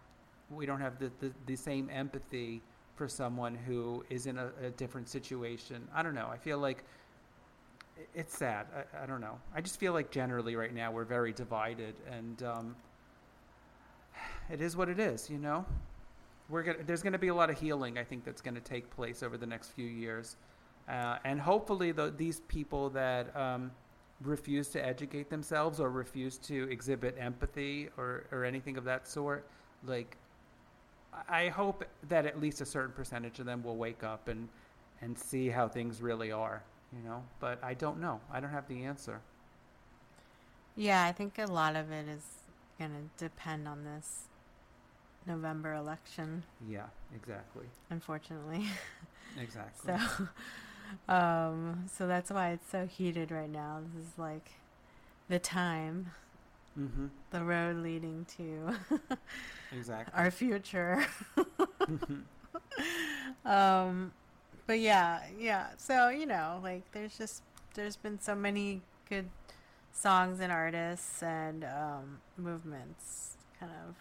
we 0.49 0.65
don't 0.65 0.81
have 0.81 0.99
the, 0.99 1.11
the, 1.19 1.31
the 1.45 1.55
same 1.55 1.89
empathy 1.91 2.61
for 2.95 3.07
someone 3.07 3.55
who 3.55 4.03
is 4.09 4.27
in 4.27 4.37
a, 4.37 4.49
a, 4.61 4.69
different 4.71 5.07
situation. 5.07 5.87
I 5.95 6.03
don't 6.03 6.13
know. 6.13 6.27
I 6.31 6.37
feel 6.37 6.59
like 6.59 6.83
it's 8.13 8.37
sad. 8.37 8.67
I, 8.75 9.03
I, 9.03 9.05
don't 9.05 9.21
know. 9.21 9.39
I 9.55 9.61
just 9.61 9.79
feel 9.79 9.93
like 9.93 10.11
generally 10.11 10.55
right 10.55 10.73
now 10.73 10.91
we're 10.91 11.05
very 11.05 11.31
divided, 11.31 11.95
and 12.09 12.43
um, 12.43 12.75
it 14.51 14.61
is 14.61 14.75
what 14.75 14.89
it 14.89 14.99
is. 14.99 15.29
You 15.29 15.37
know, 15.37 15.65
we're 16.49 16.63
gonna, 16.63 16.83
there's 16.85 17.01
going 17.01 17.13
to 17.13 17.19
be 17.19 17.29
a 17.29 17.35
lot 17.35 17.49
of 17.49 17.59
healing. 17.59 17.97
I 17.97 18.03
think 18.03 18.25
that's 18.25 18.41
going 18.41 18.55
to 18.55 18.61
take 18.61 18.89
place 18.91 19.23
over 19.23 19.37
the 19.37 19.47
next 19.47 19.69
few 19.69 19.87
years, 19.87 20.35
uh, 20.89 21.17
and 21.23 21.39
hopefully 21.39 21.91
the, 21.91 22.13
these 22.15 22.41
people 22.41 22.89
that 22.91 23.35
um, 23.35 23.71
refuse 24.23 24.67
to 24.69 24.85
educate 24.85 25.29
themselves 25.29 25.79
or 25.79 25.89
refuse 25.89 26.37
to 26.37 26.69
exhibit 26.69 27.15
empathy 27.19 27.89
or, 27.97 28.25
or 28.31 28.45
anything 28.45 28.77
of 28.77 28.83
that 28.85 29.07
sort, 29.07 29.47
like 29.85 30.17
I 31.27 31.49
hope 31.49 31.83
that 32.09 32.25
at 32.25 32.39
least 32.39 32.61
a 32.61 32.65
certain 32.65 32.93
percentage 32.93 33.39
of 33.39 33.45
them 33.45 33.63
will 33.63 33.77
wake 33.77 34.03
up 34.03 34.27
and 34.27 34.47
and 35.01 35.17
see 35.17 35.49
how 35.49 35.67
things 35.67 35.99
really 35.99 36.31
are, 36.31 36.61
you 36.93 37.03
know. 37.03 37.23
But 37.39 37.61
I 37.63 37.73
don't 37.73 37.99
know. 37.99 38.21
I 38.31 38.39
don't 38.39 38.51
have 38.51 38.67
the 38.67 38.83
answer. 38.83 39.19
Yeah, 40.75 41.03
I 41.03 41.11
think 41.11 41.39
a 41.39 41.47
lot 41.47 41.75
of 41.75 41.91
it 41.91 42.07
is 42.07 42.23
going 42.77 42.91
to 42.91 43.23
depend 43.23 43.67
on 43.67 43.83
this 43.83 44.27
November 45.25 45.73
election. 45.73 46.43
Yeah, 46.69 46.85
exactly. 47.15 47.65
Unfortunately. 47.89 48.65
Exactly. 49.39 49.93
so 49.97 50.27
um, 51.07 51.85
so 51.91 52.07
that's 52.07 52.31
why 52.31 52.51
it's 52.51 52.69
so 52.69 52.85
heated 52.85 53.31
right 53.31 53.49
now. 53.49 53.79
This 53.93 54.05
is 54.05 54.17
like 54.17 54.51
the 55.29 55.39
time, 55.39 56.11
mm-hmm. 56.77 57.07
the 57.31 57.43
road 57.43 57.77
leading 57.77 58.25
to 58.37 58.75
exactly 59.75 60.13
our 60.15 60.31
future. 60.31 61.05
um, 63.45 64.11
but 64.67 64.79
yeah, 64.79 65.21
yeah. 65.39 65.67
So 65.77 66.09
you 66.09 66.25
know, 66.25 66.59
like 66.63 66.83
there's 66.91 67.17
just 67.17 67.43
there's 67.73 67.95
been 67.95 68.19
so 68.19 68.35
many 68.35 68.81
good 69.09 69.29
songs 69.93 70.39
and 70.39 70.51
artists 70.51 71.21
and 71.21 71.63
um, 71.63 72.19
movements 72.37 73.37
kind 73.59 73.71
of 73.87 73.95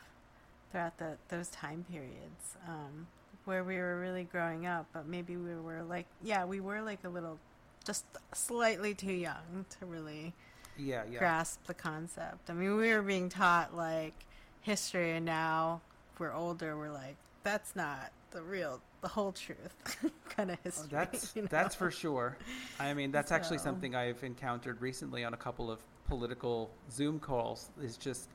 throughout 0.71 0.99
the, 0.99 1.17
those 1.29 1.49
time 1.49 1.85
periods. 1.91 2.57
Um, 2.67 3.09
where 3.51 3.65
we 3.65 3.79
were 3.79 3.99
really 3.99 4.23
growing 4.23 4.65
up, 4.65 4.87
but 4.93 5.09
maybe 5.09 5.37
we 5.37 5.57
were 5.57 5.83
like, 5.83 6.07
yeah, 6.23 6.45
we 6.45 6.61
were 6.61 6.81
like 6.83 7.03
a 7.03 7.09
little, 7.09 7.37
just 7.85 8.05
slightly 8.33 8.95
too 8.95 9.13
young 9.13 9.67
to 9.81 9.87
really 9.87 10.33
yeah, 10.79 11.03
yeah. 11.11 11.19
grasp 11.19 11.67
the 11.67 11.75
concept. 11.75 12.49
I 12.49 12.53
mean, 12.53 12.77
we 12.77 12.95
were 12.95 13.03
being 13.03 13.29
taught 13.29 13.77
like 13.77 14.15
history, 14.61 15.17
and 15.17 15.27
now 15.27 15.81
we're 16.21 16.33
older, 16.33 16.77
we're 16.77 16.93
like, 16.93 17.17
that's 17.43 17.75
not 17.75 18.13
the 18.31 18.41
real, 18.41 18.81
the 19.01 19.09
whole 19.09 19.33
truth 19.33 19.75
kind 20.29 20.53
of 20.53 20.59
oh, 20.59 20.63
history. 20.63 20.89
Oh, 20.93 20.97
that's 20.97 21.33
you 21.35 21.43
know? 21.43 21.49
that's 21.51 21.75
for 21.75 21.91
sure. 21.91 22.37
I 22.79 22.95
mean, 22.95 23.11
that's 23.11 23.31
so. 23.31 23.35
actually 23.35 23.59
something 23.59 23.97
I've 23.97 24.23
encountered 24.23 24.81
recently 24.81 25.25
on 25.25 25.35
a 25.35 25.39
couple 25.39 25.73
of 25.73 25.81
political 26.07 26.71
Zoom 26.89 27.19
calls. 27.19 27.71
Is 27.83 27.97
just 27.97 28.29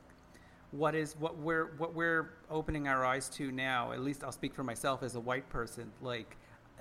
what 0.78 0.96
is 0.96 1.16
what 1.20 1.38
we're 1.38 1.68
what 1.78 1.94
we're 1.94 2.32
opening 2.50 2.88
our 2.88 3.06
eyes 3.06 3.30
to 3.30 3.52
now 3.52 3.92
at 3.92 4.02
least 4.02 4.24
i'll 4.24 4.32
speak 4.32 4.54
for 4.54 4.64
myself 4.64 5.04
as 5.04 5.16
a 5.16 5.20
white 5.20 5.48
person 5.50 5.92
like 6.02 6.36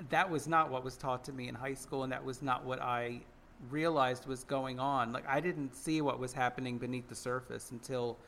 that 0.08 0.28
was 0.28 0.48
not 0.48 0.70
what 0.70 0.82
was 0.82 0.96
taught 0.96 1.22
to 1.24 1.32
me 1.32 1.48
in 1.48 1.54
high 1.54 1.74
school 1.74 2.02
and 2.02 2.12
that 2.12 2.24
was 2.24 2.42
not 2.42 2.64
what 2.64 2.80
i 2.82 3.20
realized 3.70 4.26
was 4.26 4.44
going 4.44 4.78
on. 4.78 5.12
Like 5.12 5.28
i 5.28 5.40
didn't 5.40 5.74
see 5.74 6.00
what 6.00 6.18
was 6.18 6.32
happening 6.32 6.78
beneath 6.78 7.08
the 7.08 7.14
surface 7.14 7.70
until 7.70 8.18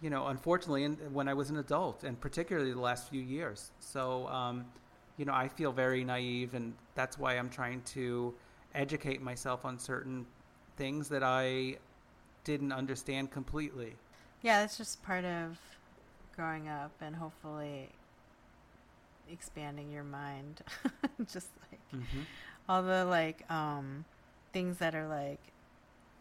you 0.00 0.10
know 0.10 0.28
unfortunately 0.28 0.84
in, 0.84 0.94
when 1.12 1.28
i 1.28 1.34
was 1.34 1.50
an 1.50 1.58
adult 1.58 2.04
and 2.04 2.20
particularly 2.20 2.72
the 2.72 2.80
last 2.80 3.08
few 3.08 3.22
years. 3.22 3.70
So 3.80 4.26
um, 4.28 4.64
you 5.18 5.24
know 5.24 5.34
i 5.34 5.46
feel 5.46 5.72
very 5.72 6.04
naive 6.04 6.54
and 6.54 6.72
that's 6.94 7.18
why 7.18 7.34
i'm 7.34 7.50
trying 7.50 7.82
to 7.82 8.34
educate 8.74 9.20
myself 9.20 9.64
on 9.64 9.78
certain 9.78 10.24
things 10.76 11.08
that 11.08 11.22
i 11.22 11.76
didn't 12.44 12.72
understand 12.72 13.30
completely 13.30 13.94
yeah, 14.42 14.60
that's 14.60 14.76
just 14.76 15.02
part 15.02 15.24
of 15.24 15.58
growing 16.36 16.68
up 16.68 16.92
and 17.00 17.16
hopefully 17.16 17.90
expanding 19.30 19.90
your 19.90 20.04
mind. 20.04 20.62
just 21.32 21.48
like 21.70 21.80
mm-hmm. 21.94 22.22
all 22.68 22.82
the 22.82 23.04
like 23.04 23.48
um 23.50 24.04
things 24.52 24.78
that 24.78 24.94
are 24.94 25.08
like 25.08 25.40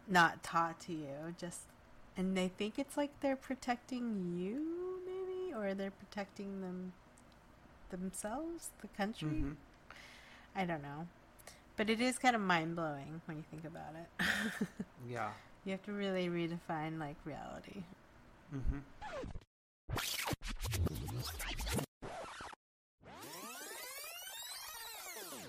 not 0.08 0.44
taught 0.44 0.80
to 0.82 0.94
you. 0.94 1.36
Just 1.38 1.62
and 2.16 2.38
they 2.38 2.48
think 2.48 2.78
it's 2.78 2.98
like 2.98 3.12
they're 3.22 3.36
protecting 3.36 4.38
you, 4.38 5.00
maybe, 5.06 5.54
or 5.54 5.74
they're 5.74 5.92
protecting 5.92 6.62
them 6.62 6.94
themselves, 7.90 8.70
the 8.82 8.88
country. 8.90 9.30
hmm 9.30 9.52
I 10.54 10.66
don't 10.66 10.82
know, 10.84 11.08
but 11.78 11.90
it 11.90 12.02
is 12.02 12.20
kind 12.20 12.36
of 12.36 12.42
mind 12.42 12.76
blowing 12.76 13.22
when 13.26 13.38
you 13.38 13.44
think 13.50 13.64
about 13.64 13.96
it. 13.96 14.68
Yeah. 15.10 15.30
you 15.64 15.72
have 15.72 15.82
to 15.84 15.94
really 15.94 16.28
redefine 16.28 17.00
like 17.00 17.16
reality. 17.24 17.84
Hmm 18.52 18.80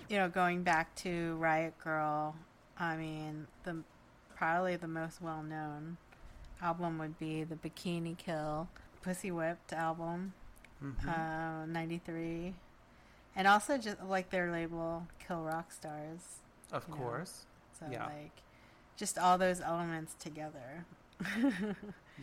you 0.08 0.16
know, 0.18 0.28
going 0.28 0.62
back 0.62 0.94
to 0.96 1.36
Riot 1.36 1.74
Grrrl, 1.84 2.34
I 2.78 2.96
mean, 2.96 3.46
the 3.64 3.78
probably 4.36 4.76
the 4.76 4.88
most 4.88 5.22
well 5.22 5.42
known 5.42 5.96
album 6.60 6.98
would 6.98 7.18
be 7.18 7.44
the 7.44 7.54
Bikini 7.56 8.16
Kill 8.16 8.68
Pussy 9.02 9.30
Whipped 9.30 9.72
album, 9.72 10.32
hmm 10.80 11.08
uh, 11.08 11.66
93. 11.66 12.54
And 13.34 13.48
also 13.48 13.78
just 13.78 14.02
like 14.04 14.28
their 14.30 14.50
label, 14.52 15.06
Kill 15.26 15.40
Rock 15.42 15.72
Stars. 15.72 16.40
of 16.70 16.84
you 16.88 16.94
know. 16.94 17.00
course. 17.00 17.46
So, 17.78 17.86
Yeah. 17.90 18.04
like, 18.06 18.42
just 18.96 19.16
all 19.18 19.38
those 19.38 19.60
elements 19.62 20.14
together. 20.18 20.84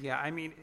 Yeah, 0.02 0.18
I 0.18 0.32
mean, 0.32 0.54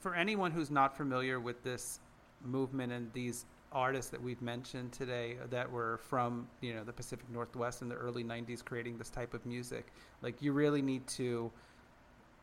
for 0.00 0.14
anyone 0.14 0.50
who's 0.50 0.70
not 0.70 0.96
familiar 0.96 1.40
with 1.40 1.62
this 1.62 2.00
movement 2.44 2.92
and 2.92 3.12
these 3.12 3.46
artists 3.72 4.10
that 4.10 4.22
we've 4.22 4.40
mentioned 4.40 4.92
today 4.92 5.36
that 5.50 5.70
were 5.70 5.98
from, 5.98 6.46
you 6.60 6.74
know, 6.74 6.84
the 6.84 6.92
Pacific 6.92 7.28
Northwest 7.30 7.82
in 7.82 7.88
the 7.88 7.96
early 7.96 8.22
90s 8.22 8.64
creating 8.64 8.96
this 8.96 9.10
type 9.10 9.34
of 9.34 9.44
music, 9.44 9.86
like 10.22 10.40
you 10.40 10.52
really 10.52 10.82
need 10.82 11.06
to 11.08 11.50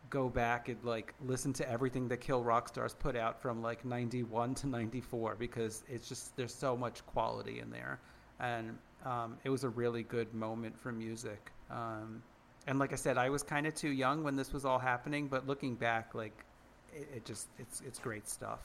go 0.10 0.28
back 0.28 0.68
and 0.68 0.78
like 0.84 1.14
listen 1.26 1.54
to 1.54 1.70
everything 1.70 2.08
that 2.10 2.18
Kill 2.18 2.44
Rock 2.44 2.68
Stars 2.68 2.94
put 2.94 3.16
out 3.16 3.42
from 3.42 3.62
like 3.62 3.86
91 3.86 4.56
to 4.56 4.68
94 4.68 5.36
because 5.36 5.84
it's 5.88 6.08
just 6.08 6.36
there's 6.36 6.54
so 6.54 6.76
much 6.76 7.06
quality 7.06 7.60
in 7.60 7.72
there. 7.72 8.00
And 8.40 8.78
um, 9.06 9.38
it 9.44 9.50
was 9.50 9.64
a 9.64 9.70
really 9.70 10.04
good 10.04 10.34
moment 10.34 10.78
for 10.78 10.92
music. 10.92 11.52
Um, 11.70 12.22
and 12.68 12.80
like 12.80 12.94
I 12.94 12.96
said, 12.96 13.18
I 13.18 13.30
was 13.30 13.44
kind 13.44 13.66
of 13.66 13.76
too 13.76 13.90
young 13.90 14.24
when 14.24 14.36
this 14.36 14.54
was 14.54 14.66
all 14.66 14.80
happening, 14.80 15.28
but 15.28 15.48
looking 15.48 15.76
back, 15.76 16.14
like 16.14 16.46
it, 16.94 17.08
it 17.18 17.26
just 17.26 17.48
it's 17.58 17.82
it's 17.86 18.00
great 18.00 18.28
stuff. 18.28 18.60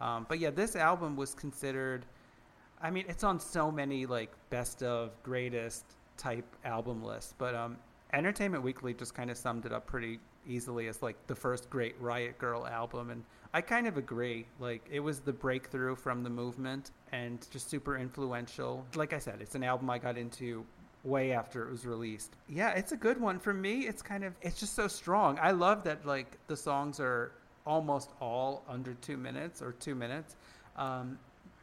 Um, 0.00 0.26
but 0.28 0.38
yeah, 0.38 0.50
this 0.50 0.76
album 0.76 1.16
was 1.16 1.34
considered. 1.34 2.06
I 2.80 2.90
mean, 2.90 3.04
it's 3.08 3.24
on 3.24 3.40
so 3.40 3.70
many 3.70 4.06
like 4.06 4.30
best 4.50 4.82
of 4.82 5.10
greatest 5.22 5.84
type 6.16 6.46
album 6.64 7.02
lists, 7.02 7.34
but 7.38 7.54
um, 7.54 7.76
Entertainment 8.12 8.62
Weekly 8.62 8.94
just 8.94 9.14
kind 9.14 9.30
of 9.30 9.36
summed 9.36 9.66
it 9.66 9.72
up 9.72 9.86
pretty 9.86 10.18
easily 10.46 10.88
as 10.88 11.02
like 11.02 11.16
the 11.26 11.34
first 11.34 11.68
great 11.68 11.94
Riot 12.00 12.38
Grrrl 12.38 12.70
album, 12.70 13.10
and 13.10 13.24
I 13.54 13.60
kind 13.60 13.86
of 13.86 13.96
agree. 13.96 14.46
Like 14.58 14.86
it 14.90 15.00
was 15.00 15.20
the 15.20 15.32
breakthrough 15.32 15.96
from 15.96 16.22
the 16.22 16.30
movement 16.30 16.92
and 17.12 17.46
just 17.50 17.68
super 17.68 17.96
influential. 17.96 18.84
Like 18.94 19.12
I 19.12 19.18
said, 19.18 19.38
it's 19.40 19.54
an 19.54 19.64
album 19.64 19.90
I 19.90 19.98
got 19.98 20.16
into 20.16 20.64
way 21.08 21.32
after 21.32 21.66
it 21.66 21.70
was 21.70 21.86
released. 21.86 22.36
Yeah, 22.48 22.70
it's 22.70 22.92
a 22.92 22.96
good 22.96 23.20
one 23.20 23.38
for 23.38 23.54
me. 23.54 23.80
It's 23.86 24.02
kind 24.02 24.24
of 24.24 24.34
it's 24.42 24.60
just 24.60 24.74
so 24.74 24.86
strong. 24.88 25.38
I 25.40 25.50
love 25.52 25.82
that 25.84 26.04
like 26.06 26.38
the 26.46 26.56
songs 26.56 27.00
are 27.00 27.32
almost 27.66 28.10
all 28.20 28.64
under 28.68 28.94
2 28.94 29.16
minutes 29.16 29.62
or 29.62 29.72
2 29.72 29.94
minutes. 29.94 30.36
Um 30.76 31.18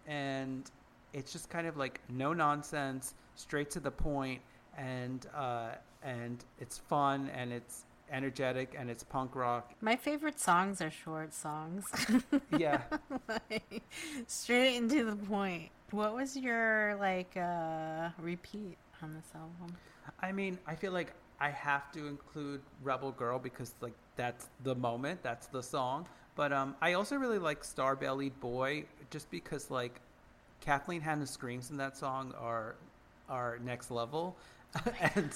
and 0.08 0.70
it's 1.14 1.32
just 1.32 1.50
kind 1.50 1.68
of 1.68 1.78
like 1.78 2.02
no 2.10 2.34
nonsense, 2.34 3.14
straight 3.36 3.70
to 3.72 3.80
the 3.80 3.92
point 3.92 4.42
and 4.78 5.28
uh 5.36 5.70
and 6.04 6.44
it's 6.60 6.78
fun 6.78 7.30
and 7.36 7.52
it's 7.54 7.86
energetic 8.12 8.76
and 8.78 8.90
it's 8.90 9.04
punk 9.04 9.36
rock. 9.36 9.74
My 9.82 9.96
favorite 9.96 10.40
songs 10.40 10.82
are 10.82 10.92
short 10.92 11.34
songs. 11.34 11.84
Yeah. 12.58 12.82
like, 13.28 13.82
straight 14.28 14.76
into 14.76 15.04
the 15.06 15.16
point. 15.16 15.70
What 15.92 16.14
was 16.16 16.36
your 16.38 16.96
like 17.00 17.36
uh 17.38 18.10
repeat 18.20 18.78
on 19.06 19.14
this 19.14 19.32
album? 19.36 19.78
I 20.20 20.32
mean, 20.32 20.58
I 20.68 20.76
feel 20.76 20.92
like 20.92 21.14
I 21.40 21.50
have 21.50 21.92
to 21.94 22.08
include 22.08 22.62
Rebel 22.84 23.12
Girl 23.12 23.40
because 23.40 23.74
like 23.82 23.94
that's 24.16 24.48
the 24.64 24.76
moment, 24.76 25.22
that's 25.24 25.48
the 25.48 25.62
song. 25.62 26.08
But 26.36 26.52
um, 26.52 26.76
I 26.82 26.94
also 26.94 27.16
really 27.16 27.38
like 27.40 27.64
Star 27.64 27.96
Bellied 27.96 28.38
Boy 28.40 28.86
just 29.10 29.30
because 29.32 29.72
like 29.72 30.02
Kathleen 30.60 31.02
Hanna's 31.02 31.30
screams 31.30 31.70
in 31.70 31.78
that 31.78 31.96
song 31.96 32.34
are 32.40 32.76
are 33.30 33.60
next 33.64 33.92
level, 33.92 34.36
and 35.16 35.32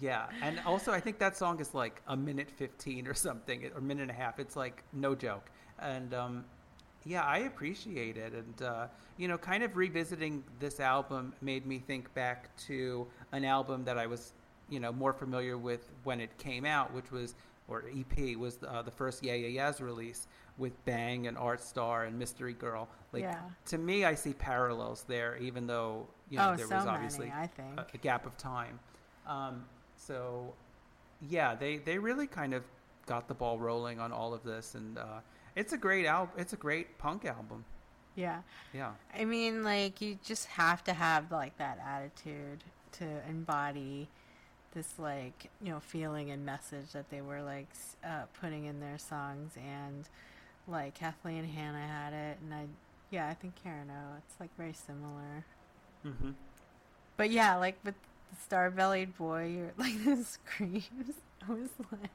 yeah, 0.00 0.26
and 0.42 0.60
also 0.66 0.92
I 0.92 1.00
think 1.00 1.18
that 1.18 1.36
song 1.36 1.60
is 1.60 1.74
like 1.74 2.02
a 2.08 2.16
minute 2.16 2.50
fifteen 2.50 3.06
or 3.06 3.14
something, 3.14 3.70
or 3.74 3.80
minute 3.80 4.02
and 4.02 4.10
a 4.10 4.14
half. 4.14 4.38
It's 4.38 4.56
like 4.56 4.82
no 4.92 5.14
joke, 5.14 5.50
and 5.78 6.12
um, 6.14 6.44
yeah, 7.08 7.24
I 7.24 7.38
appreciate 7.38 8.18
it, 8.18 8.34
and 8.34 8.62
uh, 8.62 8.86
you 9.16 9.28
know, 9.28 9.38
kind 9.38 9.62
of 9.62 9.76
revisiting 9.76 10.44
this 10.60 10.78
album 10.78 11.32
made 11.40 11.66
me 11.66 11.78
think 11.78 12.12
back 12.12 12.54
to 12.66 13.06
an 13.32 13.44
album 13.44 13.84
that 13.84 13.96
I 13.96 14.06
was, 14.06 14.34
you 14.68 14.78
know, 14.78 14.92
more 14.92 15.14
familiar 15.14 15.56
with 15.56 15.90
when 16.04 16.20
it 16.20 16.36
came 16.36 16.66
out, 16.66 16.92
which 16.92 17.10
was 17.10 17.34
or 17.66 17.84
EP 17.96 18.36
was 18.36 18.58
uh, 18.66 18.82
the 18.82 18.90
first 18.90 19.24
Yeah 19.24 19.34
Yeah 19.34 19.48
Yeahs 19.48 19.80
release 19.80 20.26
with 20.58 20.72
Bang 20.84 21.26
and 21.26 21.38
Art 21.38 21.62
Star 21.62 22.04
and 22.04 22.18
Mystery 22.18 22.52
Girl. 22.52 22.88
Like 23.12 23.22
Yeah. 23.22 23.40
to 23.66 23.78
me, 23.78 24.04
I 24.04 24.14
see 24.14 24.34
parallels 24.34 25.04
there, 25.08 25.38
even 25.38 25.66
though 25.66 26.06
you 26.28 26.36
know 26.36 26.52
oh, 26.52 26.56
there 26.56 26.66
so 26.66 26.76
was 26.76 26.86
obviously 26.86 27.28
many, 27.28 27.40
I 27.40 27.46
think. 27.46 27.78
a, 27.78 27.86
a 27.94 27.98
gap 27.98 28.26
of 28.26 28.36
time. 28.36 28.78
Um, 29.26 29.64
so, 29.96 30.52
yeah, 31.22 31.54
they 31.54 31.78
they 31.78 31.98
really 31.98 32.26
kind 32.26 32.52
of 32.52 32.64
got 33.06 33.28
the 33.28 33.34
ball 33.34 33.58
rolling 33.58 33.98
on 33.98 34.12
all 34.12 34.34
of 34.34 34.42
this, 34.44 34.74
and 34.74 34.98
uh, 34.98 35.20
it's 35.58 35.72
a 35.72 35.78
great 35.78 36.06
album. 36.06 36.34
It's 36.38 36.52
a 36.54 36.56
great 36.56 36.96
punk 36.98 37.24
album. 37.24 37.64
yeah. 38.14 38.40
Yeah, 38.72 38.92
I 39.14 39.24
mean, 39.24 39.62
like 39.64 40.00
you 40.00 40.18
just 40.24 40.46
have 40.46 40.82
to 40.84 40.92
have 40.92 41.30
like 41.32 41.56
that 41.58 41.78
attitude 41.86 42.64
to 42.92 43.04
embody 43.28 44.08
this 44.74 44.98
like 44.98 45.50
you 45.62 45.70
know 45.72 45.80
feeling 45.80 46.30
and 46.30 46.44
message 46.44 46.92
that 46.92 47.10
they 47.10 47.20
were 47.20 47.42
like 47.42 47.68
uh, 48.04 48.22
putting 48.40 48.64
in 48.66 48.80
their 48.80 48.98
songs, 48.98 49.52
and 49.56 50.08
like 50.66 50.94
Kathleen 50.94 51.44
and 51.44 51.50
Hannah 51.50 51.86
had 51.86 52.12
it, 52.12 52.38
and 52.42 52.52
I 52.54 52.64
yeah 53.10 53.28
I 53.28 53.34
think 53.34 53.54
Karen 53.62 53.90
O. 53.90 54.16
It's 54.18 54.38
like 54.40 54.50
very 54.56 54.74
similar, 54.74 55.44
Mm-hmm. 56.06 56.30
but 57.16 57.30
yeah, 57.30 57.56
like 57.56 57.78
with 57.84 57.94
the 58.30 58.36
star 58.44 58.70
bellied 58.70 59.16
boy, 59.16 59.46
you're 59.56 59.72
like 59.78 60.04
the 60.04 60.22
screams. 60.24 61.14
I 61.48 61.52
was 61.52 61.70
like. 61.90 62.10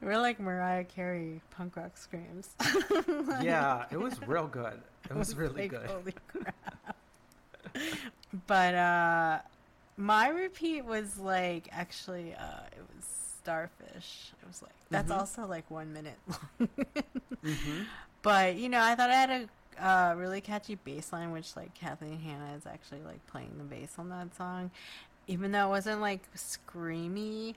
Were 0.00 0.18
like 0.18 0.40
Mariah 0.40 0.84
Carey 0.84 1.40
punk 1.50 1.76
rock 1.76 1.96
screams. 1.96 2.50
Yeah, 3.42 3.84
it 3.90 3.98
was 4.00 4.20
real 4.26 4.46
good. 4.46 4.80
It 5.08 5.16
was 5.16 5.34
really 5.36 5.62
like, 5.62 5.70
good. 5.70 5.86
Holy 5.90 6.14
crap. 6.28 6.96
but 8.46 8.74
uh 8.74 9.38
my 9.96 10.28
repeat 10.28 10.84
was 10.84 11.18
like 11.18 11.68
actually 11.72 12.34
uh 12.34 12.66
it 12.72 12.82
was 12.96 13.04
starfish. 13.38 14.32
It 14.42 14.46
was 14.48 14.62
like 14.62 14.72
that's 14.90 15.10
Mhm. 15.12 15.18
also 15.18 15.46
like 15.46 15.70
one 15.70 15.92
minute 15.92 16.18
long. 16.28 16.68
hmm 17.42 17.82
but 18.22 18.54
you 18.56 18.68
know, 18.68 18.80
I 18.80 18.94
thought 18.94 19.10
I 19.10 19.14
had 19.14 19.30
a 19.30 19.48
uh, 19.84 20.14
really 20.14 20.40
catchy 20.40 20.76
bass 20.76 21.12
line, 21.12 21.32
which 21.32 21.56
like 21.56 21.74
Kathleen 21.74 22.18
Hanna 22.20 22.54
is 22.56 22.66
actually 22.66 23.00
like 23.02 23.26
playing 23.26 23.50
the 23.58 23.64
bass 23.64 23.94
on 23.98 24.10
that 24.10 24.34
song, 24.36 24.70
even 25.26 25.50
though 25.50 25.66
it 25.66 25.70
wasn't 25.70 26.00
like 26.00 26.20
screamy. 26.36 27.54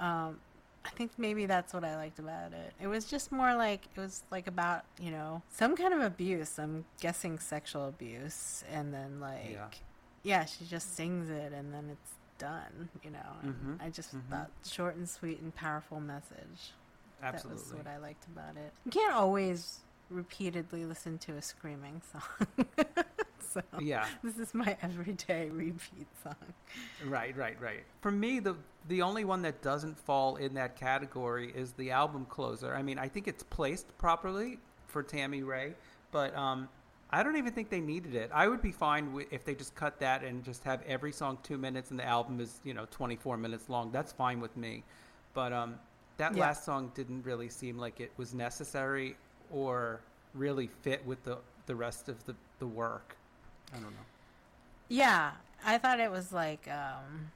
Um, 0.00 0.38
I 0.86 0.90
think 0.90 1.12
maybe 1.18 1.46
that's 1.46 1.74
what 1.74 1.84
I 1.84 1.96
liked 1.96 2.18
about 2.18 2.52
it. 2.52 2.72
It 2.80 2.86
was 2.86 3.04
just 3.06 3.32
more 3.32 3.54
like 3.54 3.86
it 3.94 4.00
was 4.00 4.22
like 4.30 4.46
about 4.46 4.84
you 5.00 5.10
know 5.10 5.42
some 5.50 5.76
kind 5.76 5.92
of 5.92 6.00
abuse. 6.00 6.58
I'm 6.58 6.84
guessing 7.00 7.38
sexual 7.38 7.88
abuse, 7.88 8.64
and 8.72 8.94
then 8.94 9.20
like 9.20 9.50
Yeah. 9.52 9.66
yeah, 10.22 10.44
she 10.44 10.64
just 10.64 10.94
sings 10.96 11.28
it, 11.30 11.52
and 11.52 11.72
then 11.74 11.88
it's 11.90 12.12
done. 12.38 12.88
You 13.02 13.10
know, 13.10 13.32
Mhm, 13.44 13.82
I 13.84 13.90
just 13.90 14.14
mhm. 14.14 14.28
thought 14.30 14.50
short 14.64 14.96
and 14.96 15.08
sweet 15.08 15.40
and 15.40 15.54
powerful 15.54 16.00
message. 16.00 16.72
Absolutely. 17.22 17.62
That 17.62 17.68
was 17.78 17.84
what 17.84 17.86
I 17.92 17.96
liked 17.98 18.26
about 18.26 18.56
it. 18.56 18.72
You 18.84 18.90
can't 18.90 19.14
always 19.14 19.80
repeatedly 20.10 20.84
listen 20.84 21.18
to 21.18 21.32
a 21.36 21.42
screaming 21.42 22.02
song. 22.12 22.56
so 23.40 23.62
Yeah, 23.76 24.08
this 24.22 24.38
is 24.38 24.54
my 24.54 24.76
everyday 24.82 25.50
repeat 25.50 26.06
song. 26.22 26.34
right, 27.00 27.36
right, 27.36 27.60
right. 27.60 27.84
For 28.00 28.10
me, 28.10 28.40
the 28.40 28.56
the 28.88 29.02
only 29.02 29.24
one 29.24 29.42
that 29.42 29.62
doesn't 29.62 29.98
fall 29.98 30.36
in 30.36 30.54
that 30.54 30.76
category 30.76 31.52
is 31.54 31.72
the 31.72 31.90
album 31.90 32.24
closer. 32.26 32.74
I 32.74 32.82
mean, 32.82 32.98
I 32.98 33.08
think 33.08 33.26
it's 33.28 33.42
placed 33.42 33.96
properly 33.98 34.58
for 34.86 35.02
Tammy 35.02 35.42
Rae, 35.42 35.74
but 36.12 36.34
um, 36.36 36.68
I 37.10 37.22
don't 37.22 37.36
even 37.36 37.52
think 37.52 37.68
they 37.70 37.80
needed 37.80 38.14
it. 38.14 38.30
I 38.32 38.48
would 38.48 38.62
be 38.62 38.72
fine 38.72 39.12
with, 39.12 39.26
if 39.32 39.44
they 39.44 39.54
just 39.54 39.74
cut 39.74 39.98
that 40.00 40.22
and 40.22 40.44
just 40.44 40.62
have 40.64 40.82
every 40.86 41.12
song 41.12 41.38
two 41.42 41.58
minutes, 41.58 41.90
and 41.90 41.98
the 41.98 42.04
album 42.06 42.40
is 42.40 42.60
you 42.64 42.74
know 42.74 42.86
twenty 42.90 43.16
four 43.16 43.36
minutes 43.36 43.68
long. 43.68 43.90
That's 43.92 44.12
fine 44.12 44.40
with 44.40 44.56
me. 44.56 44.84
But 45.34 45.52
um, 45.52 45.76
that 46.16 46.36
Yeah. 46.36 46.40
last 46.40 46.64
song 46.64 46.92
didn't 46.94 47.24
really 47.24 47.48
seem 47.48 47.76
like 47.78 48.00
it 48.00 48.12
was 48.16 48.34
necessary 48.34 49.16
or 49.50 50.00
really 50.34 50.66
fit 50.66 51.04
with 51.06 51.22
the 51.24 51.38
the 51.66 51.74
rest 51.74 52.08
of 52.08 52.24
the 52.26 52.34
the 52.58 52.66
work. 52.66 53.16
I 53.72 53.76
don't 53.76 53.90
know. 53.90 54.06
Yeah, 54.88 55.32
I 55.64 55.78
thought 55.78 56.00
it 56.00 56.10
was 56.10 56.32
like 56.32 56.68
um, 56.68 57.30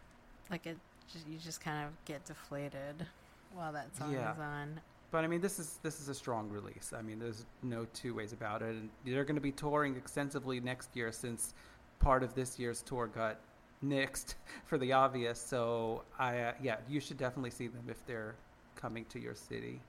like 0.51 0.65
just, 1.13 1.27
you 1.29 1.39
just 1.39 1.61
kind 1.61 1.85
of 1.87 1.93
get 2.05 2.25
deflated 2.25 3.07
while 3.55 3.73
that 3.73 3.95
song 3.97 4.13
Yeah. 4.13 4.33
is 4.33 4.39
on. 4.39 4.81
But 5.11 5.25
I 5.25 5.27
mean, 5.27 5.41
this 5.41 5.59
is 5.59 5.79
this 5.83 6.01
is 6.01 6.09
a 6.09 6.15
strong 6.15 6.49
release. 6.49 6.93
I 6.97 7.03
mean, 7.03 7.19
there's 7.19 7.45
no 7.63 7.87
two 7.93 8.15
ways 8.15 8.33
about 8.33 8.63
it. 8.63 8.77
And 8.77 8.91
they're 9.05 9.25
going 9.25 9.35
to 9.37 9.41
be 9.41 9.53
touring 9.53 9.97
extensively 9.97 10.61
next 10.61 10.95
year 10.95 11.11
since 11.11 11.55
part 11.99 12.23
of 12.23 12.35
this 12.35 12.59
year's 12.59 12.83
tour 12.83 13.09
got 13.09 13.39
nixed 13.85 14.35
for 14.67 14.79
the 14.79 14.93
obvious. 14.93 15.41
So 15.41 16.05
I 16.19 16.39
uh, 16.39 16.53
yeah, 16.63 16.77
you 16.89 17.01
should 17.01 17.19
definitely 17.19 17.51
see 17.51 17.67
them 17.67 17.85
if 17.89 18.05
they're 18.07 18.37
coming 18.77 19.05
to 19.07 19.19
your 19.19 19.35
city. 19.35 19.81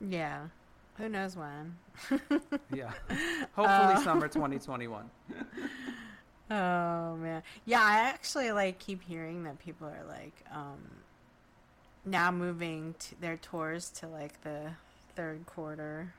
Yeah. 0.00 0.46
Who 0.98 1.08
knows 1.08 1.36
when? 1.36 1.76
Yeah, 2.74 2.92
hopefully 3.54 3.94
Uh, 3.94 4.02
summer 4.02 4.28
2021. 4.28 5.10
Oh 6.50 7.16
man. 7.16 7.42
Yeah, 7.64 7.80
I 7.82 8.00
actually 8.08 8.52
like 8.52 8.78
keep 8.78 9.02
hearing 9.02 9.44
that 9.44 9.58
people 9.58 9.86
are 9.88 10.04
like 10.08 10.44
um 10.50 10.80
now 12.04 12.30
moving 12.30 12.94
to 12.98 13.20
their 13.20 13.36
tours 13.36 13.90
to 13.90 14.08
like 14.08 14.42
the 14.42 14.72
third 15.16 15.46
quarter. 15.46 16.12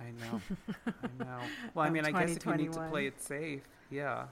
I 0.00 0.10
know, 0.24 0.40
I 0.86 1.24
know. 1.24 1.40
Well, 1.74 1.86
I 1.86 1.90
mean, 1.90 2.06
I 2.06 2.10
guess 2.10 2.36
if 2.36 2.46
you 2.46 2.54
need 2.54 2.72
to 2.72 2.88
play 2.88 3.06
it 3.06 3.20
safe, 3.20 3.62
yeah. 3.90 4.24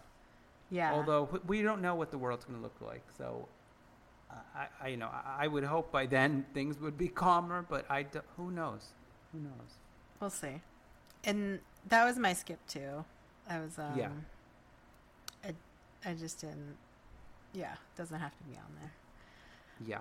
Yeah. 0.71 0.93
Although 0.95 1.41
we 1.47 1.63
don't 1.63 1.83
know 1.83 1.95
what 1.95 2.11
the 2.11 2.19
world's 2.19 2.45
going 2.45 2.59
to 2.59 2.63
look 2.63 2.77
like, 2.81 3.05
so 3.17 3.49
I, 4.31 4.67
I, 4.83 4.89
you 4.89 4.97
know, 4.97 5.11
I, 5.39 5.47
would 5.47 5.65
hope 5.65 5.91
by 5.93 6.07
then 6.07 6.45
things 6.53 6.79
would 6.81 6.99
be 6.99 7.09
calmer. 7.09 7.65
But 7.69 7.91
I, 7.91 8.07
who 8.37 8.51
knows? 8.51 8.89
Who 9.33 9.41
knows? 9.41 9.79
we'll 10.21 10.31
see. 10.31 10.61
And 11.25 11.61
that 11.89 12.05
was 12.05 12.19
my 12.19 12.33
skip 12.33 12.59
too. 12.67 13.05
I 13.49 13.61
was 13.61 13.79
um 13.79 13.97
Yeah. 13.97 14.11
I 15.45 15.55
I 16.09 16.15
just 16.15 16.41
didn't 16.41 16.77
yeah, 17.53 17.75
doesn't 17.97 18.19
have 18.19 18.37
to 18.37 18.45
be 18.45 18.57
on 18.57 18.75
there. 18.81 18.93
Yeah. 19.87 20.01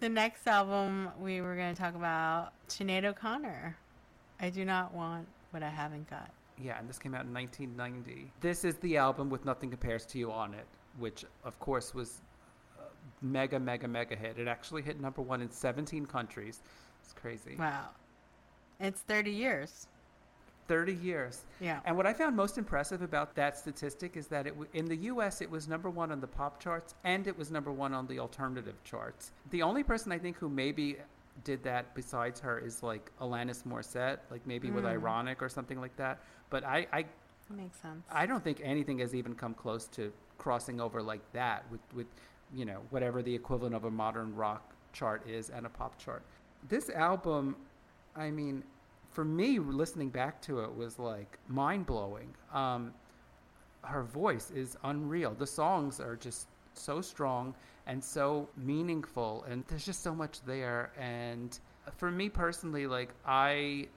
The 0.00 0.08
next 0.08 0.46
album 0.46 1.10
we 1.20 1.40
were 1.40 1.54
going 1.56 1.74
to 1.74 1.80
talk 1.80 1.94
about 1.94 2.52
Sinead 2.68 3.04
O'Connor. 3.04 3.76
I 4.40 4.50
do 4.50 4.64
not 4.64 4.94
want 4.94 5.26
what 5.50 5.62
I 5.62 5.68
haven't 5.68 6.08
got. 6.08 6.30
Yeah, 6.58 6.78
and 6.78 6.88
this 6.88 6.98
came 6.98 7.14
out 7.14 7.24
in 7.24 7.34
1990. 7.34 8.32
This 8.40 8.64
is 8.64 8.76
the 8.76 8.96
album 8.96 9.30
with 9.30 9.44
Nothing 9.44 9.70
Compares 9.70 10.04
to 10.06 10.18
You 10.18 10.32
on 10.32 10.54
it, 10.54 10.66
which, 10.98 11.24
of 11.44 11.58
course, 11.58 11.94
was 11.94 12.22
mega, 13.22 13.58
mega, 13.58 13.88
mega 13.88 14.16
hit. 14.16 14.38
It 14.38 14.48
actually 14.48 14.82
hit 14.82 15.00
number 15.00 15.22
one 15.22 15.42
in 15.42 15.50
17 15.50 16.06
countries. 16.06 16.62
It's 17.10 17.20
crazy. 17.20 17.56
Wow. 17.58 17.88
It's 18.78 19.00
30 19.02 19.30
years. 19.32 19.88
30 20.68 20.94
years. 20.94 21.42
Yeah. 21.60 21.80
And 21.84 21.96
what 21.96 22.06
I 22.06 22.12
found 22.12 22.36
most 22.36 22.56
impressive 22.56 23.02
about 23.02 23.34
that 23.34 23.58
statistic 23.58 24.16
is 24.16 24.28
that 24.28 24.46
it 24.46 24.50
w- 24.50 24.68
in 24.72 24.84
the 24.86 24.94
U.S. 24.96 25.40
it 25.40 25.50
was 25.50 25.66
number 25.66 25.90
one 25.90 26.12
on 26.12 26.20
the 26.20 26.28
pop 26.28 26.60
charts 26.62 26.94
and 27.02 27.26
it 27.26 27.36
was 27.36 27.50
number 27.50 27.72
one 27.72 27.92
on 27.92 28.06
the 28.06 28.20
alternative 28.20 28.76
charts. 28.84 29.32
The 29.50 29.62
only 29.62 29.82
person 29.82 30.12
I 30.12 30.18
think 30.18 30.36
who 30.36 30.48
maybe 30.48 30.98
did 31.42 31.64
that 31.64 31.92
besides 31.96 32.38
her 32.40 32.60
is 32.60 32.84
like 32.84 33.10
Alanis 33.20 33.64
Morissette, 33.64 34.18
like 34.30 34.46
maybe 34.46 34.70
with 34.70 34.84
Mm. 34.84 34.90
Ironic 34.90 35.42
or 35.42 35.48
something 35.48 35.80
like 35.80 35.96
that. 35.96 36.20
But 36.50 36.62
I, 36.64 36.86
I, 36.92 37.02
That 37.02 37.56
makes 37.56 37.78
sense. 37.78 38.04
I 38.12 38.24
don't 38.26 38.44
think 38.44 38.60
anything 38.62 39.00
has 39.00 39.12
even 39.16 39.34
come 39.34 39.54
close 39.54 39.86
to 39.88 40.12
crossing 40.38 40.80
over 40.80 41.02
like 41.02 41.20
that 41.32 41.64
with, 41.72 41.80
with 41.94 42.06
you 42.54 42.64
know 42.64 42.78
whatever 42.90 43.22
the 43.22 43.34
equivalent 43.34 43.74
of 43.74 43.84
a 43.84 43.90
modern 43.90 44.34
rock 44.36 44.72
chart 44.92 45.28
is 45.28 45.50
and 45.50 45.66
a 45.66 45.68
pop 45.68 45.98
chart. 45.98 46.22
This 46.68 46.90
album, 46.90 47.56
I 48.16 48.30
mean, 48.30 48.62
for 49.10 49.24
me, 49.24 49.58
listening 49.58 50.10
back 50.10 50.40
to 50.42 50.60
it 50.60 50.74
was 50.74 50.98
like 50.98 51.38
mind 51.48 51.86
blowing. 51.86 52.32
Um, 52.52 52.92
her 53.82 54.02
voice 54.02 54.50
is 54.50 54.76
unreal. 54.84 55.34
The 55.34 55.46
songs 55.46 56.00
are 56.00 56.16
just 56.16 56.46
so 56.74 57.00
strong 57.00 57.54
and 57.86 58.02
so 58.02 58.48
meaningful, 58.56 59.44
and 59.48 59.64
there's 59.68 59.84
just 59.84 60.02
so 60.02 60.14
much 60.14 60.42
there. 60.42 60.92
And 60.98 61.58
for 61.96 62.10
me 62.10 62.28
personally, 62.28 62.86
like 62.86 63.10
I 63.26 63.88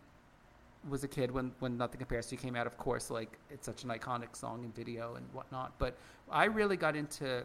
was 0.89 1.03
a 1.03 1.07
kid 1.07 1.31
when 1.31 1.51
when 1.59 1.77
Nothing 1.77 1.99
Compares 1.99 2.27
to 2.27 2.35
You 2.35 2.39
came 2.39 2.55
out. 2.55 2.65
Of 2.65 2.77
course, 2.77 3.11
like 3.11 3.37
it's 3.49 3.65
such 3.65 3.83
an 3.83 3.89
iconic 3.89 4.35
song 4.35 4.63
and 4.63 4.73
video 4.75 5.15
and 5.15 5.25
whatnot. 5.33 5.73
But 5.77 5.95
I 6.31 6.45
really 6.45 6.77
got 6.77 6.95
into 6.95 7.43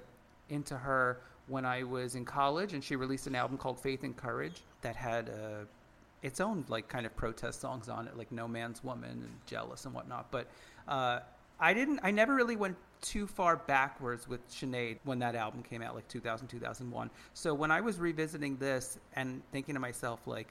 into 0.48 0.76
her 0.76 1.20
when 1.48 1.64
I 1.64 1.82
was 1.82 2.14
in 2.14 2.24
college, 2.24 2.72
and 2.72 2.82
she 2.82 2.96
released 2.96 3.26
an 3.26 3.34
album 3.34 3.58
called 3.58 3.78
Faith 3.78 4.04
and 4.04 4.16
Courage 4.16 4.62
that 4.82 4.96
had 4.96 5.28
uh, 5.28 5.64
its 6.22 6.40
own 6.40 6.64
like 6.68 6.88
kind 6.88 7.06
of 7.06 7.16
protest 7.16 7.60
songs 7.60 7.88
on 7.88 8.06
it, 8.06 8.16
like 8.16 8.32
No 8.32 8.48
Man's 8.48 8.82
Woman 8.82 9.10
and 9.10 9.30
Jealous 9.46 9.84
and 9.84 9.94
whatnot. 9.94 10.30
But 10.30 10.48
uh, 10.86 11.20
I 11.60 11.74
didn't. 11.74 12.00
I 12.02 12.10
never 12.10 12.34
really 12.34 12.56
went 12.56 12.76
too 13.00 13.26
far 13.26 13.56
backwards 13.56 14.28
with 14.28 14.46
Sinead 14.48 14.98
when 15.04 15.18
that 15.20 15.34
album 15.34 15.62
came 15.62 15.82
out, 15.82 15.94
like 15.94 16.08
2000, 16.08 16.48
2001. 16.48 17.10
So 17.34 17.54
when 17.54 17.70
I 17.70 17.80
was 17.80 17.98
revisiting 17.98 18.56
this 18.56 18.98
and 19.14 19.42
thinking 19.52 19.74
to 19.74 19.80
myself, 19.80 20.26
like, 20.26 20.48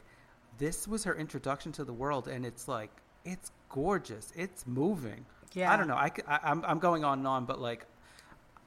this 0.58 0.88
was 0.88 1.04
her 1.04 1.16
introduction 1.16 1.72
to 1.74 1.84
the 1.84 1.94
world, 1.94 2.28
and 2.28 2.46
it's 2.46 2.68
like, 2.68 2.92
it's 3.26 3.52
gorgeous. 3.70 4.32
It's 4.36 4.66
moving. 4.66 5.26
Yeah. 5.54 5.72
I 5.72 5.78
don't 5.78 5.88
know. 5.88 5.96
I, 5.96 6.12
I, 6.28 6.52
am 6.52 6.64
I'm 6.66 6.80
going 6.80 7.04
on 7.04 7.20
and 7.20 7.28
on, 7.28 7.46
but 7.46 7.60
like, 7.60 7.86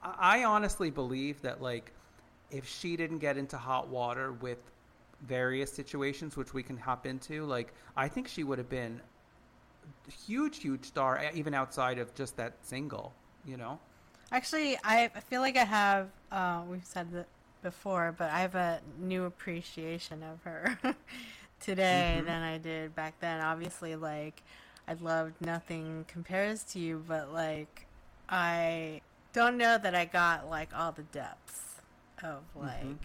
I 0.02 0.44
honestly 0.44 0.90
believe 0.90 1.40
that 1.42 1.62
like, 1.62 1.92
if 2.50 2.66
she 2.68 2.96
didn't 2.96 3.18
get 3.18 3.36
into 3.38 3.56
hot 3.56 3.88
water 3.88 4.32
with 4.32 4.58
various 5.26 5.72
situations, 5.72 6.36
which 6.36 6.54
we 6.54 6.62
can 6.62 6.76
hop 6.76 7.06
into, 7.06 7.44
like, 7.44 7.72
I 7.96 8.08
think 8.08 8.28
she 8.28 8.44
would 8.44 8.58
have 8.58 8.68
been 8.70 9.00
huge, 10.26 10.58
huge 10.58 10.84
star, 10.84 11.20
even 11.34 11.54
outside 11.54 11.98
of 11.98 12.14
just 12.14 12.36
that 12.36 12.54
single. 12.62 13.12
You 13.44 13.56
know? 13.56 13.80
Actually, 14.32 14.76
I 14.84 15.10
I 15.14 15.20
feel 15.20 15.40
like 15.40 15.56
I 15.56 15.64
have, 15.64 16.08
uh, 16.30 16.62
we've 16.68 16.84
said 16.84 17.10
that 17.12 17.26
before, 17.62 18.14
but 18.16 18.30
I 18.30 18.40
have 18.40 18.54
a 18.54 18.80
new 18.98 19.24
appreciation 19.24 20.22
of 20.22 20.42
her 20.44 20.78
today 21.60 22.22
Mhm. 22.22 22.24
than 22.24 22.42
I 22.42 22.58
did 22.58 22.94
back 22.94 23.18
then. 23.20 23.40
Obviously, 23.40 23.96
like, 23.96 24.42
I 24.88 24.94
loved 24.94 25.40
Nothing 25.40 26.04
Compares 26.08 26.62
to 26.64 26.78
You, 26.78 27.04
but, 27.06 27.32
like, 27.32 27.86
I 28.28 29.00
don't 29.32 29.56
know 29.58 29.78
that 29.78 29.94
I 29.94 30.04
got, 30.06 30.48
like, 30.48 30.70
all 30.76 30.92
the 30.92 31.02
depths 31.02 31.76
of, 32.22 32.42
like, 32.54 32.82
Mhm. 32.84 32.98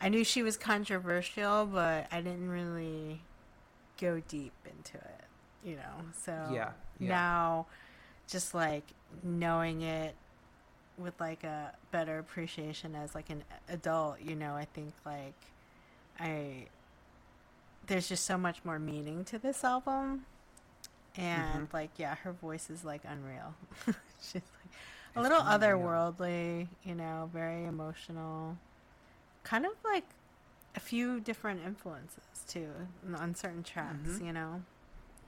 I 0.00 0.08
knew 0.08 0.24
she 0.24 0.42
was 0.42 0.56
controversial, 0.56 1.66
but 1.66 2.06
I 2.10 2.20
didn't 2.20 2.50
really 2.50 3.20
go 4.00 4.20
deep 4.28 4.54
into 4.64 4.96
it, 4.98 5.24
you 5.64 5.76
know? 5.76 6.06
So 6.24 6.32
Yeah, 6.48 6.72
yeah. 6.98 7.08
now, 7.08 7.66
just 8.28 8.54
like 8.54 8.84
knowing 9.22 9.82
it 9.82 10.14
with 10.98 11.18
like 11.20 11.44
a 11.44 11.72
better 11.90 12.18
appreciation 12.18 12.94
as 12.94 13.14
like 13.14 13.30
an 13.30 13.44
adult, 13.68 14.20
you 14.20 14.36
know, 14.36 14.54
I 14.54 14.64
think 14.66 14.94
like 15.04 15.34
I 16.18 16.66
there's 17.86 18.08
just 18.08 18.24
so 18.24 18.38
much 18.38 18.64
more 18.64 18.78
meaning 18.78 19.24
to 19.26 19.38
this 19.38 19.64
album. 19.64 20.24
And 21.16 21.68
Mhm. 21.68 21.72
like 21.72 21.90
yeah, 21.98 22.14
her 22.16 22.32
voice 22.32 22.70
is 22.70 22.84
like 22.84 23.02
unreal. 23.04 23.54
She's 24.22 24.34
like 24.34 24.72
a 25.16 25.20
It's 25.20 25.22
little 25.22 25.42
unreal. 25.46 25.90
otherworldly, 26.18 26.68
you 26.84 26.94
know, 26.94 27.30
very 27.32 27.64
emotional. 27.64 28.56
Kind 29.42 29.64
of 29.66 29.72
like 29.84 30.04
a 30.76 30.80
few 30.80 31.20
different 31.20 31.60
influences 31.64 32.22
too 32.46 32.70
on 33.16 33.34
certain 33.34 33.62
tracks, 33.62 34.10
Mhm. 34.18 34.26
you 34.26 34.32
know. 34.32 34.62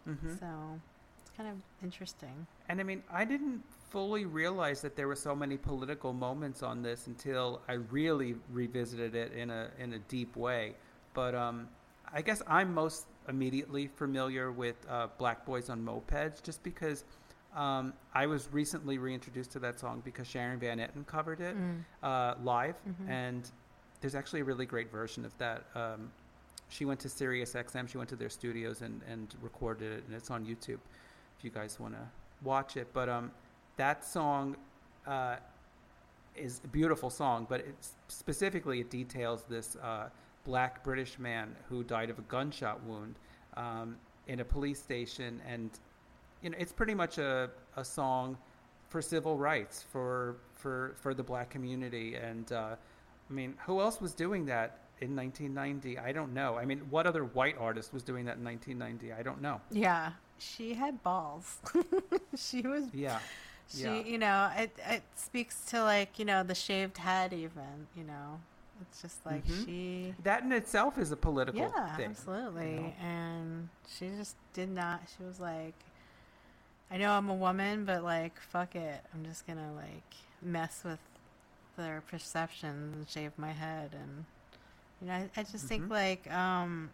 Mm-hmm. 0.08 0.34
So 0.36 0.80
it's 1.20 1.30
kind 1.36 1.48
of 1.48 1.56
interesting. 1.82 2.46
And 2.68 2.80
I 2.80 2.84
mean, 2.84 3.02
I 3.10 3.24
didn't 3.24 3.62
fully 3.90 4.24
realize 4.24 4.80
that 4.82 4.96
there 4.96 5.06
were 5.08 5.16
so 5.16 5.34
many 5.34 5.56
political 5.56 6.12
moments 6.12 6.62
on 6.62 6.82
this 6.82 7.06
until 7.06 7.60
I 7.68 7.74
really 7.74 8.36
revisited 8.52 9.14
it 9.14 9.32
in 9.32 9.50
a 9.50 9.70
in 9.78 9.92
a 9.94 9.98
deep 9.98 10.36
way. 10.36 10.74
But 11.14 11.34
um, 11.34 11.68
I 12.12 12.22
guess 12.22 12.42
I'm 12.46 12.72
most 12.74 13.06
immediately 13.28 13.86
familiar 13.86 14.50
with 14.52 14.76
uh, 14.88 15.08
Black 15.18 15.44
Boys 15.46 15.70
on 15.70 15.82
Mopeds, 15.84 16.42
just 16.42 16.62
because 16.62 17.04
um, 17.54 17.92
I 18.14 18.26
was 18.26 18.48
recently 18.52 18.96
reintroduced 18.98 19.52
to 19.52 19.58
that 19.60 19.78
song 19.78 20.00
because 20.04 20.26
Sharon 20.26 20.58
Van 20.58 20.78
Etten 20.78 21.06
covered 21.06 21.40
it 21.40 21.54
Mm. 21.56 21.84
uh, 22.02 22.34
live, 22.42 22.76
Mhm. 22.86 23.08
and 23.10 23.50
there's 24.03 24.14
actually 24.16 24.40
a 24.40 24.44
really 24.44 24.66
great 24.66 24.90
version 24.90 25.24
of 25.24 25.36
that. 25.38 25.64
Um, 25.74 26.11
she 26.68 26.84
went 26.84 27.00
to 27.00 27.09
Sirius 27.09 27.55
XM, 27.55 27.88
she 27.88 27.96
went 27.98 28.11
to 28.11 28.16
their 28.16 28.28
studios 28.28 28.82
and, 28.82 29.00
and 29.09 29.34
recorded 29.40 29.92
it, 29.92 30.05
and 30.07 30.14
it's 30.14 30.30
on 30.30 30.44
YouTube 30.44 30.80
if 31.38 31.44
you 31.44 31.50
guys 31.50 31.78
want 31.80 31.94
to 31.94 32.00
watch 32.42 32.76
it. 32.76 32.88
But 32.92 33.09
um, 33.09 33.30
that 33.76 34.05
song 34.05 34.57
uh, 35.07 35.36
is 36.36 36.61
a 36.64 36.68
beautiful 36.68 37.11
song, 37.11 37.46
but 37.48 37.61
it's 37.61 37.92
specifically 38.09 38.80
it 38.80 38.90
details 38.90 39.44
this 39.48 39.76
uh, 39.76 40.09
black 40.44 40.82
British 40.82 41.18
man 41.18 41.55
who 41.68 41.84
died 41.84 42.11
of 42.11 42.18
a 42.18 42.22
gunshot 42.22 42.82
wound 42.84 43.14
um, 43.57 43.96
in 44.26 44.40
a 44.40 44.44
police 44.44 44.80
station, 44.80 45.40
and 45.46 45.70
you 46.42 46.50
know 46.50 46.57
it's 46.59 46.72
pretty 46.72 46.94
much 46.94 47.18
a, 47.18 47.50
a 47.76 47.84
song 47.84 48.36
for 48.88 49.00
civil 49.00 49.36
rights 49.36 49.84
for 49.92 50.36
for 50.55 50.94
for 50.96 51.14
the 51.14 51.22
black 51.22 51.50
community 51.50 52.16
and 52.16 52.53
uh, 52.53 52.76
I 53.32 53.34
mean 53.34 53.54
who 53.66 53.80
else 53.80 53.98
was 54.00 54.12
doing 54.12 54.44
that 54.46 54.78
in 55.00 55.16
1990 55.16 55.98
I 55.98 56.12
don't 56.12 56.34
know 56.34 56.58
I 56.58 56.64
mean 56.66 56.80
what 56.90 57.06
other 57.06 57.24
white 57.24 57.56
artist 57.58 57.92
was 57.94 58.02
doing 58.02 58.26
that 58.26 58.36
in 58.36 58.44
1990 58.44 59.12
I 59.18 59.22
don't 59.22 59.40
know 59.40 59.60
Yeah, 59.70 60.12
she 60.38 60.74
had 60.74 61.02
balls. 61.02 61.56
she 62.36 62.60
was 62.62 62.84
yeah 62.92 63.18
She, 63.74 63.84
Yeah. 63.84 64.02
you 64.12 64.18
know, 64.18 64.50
it 64.56 64.70
it 64.86 65.02
speaks 65.16 65.56
to 65.70 65.82
like 65.82 66.18
you 66.18 66.26
know 66.26 66.42
the 66.42 66.54
shaved 66.54 66.98
head, 66.98 67.32
even 67.32 67.86
you 67.96 68.04
know, 68.04 68.38
it's 68.82 69.00
just 69.00 69.24
like 69.24 69.46
Mhm. 69.46 69.64
she, 69.64 70.14
That 70.24 70.42
in 70.42 70.52
itself 70.52 70.98
is 70.98 71.10
a 71.10 71.16
political 71.16 71.60
yeah, 71.74 71.96
thing. 71.96 72.10
absolutely, 72.10 72.76
know? 72.76 72.92
and 73.00 73.68
she 73.88 74.10
just 74.20 74.36
did 74.52 74.68
not. 74.68 75.00
She 75.16 75.22
was 75.24 75.40
like, 75.40 75.74
I 76.90 76.98
know 76.98 77.12
I'm 77.12 77.30
a 77.30 77.34
woman, 77.46 77.86
but 77.86 78.04
like, 78.04 78.38
fuck 78.40 78.74
it, 78.76 79.00
I'm 79.14 79.24
just 79.24 79.46
gonna 79.46 79.72
like 79.74 80.10
mess 80.42 80.82
with 80.84 80.98
their 81.76 82.02
perceptions 82.08 82.94
and 82.96 83.08
shave 83.08 83.32
my 83.36 83.52
head, 83.52 83.90
and 83.92 84.24
you 85.00 85.08
know, 85.08 85.14
I, 85.14 85.30
I 85.36 85.42
just 85.42 85.66
think 85.66 85.84
Mhm. 85.84 85.90
like 85.90 86.32
um. 86.32 86.90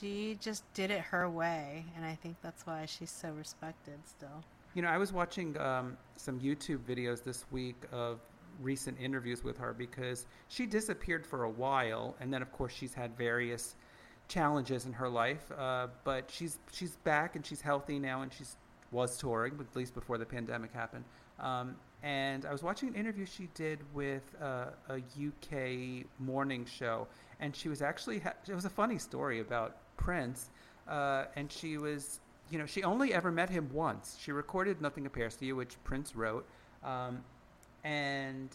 She 0.00 0.38
just 0.40 0.62
did 0.74 0.90
it 0.90 1.00
her 1.00 1.28
way, 1.28 1.84
and 1.96 2.04
I 2.04 2.14
think 2.14 2.36
that's 2.40 2.64
why 2.66 2.86
she's 2.86 3.10
so 3.10 3.30
respected 3.32 3.98
still. 4.06 4.42
You 4.74 4.82
know, 4.82 4.88
I 4.88 4.96
was 4.96 5.12
watching 5.12 5.58
um, 5.58 5.96
some 6.16 6.40
YouTube 6.40 6.78
videos 6.88 7.22
this 7.22 7.44
week 7.50 7.76
of 7.90 8.20
recent 8.60 8.98
interviews 9.00 9.42
with 9.42 9.58
her 9.58 9.72
because 9.74 10.26
she 10.48 10.66
disappeared 10.66 11.26
for 11.26 11.44
a 11.44 11.50
while, 11.50 12.14
and 12.20 12.32
then 12.32 12.42
of 12.42 12.52
course 12.52 12.72
she's 12.72 12.94
had 12.94 13.16
various 13.16 13.74
challenges 14.28 14.86
in 14.86 14.92
her 14.94 15.08
life. 15.08 15.50
Uh, 15.52 15.88
but 16.04 16.30
she's 16.30 16.58
she's 16.72 16.96
back 16.98 17.34
and 17.36 17.44
she's 17.44 17.60
healthy 17.60 17.98
now, 17.98 18.22
and 18.22 18.32
she's 18.32 18.56
was 18.92 19.16
touring, 19.18 19.58
at 19.58 19.74
least 19.76 19.94
before 19.94 20.16
the 20.16 20.26
pandemic 20.26 20.72
happened. 20.72 21.04
Um, 21.40 21.76
and 22.02 22.44
I 22.44 22.52
was 22.52 22.62
watching 22.62 22.88
an 22.88 22.94
interview 22.94 23.26
she 23.26 23.48
did 23.54 23.78
with 23.94 24.22
uh, 24.40 24.66
a 24.88 24.96
UK 24.96 26.06
morning 26.18 26.64
show, 26.66 27.06
and 27.40 27.54
she 27.54 27.68
was 27.68 27.80
actually 27.80 28.18
ha- 28.18 28.34
it 28.48 28.54
was 28.54 28.64
a 28.64 28.70
funny 28.70 28.98
story 28.98 29.40
about 29.40 29.76
Prince, 29.96 30.50
uh, 30.88 31.24
and 31.36 31.50
she 31.50 31.78
was 31.78 32.20
you 32.50 32.58
know 32.58 32.66
she 32.66 32.82
only 32.82 33.14
ever 33.14 33.30
met 33.30 33.50
him 33.50 33.68
once. 33.72 34.18
She 34.20 34.32
recorded 34.32 34.80
"Nothing 34.80 35.04
Compares 35.04 35.36
to 35.36 35.46
You," 35.46 35.54
which 35.56 35.76
Prince 35.84 36.16
wrote, 36.16 36.44
um, 36.82 37.22
and 37.84 38.48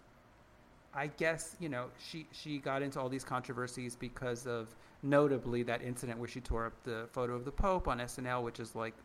I 0.94 1.08
guess 1.08 1.56
you 1.60 1.70
know 1.70 1.86
she 1.98 2.28
she 2.32 2.58
got 2.58 2.82
into 2.82 3.00
all 3.00 3.08
these 3.08 3.24
controversies 3.24 3.96
because 3.96 4.46
of 4.46 4.76
notably 5.04 5.64
that 5.64 5.82
incident 5.82 6.20
where 6.20 6.28
she 6.28 6.42
tore 6.42 6.66
up 6.66 6.84
the 6.84 7.08
photo 7.14 7.34
of 7.34 7.46
the 7.46 7.52
Pope 7.52 7.88
on 7.88 8.00
SNL, 8.00 8.44
which 8.44 8.60
is 8.60 8.76
like 8.76 8.96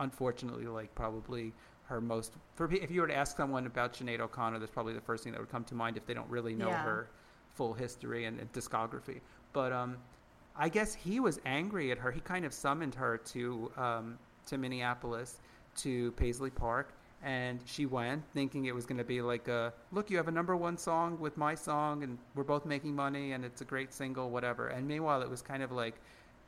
unfortunately 0.00 0.66
like 0.66 0.94
probably 0.94 1.52
her 1.84 2.00
most 2.00 2.34
for 2.54 2.72
if 2.72 2.90
you 2.90 3.00
were 3.00 3.06
to 3.06 3.16
ask 3.16 3.36
someone 3.36 3.66
about 3.66 3.94
Sinead 3.94 4.20
O'Connor, 4.20 4.58
that's 4.58 4.70
probably 4.70 4.94
the 4.94 5.00
first 5.00 5.24
thing 5.24 5.32
that 5.32 5.40
would 5.40 5.50
come 5.50 5.64
to 5.64 5.74
mind 5.74 5.96
if 5.96 6.06
they 6.06 6.14
don't 6.14 6.28
really 6.30 6.54
know 6.54 6.68
Yeah. 6.68 6.82
her 6.82 7.08
full 7.54 7.74
history 7.74 8.24
and, 8.24 8.38
and 8.40 8.50
discography. 8.52 9.20
But 9.52 9.72
um, 9.72 9.96
I 10.56 10.68
guess 10.68 10.94
he 10.94 11.20
was 11.20 11.40
angry 11.44 11.90
at 11.92 11.98
her. 11.98 12.10
He 12.10 12.20
kind 12.20 12.44
of 12.44 12.52
summoned 12.52 12.94
her 12.94 13.18
to 13.18 13.70
um, 13.76 14.18
to 14.46 14.58
Minneapolis 14.58 15.40
to 15.76 16.12
Paisley 16.12 16.50
Park, 16.50 16.92
and 17.22 17.60
she 17.64 17.86
went 17.86 18.22
thinking 18.32 18.66
it 18.66 18.74
was 18.74 18.86
going 18.86 18.98
to 18.98 19.04
be 19.04 19.22
like 19.22 19.48
a 19.48 19.72
look. 19.92 20.10
You 20.10 20.16
have 20.16 20.28
a 20.28 20.32
number 20.32 20.56
one 20.56 20.76
song 20.76 21.18
with 21.18 21.36
my 21.36 21.54
song, 21.54 22.02
and 22.02 22.18
we're 22.34 22.42
both 22.44 22.64
making 22.66 22.94
money, 22.94 23.32
and 23.32 23.44
it's 23.44 23.60
a 23.60 23.64
great 23.64 23.92
single, 23.92 24.30
whatever. 24.30 24.68
And 24.68 24.86
meanwhile, 24.86 25.22
it 25.22 25.30
was 25.30 25.42
kind 25.42 25.62
of 25.62 25.72
like 25.72 25.94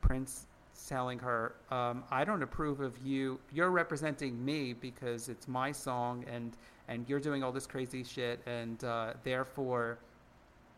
Prince 0.00 0.46
telling 0.88 1.18
her, 1.18 1.54
um, 1.70 2.04
"I 2.10 2.24
don't 2.24 2.42
approve 2.42 2.80
of 2.80 2.98
you. 2.98 3.40
You're 3.52 3.70
representing 3.70 4.44
me 4.44 4.72
because 4.72 5.28
it's 5.28 5.48
my 5.48 5.72
song, 5.72 6.24
and 6.30 6.56
and 6.88 7.08
you're 7.08 7.20
doing 7.20 7.42
all 7.42 7.52
this 7.52 7.66
crazy 7.66 8.04
shit, 8.04 8.40
and 8.46 8.82
uh, 8.84 9.14
therefore." 9.22 9.98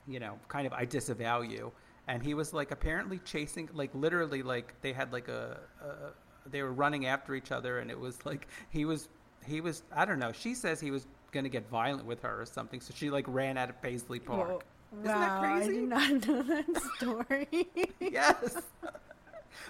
you 0.08 0.20
know, 0.20 0.38
kind 0.48 0.66
of 0.66 0.72
I 0.72 0.84
disavow 0.84 1.40
you. 1.42 1.72
And 2.08 2.22
he 2.22 2.34
was 2.34 2.52
like 2.52 2.70
apparently 2.70 3.18
chasing, 3.24 3.68
like 3.74 3.90
literally, 3.94 4.42
like 4.42 4.74
they 4.80 4.92
had 4.92 5.12
like 5.12 5.28
a, 5.28 5.58
a 5.82 6.48
they 6.48 6.62
were 6.62 6.72
running 6.72 7.06
after 7.06 7.34
each 7.34 7.50
other, 7.50 7.80
and 7.80 7.90
it 7.90 7.98
was 7.98 8.24
like 8.24 8.46
he 8.70 8.84
was 8.84 9.08
he 9.44 9.60
was 9.60 9.82
I 9.94 10.04
don't 10.04 10.20
know. 10.20 10.32
She 10.32 10.54
says 10.54 10.80
he 10.80 10.92
was 10.92 11.06
gonna 11.32 11.48
get 11.48 11.68
violent 11.68 12.06
with 12.06 12.22
her 12.22 12.40
or 12.40 12.46
something, 12.46 12.80
so 12.80 12.94
she 12.96 13.10
like 13.10 13.24
ran 13.26 13.58
out 13.58 13.70
of 13.70 13.82
Paisley 13.82 14.20
Park. 14.20 14.48
Whoa. 14.48 14.60
Isn't 14.92 15.04
that 15.04 15.42
wow, 15.42 15.42
I 15.42 15.56
crazy? 15.58 15.72
did 15.72 15.88
not 15.88 16.10
know 16.28 16.42
that 16.42 16.82
story. 16.96 17.68
yes. 18.00 18.56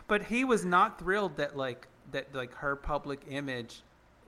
but 0.08 0.24
he 0.24 0.44
was 0.44 0.64
not 0.64 0.98
thrilled 0.98 1.36
that 1.36 1.56
like 1.56 1.86
that 2.12 2.34
like 2.34 2.54
her 2.54 2.76
public 2.76 3.20
image 3.28 3.82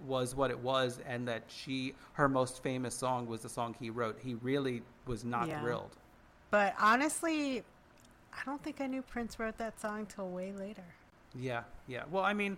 was 0.06 0.34
what 0.34 0.50
it 0.50 0.58
was 0.58 1.00
and 1.06 1.26
that 1.26 1.42
she 1.48 1.94
her 2.12 2.28
most 2.28 2.62
famous 2.62 2.94
song 2.94 3.26
was 3.26 3.42
the 3.42 3.48
song 3.48 3.74
he 3.80 3.90
wrote. 3.90 4.18
He 4.22 4.34
really 4.34 4.82
was 5.06 5.24
not 5.24 5.48
Yeah. 5.48 5.60
thrilled. 5.60 5.96
but 6.50 6.74
honestly, 6.80 7.62
I 8.32 8.44
don't 8.46 8.62
think 8.62 8.80
I 8.80 8.86
knew 8.86 9.02
Prince 9.02 9.38
wrote 9.38 9.58
that 9.58 9.80
song 9.80 10.06
till 10.06 10.28
way 10.30 10.52
later. 10.52 10.84
Yeah, 11.34 11.64
yeah. 11.88 12.04
Well, 12.10 12.24
I 12.24 12.32
mean, 12.32 12.56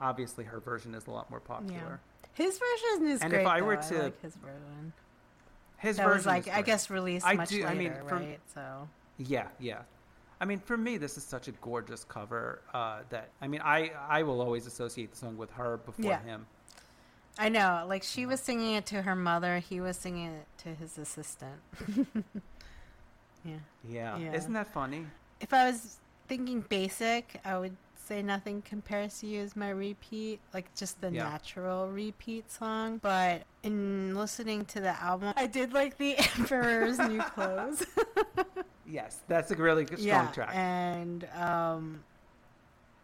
obviously 0.00 0.44
her 0.44 0.58
version 0.60 0.94
is 0.94 1.06
a 1.06 1.10
lot 1.10 1.30
more 1.30 1.40
popular. 1.40 2.00
His 2.34 2.58
version 2.58 3.06
is 3.08 3.20
And 3.22 3.30
great. 3.30 3.42
if 3.42 3.46
I 3.46 3.60
though. 3.60 3.66
were 3.66 3.78
I 3.78 3.82
to- 3.82 4.02
like 4.04 4.20
his 4.22 4.34
version. 4.36 4.92
His 5.78 5.96
that 5.96 6.04
version 6.04 6.16
was 6.18 6.26
like 6.26 6.48
I 6.48 6.62
guess 6.62 6.90
released 6.90 7.26
I 7.26 7.34
much 7.34 7.48
do- 7.50 7.62
I 7.64 7.68
later, 7.74 7.78
mean, 7.78 8.08
from- 8.08 8.18
right? 8.18 8.40
So 8.54 8.88
Yeah, 9.18 9.48
yeah. 9.60 9.82
I 10.42 10.44
mean, 10.44 10.58
for 10.58 10.76
me, 10.76 10.96
this 10.98 11.16
is 11.16 11.22
such 11.22 11.46
a 11.46 11.52
gorgeous 11.52 12.02
cover 12.02 12.62
uh, 12.74 13.02
that 13.10 13.30
I 13.40 13.46
mean, 13.46 13.60
I 13.64 13.92
I 14.08 14.24
will 14.24 14.40
always 14.40 14.66
associate 14.66 15.12
the 15.12 15.16
song 15.16 15.36
with 15.36 15.52
her 15.52 15.76
before 15.76 16.04
Yeah. 16.10 16.20
him. 16.22 16.46
I 17.38 17.48
know, 17.48 17.84
like 17.88 18.02
she 18.02 18.26
was 18.26 18.40
singing 18.40 18.74
it 18.74 18.84
to 18.86 19.02
her 19.02 19.14
mother, 19.14 19.60
he 19.60 19.80
was 19.80 19.96
singing 19.96 20.26
it 20.32 20.46
to 20.64 20.74
his 20.74 20.98
assistant. 20.98 21.60
yeah. 23.44 23.54
Yeah. 23.88 24.18
Yeah. 24.18 24.34
isn't 24.34 24.52
that 24.52 24.72
funny? 24.74 25.06
If 25.40 25.54
I 25.54 25.70
was 25.70 25.98
thinking 26.26 26.60
basic, 26.68 27.40
I 27.44 27.56
would 27.58 27.76
say 27.94 28.20
nothing 28.20 28.62
compares 28.62 29.20
to 29.20 29.26
you 29.28 29.40
as 29.42 29.54
my 29.54 29.70
repeat, 29.70 30.40
like 30.52 30.74
just 30.74 31.00
the 31.00 31.10
Yeah. 31.12 31.22
natural 31.22 31.88
repeat 31.88 32.50
song. 32.50 32.98
But 32.98 33.44
in 33.62 34.16
listening 34.16 34.64
to 34.66 34.80
the 34.80 35.00
album, 35.00 35.34
I 35.36 35.46
did 35.46 35.72
like 35.72 35.98
the 35.98 36.16
Emperor's 36.36 36.98
New 36.98 37.22
Clothes. 37.22 37.86
Yes, 38.86 39.20
that's 39.28 39.50
a 39.50 39.56
really 39.56 39.84
good, 39.84 39.98
strong 40.00 40.26
yeah, 40.26 40.32
track. 40.32 40.54
and 40.54 41.24
um, 41.36 42.02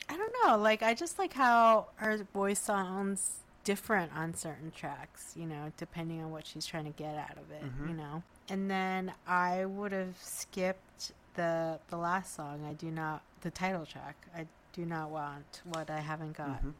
I 0.09 0.17
don't 0.17 0.33
know, 0.45 0.57
like 0.59 0.83
I 0.83 0.95
just 0.95 1.19
like 1.19 1.33
how 1.33 1.89
her 1.97 2.19
voice 2.35 2.59
sounds 2.61 3.37
different 3.65 4.11
on 4.17 4.35
certain 4.35 4.71
tracks, 4.71 5.35
you 5.37 5.47
know, 5.47 5.71
depending 5.77 6.23
on 6.23 6.31
what 6.31 6.47
she's 6.47 6.67
trying 6.67 6.85
to 6.87 6.91
get 6.91 7.15
out 7.15 7.37
of 7.37 7.51
it, 7.51 7.63
Mhm. 7.65 7.89
you 7.89 7.95
know. 7.95 8.23
And 8.49 8.71
then 8.71 9.13
I 9.27 9.67
would 9.67 9.93
have 9.93 10.17
skipped 10.21 11.13
the 11.35 11.79
the 11.89 11.97
last 11.97 12.35
song. 12.35 12.65
I 12.69 12.73
do 12.73 12.91
not 12.91 13.23
the 13.43 13.51
title 13.51 13.87
track. 13.87 14.17
I 14.35 14.47
do 14.73 14.85
not 14.85 15.11
want 15.11 15.63
what 15.65 15.91
I 15.91 16.01
haven't 16.01 16.37
got. 16.37 16.61
Mhm. 16.65 16.75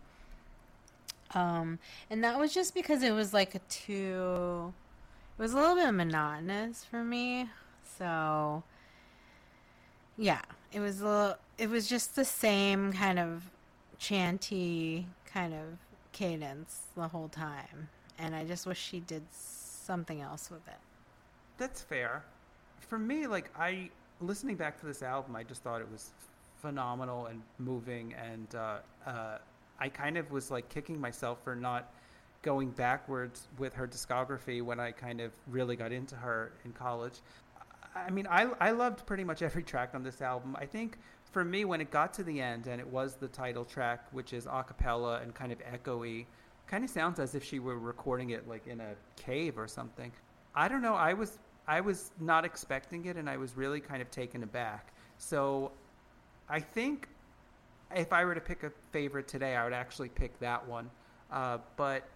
Um, 1.35 1.79
and 2.11 2.25
that 2.25 2.39
was 2.39 2.55
just 2.55 2.75
because 2.75 3.03
it 3.03 3.11
was 3.13 3.35
like 3.35 3.55
a 3.55 3.59
too, 3.69 4.73
it 5.39 5.43
was 5.43 5.53
a 5.53 5.57
little 5.57 5.77
bit 5.77 5.93
monotonous 5.93 6.85
for 6.85 7.05
me. 7.05 7.51
So, 7.99 8.63
yeah, 10.19 10.43
it 10.73 10.81
was 10.81 11.01
a 11.01 11.05
little, 11.05 11.37
it 11.57 11.71
was 11.71 11.89
just 11.89 12.17
the 12.17 12.25
same 12.25 12.93
kind 12.93 13.19
of 13.19 13.45
chanty 13.99 15.07
kind 15.33 15.55
of 15.55 15.79
cadence 16.13 16.83
the 16.97 17.09
whole 17.09 17.29
time. 17.29 17.89
And 18.19 18.35
I 18.35 18.45
just 18.45 18.67
wish 18.67 18.79
she 18.79 19.01
did 19.01 19.23
something 19.33 20.21
else 20.21 20.51
with 20.51 20.67
it. 20.67 20.81
That's 21.57 21.81
fair. 21.81 22.25
For 22.81 22.99
me, 22.99 23.27
like 23.27 23.51
I 23.57 23.91
listening 24.21 24.57
back 24.57 24.79
to 24.81 24.87
this 24.87 25.03
album, 25.03 25.37
I 25.37 25.45
just 25.45 25.63
thought 25.63 25.81
it 25.81 25.91
was 25.91 26.11
phenomenal 26.61 27.27
and 27.27 27.41
moving, 27.59 28.15
and 28.15 28.55
uh, 28.55 28.77
uh, 29.07 29.39
I 29.79 29.89
kind 29.89 30.17
of 30.17 30.31
was 30.31 30.51
like 30.51 30.69
kicking 30.69 31.01
myself 31.01 31.39
for 31.45 31.55
not 31.55 31.93
going 32.43 32.71
backwards 32.71 33.49
with 33.59 33.75
her 33.75 33.87
discography 33.87 34.63
when 34.63 34.79
I 34.81 34.93
kind 34.93 35.21
of 35.21 35.33
really 35.49 35.77
got 35.77 35.93
into 35.93 36.17
her 36.17 36.53
in 36.65 36.73
college. 36.73 37.15
I 38.07 38.11
mean, 38.11 38.27
I 38.29 38.49
I 38.61 38.71
loved 38.71 39.07
pretty 39.07 39.25
much 39.25 39.43
every 39.43 39.63
track 39.63 39.91
on 39.95 40.03
this 40.03 40.23
album. 40.23 40.57
I 40.59 40.67
think 40.67 40.99
for 41.31 41.45
me, 41.45 41.65
when 41.65 41.81
it 41.81 41.91
got 41.91 42.15
to 42.15 42.23
the 42.23 42.41
end 42.41 42.67
and 42.67 42.81
it 42.81 42.87
was 42.87 43.15
the 43.17 43.29
title 43.29 43.65
track, 43.65 44.07
which 44.13 44.33
is 44.33 44.47
a 44.47 44.63
cappella 44.63 45.21
and 45.21 45.35
kind 45.35 45.53
of 45.53 45.59
echoey, 45.61 46.27
kind 46.67 46.85
of 46.85 46.91
sounds 46.91 47.19
as 47.19 47.35
if 47.35 47.45
she 47.45 47.59
were 47.59 47.79
recording 47.79 48.31
it 48.31 48.49
like 48.49 48.67
in 48.67 48.81
a 48.81 48.95
cave 49.17 49.59
or 49.59 49.67
something. 49.69 50.13
I 50.55 50.69
don't 50.69 50.83
know. 50.83 50.95
I 50.95 51.13
was 51.13 51.39
I 51.67 51.81
was 51.81 52.13
not 52.19 52.45
expecting 52.45 53.05
it, 53.05 53.17
and 53.17 53.29
I 53.29 53.37
was 53.37 53.57
really 53.57 53.81
kind 53.81 54.01
of 54.01 54.11
taken 54.11 54.43
aback. 54.43 54.93
So, 55.19 55.73
I 56.49 56.61
think 56.61 57.09
if 57.95 58.13
I 58.13 58.25
were 58.25 58.35
to 58.35 58.41
pick 58.41 58.63
a 58.63 58.73
favorite 58.93 59.29
today, 59.29 59.57
I 59.57 59.65
would 59.65 59.73
actually 59.73 60.09
pick 60.09 60.39
that 60.41 60.67
one. 60.67 60.91
Uh, 61.31 61.59
but 61.77 62.09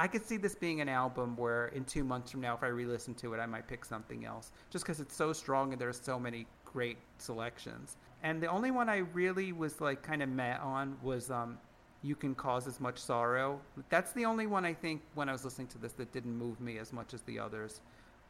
I 0.00 0.06
could 0.06 0.24
see 0.24 0.38
this 0.38 0.54
being 0.54 0.80
an 0.80 0.88
album 0.88 1.36
where 1.36 1.66
in 1.68 1.84
two 1.84 2.04
months 2.04 2.30
from 2.30 2.40
now, 2.40 2.54
if 2.54 2.62
I 2.62 2.68
re-listen 2.68 3.12
to 3.16 3.34
it, 3.34 3.38
I 3.38 3.44
might 3.44 3.68
pick 3.68 3.84
something 3.84 4.24
else, 4.24 4.50
just 4.70 4.82
because 4.82 4.98
it's 4.98 5.14
so 5.14 5.34
strong 5.34 5.72
and 5.72 5.80
there's 5.80 6.00
so 6.00 6.18
many 6.18 6.46
great 6.64 6.96
selections. 7.18 7.98
And 8.22 8.42
the 8.42 8.46
only 8.46 8.70
one 8.70 8.88
I 8.88 8.98
really 9.12 9.52
was 9.52 9.78
like 9.78 10.02
kind 10.02 10.22
of 10.22 10.30
met 10.30 10.58
on 10.60 10.96
was 11.02 11.30
um, 11.30 11.58
"You 12.00 12.16
Can 12.16 12.34
Cause 12.34 12.66
As 12.66 12.80
Much 12.80 12.96
Sorrow." 12.96 13.60
That's 13.90 14.12
the 14.12 14.24
only 14.24 14.46
one 14.46 14.64
I 14.64 14.72
think 14.72 15.02
when 15.16 15.28
I 15.28 15.32
was 15.32 15.44
listening 15.44 15.68
to 15.68 15.78
this 15.78 15.92
that 15.92 16.10
didn't 16.12 16.34
move 16.34 16.62
me 16.62 16.78
as 16.78 16.94
much 16.94 17.12
as 17.12 17.20
the 17.22 17.38
others. 17.38 17.82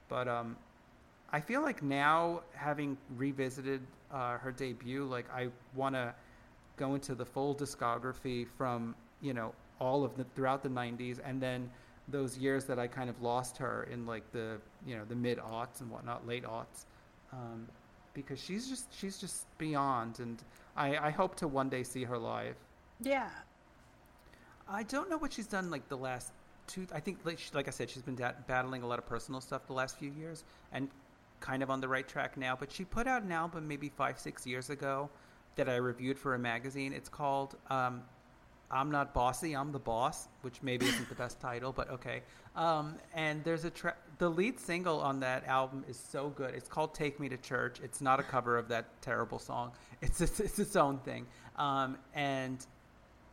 But 0.08 0.26
um, 0.26 0.56
I 1.30 1.38
feel 1.38 1.62
like 1.62 1.84
now, 1.84 2.40
having 2.52 2.98
revisited 3.16 3.80
uh, 4.12 4.38
her 4.38 4.50
debut, 4.50 5.04
like 5.04 5.32
I 5.32 5.50
want 5.76 5.94
to 5.94 6.16
go 6.76 6.96
into 6.96 7.14
the 7.14 7.24
full 7.24 7.54
discography 7.54 8.48
from 8.58 8.96
you 9.22 9.34
know 9.34 9.54
all 9.80 10.04
of 10.04 10.16
the 10.16 10.24
throughout 10.34 10.62
the 10.62 10.68
90s 10.68 11.18
and 11.24 11.40
then 11.40 11.70
those 12.10 12.36
years 12.38 12.64
that 12.66 12.78
I 12.78 12.86
kind 12.86 13.10
of 13.10 13.20
lost 13.22 13.56
her 13.58 13.88
in 13.90 14.06
like 14.06 14.30
the 14.32 14.58
you 14.86 14.96
know 14.96 15.04
the 15.04 15.14
mid 15.14 15.38
aughts 15.38 15.80
and 15.80 15.90
whatnot, 15.90 16.26
late 16.26 16.44
aughts, 16.44 16.86
um, 17.32 17.66
because 18.14 18.40
she's 18.40 18.68
just 18.68 18.86
she's 18.96 19.18
just 19.18 19.46
beyond, 19.58 20.20
and 20.20 20.42
I, 20.76 20.96
I 20.96 21.10
hope 21.10 21.36
to 21.36 21.48
one 21.48 21.68
day 21.68 21.82
see 21.82 22.04
her 22.04 22.18
live. 22.18 22.56
Yeah. 23.00 23.28
I 24.68 24.84
don't 24.84 25.10
know 25.10 25.18
what 25.18 25.32
she's 25.32 25.48
done 25.48 25.70
like 25.70 25.88
the 25.88 25.96
last 25.96 26.32
two. 26.68 26.86
I 26.94 27.00
think 27.00 27.18
like, 27.24 27.38
she, 27.38 27.50
like 27.54 27.66
I 27.66 27.72
said, 27.72 27.90
she's 27.90 28.02
been 28.02 28.14
da- 28.14 28.32
battling 28.46 28.82
a 28.82 28.86
lot 28.86 28.98
of 28.98 29.06
personal 29.06 29.40
stuff 29.40 29.66
the 29.66 29.72
last 29.72 29.98
few 29.98 30.10
years, 30.12 30.44
and 30.72 30.88
kind 31.40 31.62
of 31.62 31.70
on 31.70 31.80
the 31.80 31.88
right 31.88 32.06
track 32.06 32.36
now. 32.36 32.54
But 32.56 32.70
she 32.70 32.84
put 32.84 33.06
out 33.06 33.22
an 33.22 33.32
album 33.32 33.66
maybe 33.66 33.88
five 33.88 34.18
six 34.18 34.46
years 34.46 34.70
ago 34.70 35.10
that 35.56 35.68
I 35.68 35.76
reviewed 35.76 36.18
for 36.18 36.34
a 36.34 36.38
magazine. 36.38 36.92
It's 36.92 37.08
called 37.08 37.56
um, 37.68 38.02
I'm 38.70 38.90
not 38.90 39.12
bossy, 39.12 39.54
I'm 39.54 39.72
the 39.72 39.80
boss, 39.80 40.28
which 40.42 40.62
maybe 40.62 40.86
isn't 40.86 41.08
the 41.08 41.14
best 41.14 41.40
title, 41.40 41.72
but 41.72 41.90
okay. 41.90 42.22
Um, 42.54 42.96
and 43.14 43.42
there's 43.42 43.64
a 43.64 43.70
track. 43.70 43.96
The 44.18 44.28
lead 44.28 44.60
single 44.60 45.00
on 45.00 45.20
that 45.20 45.46
album 45.46 45.84
is 45.88 45.98
so 45.98 46.28
good. 46.30 46.54
It's 46.54 46.68
called 46.68 46.94
"Take 46.94 47.18
Me 47.18 47.28
to 47.28 47.36
Church." 47.36 47.80
It's 47.82 48.00
not 48.00 48.20
a 48.20 48.22
cover 48.22 48.56
of 48.56 48.68
that 48.68 48.86
terrible 49.02 49.38
song. 49.38 49.72
It's 50.02 50.20
it's, 50.20 50.40
it's 50.40 50.58
its 50.58 50.76
own 50.76 50.98
thing, 50.98 51.26
um, 51.56 51.98
and 52.14 52.64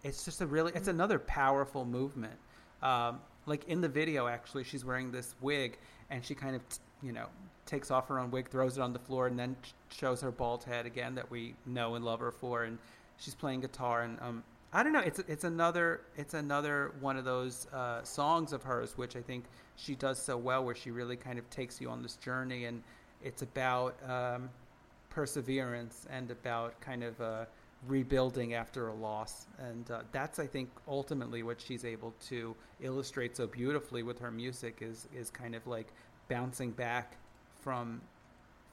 it's 0.03 0.25
just 0.25 0.41
a 0.41 0.45
really 0.47 0.71
it's 0.75 0.87
another 0.87 1.19
powerful 1.19 1.85
movement. 1.85 2.37
Um, 2.81 3.19
like 3.45 3.67
in 3.67 3.81
the 3.81 3.89
video, 3.89 4.27
actually, 4.27 4.63
she's 4.63 4.83
wearing 4.83 5.11
this 5.11 5.35
wig, 5.41 5.77
and 6.09 6.25
she 6.25 6.35
kind 6.35 6.55
of 6.55 6.61
you 7.01 7.11
know 7.11 7.27
takes 7.65 7.91
off 7.91 8.07
her 8.07 8.19
own 8.19 8.31
wig, 8.31 8.49
throws 8.49 8.77
it 8.77 8.81
on 8.81 8.93
the 8.93 8.99
floor, 8.99 9.27
and 9.27 9.37
then 9.37 9.55
shows 9.89 10.21
her 10.21 10.31
bald 10.31 10.63
head 10.63 10.85
again 10.85 11.15
that 11.15 11.29
we 11.29 11.53
know 11.65 11.95
and 11.95 12.03
love 12.03 12.19
her 12.19 12.31
for, 12.31 12.63
and 12.63 12.77
she's 13.17 13.35
playing 13.35 13.61
guitar 13.61 14.03
and 14.03 14.19
um, 14.21 14.43
I 14.77 14.83
don't 14.83 14.93
know. 14.93 14.99
It's 14.99 15.17
it's 15.27 15.43
another 15.43 16.01
it's 16.17 16.35
another 16.35 16.91
one 16.99 17.17
of 17.17 17.25
those 17.25 17.65
uh, 17.73 18.03
songs 18.03 18.53
of 18.53 18.61
hers, 18.61 18.95
which 18.95 19.15
I 19.15 19.23
think 19.23 19.45
she 19.75 19.95
does 19.95 20.21
so 20.21 20.37
well, 20.37 20.63
where 20.63 20.75
she 20.75 20.91
really 20.91 21.15
kind 21.15 21.39
of 21.39 21.49
takes 21.49 21.81
you 21.81 21.89
on 21.89 22.03
this 22.03 22.15
journey, 22.17 22.65
and 22.65 22.83
it's 23.23 23.41
about 23.41 23.95
um, 24.07 24.51
perseverance 25.09 26.05
and 26.11 26.29
about 26.29 26.79
kind 26.79 27.03
of 27.03 27.19
uh, 27.19 27.45
rebuilding 27.87 28.53
after 28.53 28.89
a 28.89 28.93
loss, 28.93 29.47
and 29.57 29.89
uh, 29.89 30.01
that's 30.11 30.37
I 30.37 30.45
think 30.45 30.69
ultimately 30.87 31.41
what 31.41 31.59
she's 31.59 31.83
able 31.83 32.13
to 32.27 32.55
illustrate 32.79 33.35
so 33.35 33.47
beautifully 33.47 34.03
with 34.03 34.19
her 34.19 34.29
music 34.29 34.77
is 34.81 35.07
is 35.11 35.31
kind 35.31 35.55
of 35.55 35.65
like 35.65 35.87
bouncing 36.29 36.69
back 36.69 37.17
from 37.61 37.99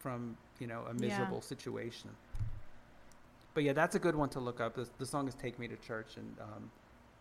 from 0.01 0.37
you 0.61 0.67
know 0.67 0.85
a 0.91 0.93
miserable 0.93 1.39
yeah. 1.39 1.49
situation 1.49 2.11
but 3.55 3.65
yeah, 3.65 3.73
that's 3.73 3.95
a 3.95 3.99
good 3.99 4.17
one 4.17 4.29
to 4.31 4.41
look 4.41 4.61
up. 4.61 4.75
The, 4.75 4.89
the 4.99 5.07
song 5.07 5.29
is 5.29 5.35
"Take 5.35 5.59
Me 5.59 5.69
to 5.69 5.77
Church," 5.77 6.17
and 6.17 6.37
um, 6.41 6.71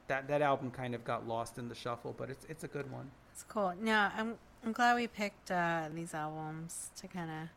that 0.07 0.27
that 0.27 0.41
album 0.41 0.71
kind 0.71 0.95
of 0.95 1.03
got 1.03 1.27
lost 1.27 1.57
in 1.57 1.69
the 1.69 1.75
shuffle, 1.75 2.13
but 2.17 2.29
it's 2.29 2.45
it's 2.49 2.63
a 2.63 2.67
good 2.67 2.91
one. 2.91 3.09
It's 3.31 3.43
cool. 3.43 3.73
No, 3.79 4.09
I'm 4.15 4.36
I'm 4.63 4.71
glad 4.71 4.95
we 4.95 5.07
picked 5.07 5.51
uh, 5.51 5.89
these 5.93 6.13
albums 6.13 6.91
to 6.97 7.07
kind 7.07 7.29
of 7.29 7.49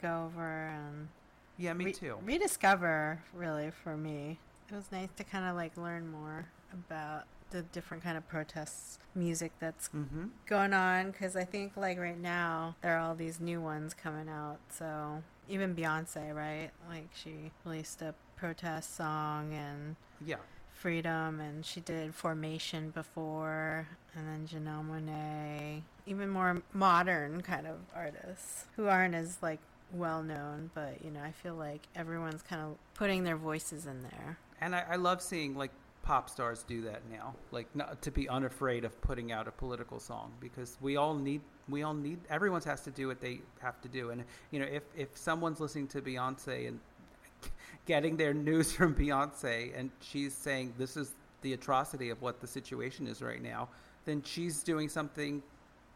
go 0.00 0.26
over 0.26 0.66
and 0.68 1.08
yeah, 1.58 1.72
me 1.72 1.86
re- 1.86 1.92
too. 1.92 2.18
Rediscover 2.24 3.22
really 3.34 3.70
for 3.70 3.96
me. 3.96 4.38
It 4.70 4.74
was 4.74 4.90
nice 4.90 5.10
to 5.16 5.24
kind 5.24 5.44
of 5.44 5.56
like 5.56 5.76
learn 5.76 6.10
more 6.10 6.46
about 6.72 7.24
the 7.50 7.62
different 7.62 8.02
kind 8.02 8.16
of 8.16 8.26
protests 8.28 8.98
music 9.14 9.52
that's 9.60 9.88
mm-hmm. 9.90 10.24
going 10.46 10.72
on 10.72 11.10
because 11.10 11.36
I 11.36 11.44
think 11.44 11.76
like 11.76 11.98
right 11.98 12.18
now 12.18 12.76
there 12.82 12.96
are 12.96 13.00
all 13.00 13.14
these 13.14 13.38
new 13.40 13.60
ones 13.60 13.94
coming 13.94 14.28
out. 14.28 14.58
So 14.70 15.22
even 15.48 15.74
Beyonce, 15.74 16.34
right? 16.34 16.70
Like 16.88 17.08
she 17.14 17.50
released 17.64 18.02
a 18.02 18.14
protest 18.36 18.96
song 18.96 19.52
and 19.52 19.96
yeah, 20.24 20.36
freedom, 20.72 21.40
and 21.40 21.64
she 21.64 21.80
did 21.80 22.14
Formation 22.14 22.90
before, 22.90 23.86
and 24.14 24.28
then 24.28 24.46
Janelle 24.46 24.84
Monáe. 24.84 25.82
Even 26.06 26.28
more 26.28 26.62
modern 26.72 27.40
kind 27.42 27.66
of 27.66 27.76
artists 27.94 28.64
who 28.76 28.86
aren't 28.88 29.14
as 29.14 29.38
like 29.42 29.60
well 29.92 30.22
known, 30.22 30.70
but 30.74 31.04
you 31.04 31.10
know, 31.10 31.20
I 31.20 31.32
feel 31.32 31.54
like 31.54 31.86
everyone's 31.94 32.42
kind 32.42 32.62
of 32.62 32.76
putting 32.94 33.24
their 33.24 33.36
voices 33.36 33.86
in 33.86 34.02
there. 34.02 34.38
And 34.60 34.74
I, 34.74 34.84
I 34.90 34.96
love 34.96 35.22
seeing 35.22 35.56
like 35.56 35.70
pop 36.02 36.28
stars 36.28 36.64
do 36.64 36.82
that 36.82 37.00
now 37.10 37.32
like 37.52 37.66
not 37.76 38.02
to 38.02 38.10
be 38.10 38.28
unafraid 38.28 38.84
of 38.84 39.00
putting 39.00 39.30
out 39.30 39.46
a 39.46 39.52
political 39.52 40.00
song 40.00 40.32
because 40.40 40.76
we 40.80 40.96
all 40.96 41.14
need 41.14 41.40
we 41.68 41.82
all 41.82 41.94
need 41.94 42.18
everyone's 42.28 42.64
has 42.64 42.80
to 42.82 42.90
do 42.90 43.06
what 43.06 43.20
they 43.20 43.40
have 43.60 43.80
to 43.80 43.88
do 43.88 44.10
and 44.10 44.24
you 44.50 44.58
know 44.58 44.66
if 44.66 44.82
if 44.96 45.16
someone's 45.16 45.60
listening 45.60 45.86
to 45.86 46.00
Beyonce 46.00 46.68
and 46.68 46.80
getting 47.86 48.16
their 48.16 48.34
news 48.34 48.72
from 48.72 48.94
Beyonce 48.94 49.78
and 49.78 49.90
she's 50.00 50.34
saying 50.34 50.74
this 50.78 50.96
is 50.96 51.12
the 51.42 51.52
atrocity 51.52 52.10
of 52.10 52.20
what 52.22 52.40
the 52.40 52.46
situation 52.46 53.06
is 53.06 53.22
right 53.22 53.42
now 53.42 53.68
then 54.04 54.22
she's 54.22 54.62
doing 54.62 54.88
something 54.88 55.42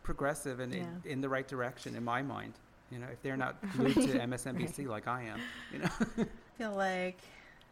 progressive 0.03 0.61
and 0.61 0.73
yeah. 0.73 0.81
in, 1.05 1.13
in, 1.13 1.21
the 1.21 1.29
right 1.29 1.49
direction 1.49 1.97
in 1.97 2.05
my 2.05 2.23
mind 2.23 2.55
you 2.91 2.99
know 2.99 3.07
if 3.13 3.21
they're 3.23 3.37
not 3.37 3.57
glued 3.77 3.95
to 3.95 4.19
MSNBC 4.19 4.79
right. 4.79 4.89
like 4.89 5.09
I 5.09 5.23
am 5.23 5.41
you 5.73 5.79
know 5.81 5.91
I 6.19 6.59
feel 6.59 6.75
like 6.75 7.19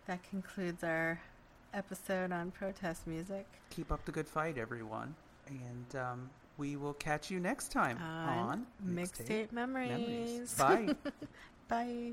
that 0.06 0.22
concludes 0.28 0.84
our 0.84 1.18
episode 1.74 2.32
on 2.32 2.50
protest 2.52 3.06
music. 3.06 3.46
Keep 3.70 3.92
up 3.92 4.04
the 4.04 4.12
good 4.12 4.28
fight, 4.28 4.56
everyone. 4.56 5.14
And 5.48 6.00
um, 6.00 6.30
we 6.56 6.76
will 6.76 6.94
catch 6.94 7.30
you 7.30 7.40
next 7.40 7.72
time 7.72 7.98
on, 7.98 8.38
on 8.38 8.66
Mixtape 8.86 9.52
Memories. 9.52 9.90
Memories. 9.90 10.54
Bye. 10.54 10.94
Bye. 11.68 12.12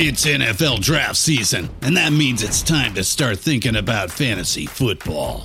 It's 0.00 0.24
NFL 0.24 0.80
draft 0.82 1.16
season, 1.16 1.68
and 1.82 1.96
that 1.96 2.12
means 2.12 2.44
it's 2.44 2.62
time 2.62 2.94
to 2.94 3.02
start 3.02 3.40
thinking 3.40 3.74
about 3.74 4.12
fantasy 4.12 4.64
football. 4.64 5.44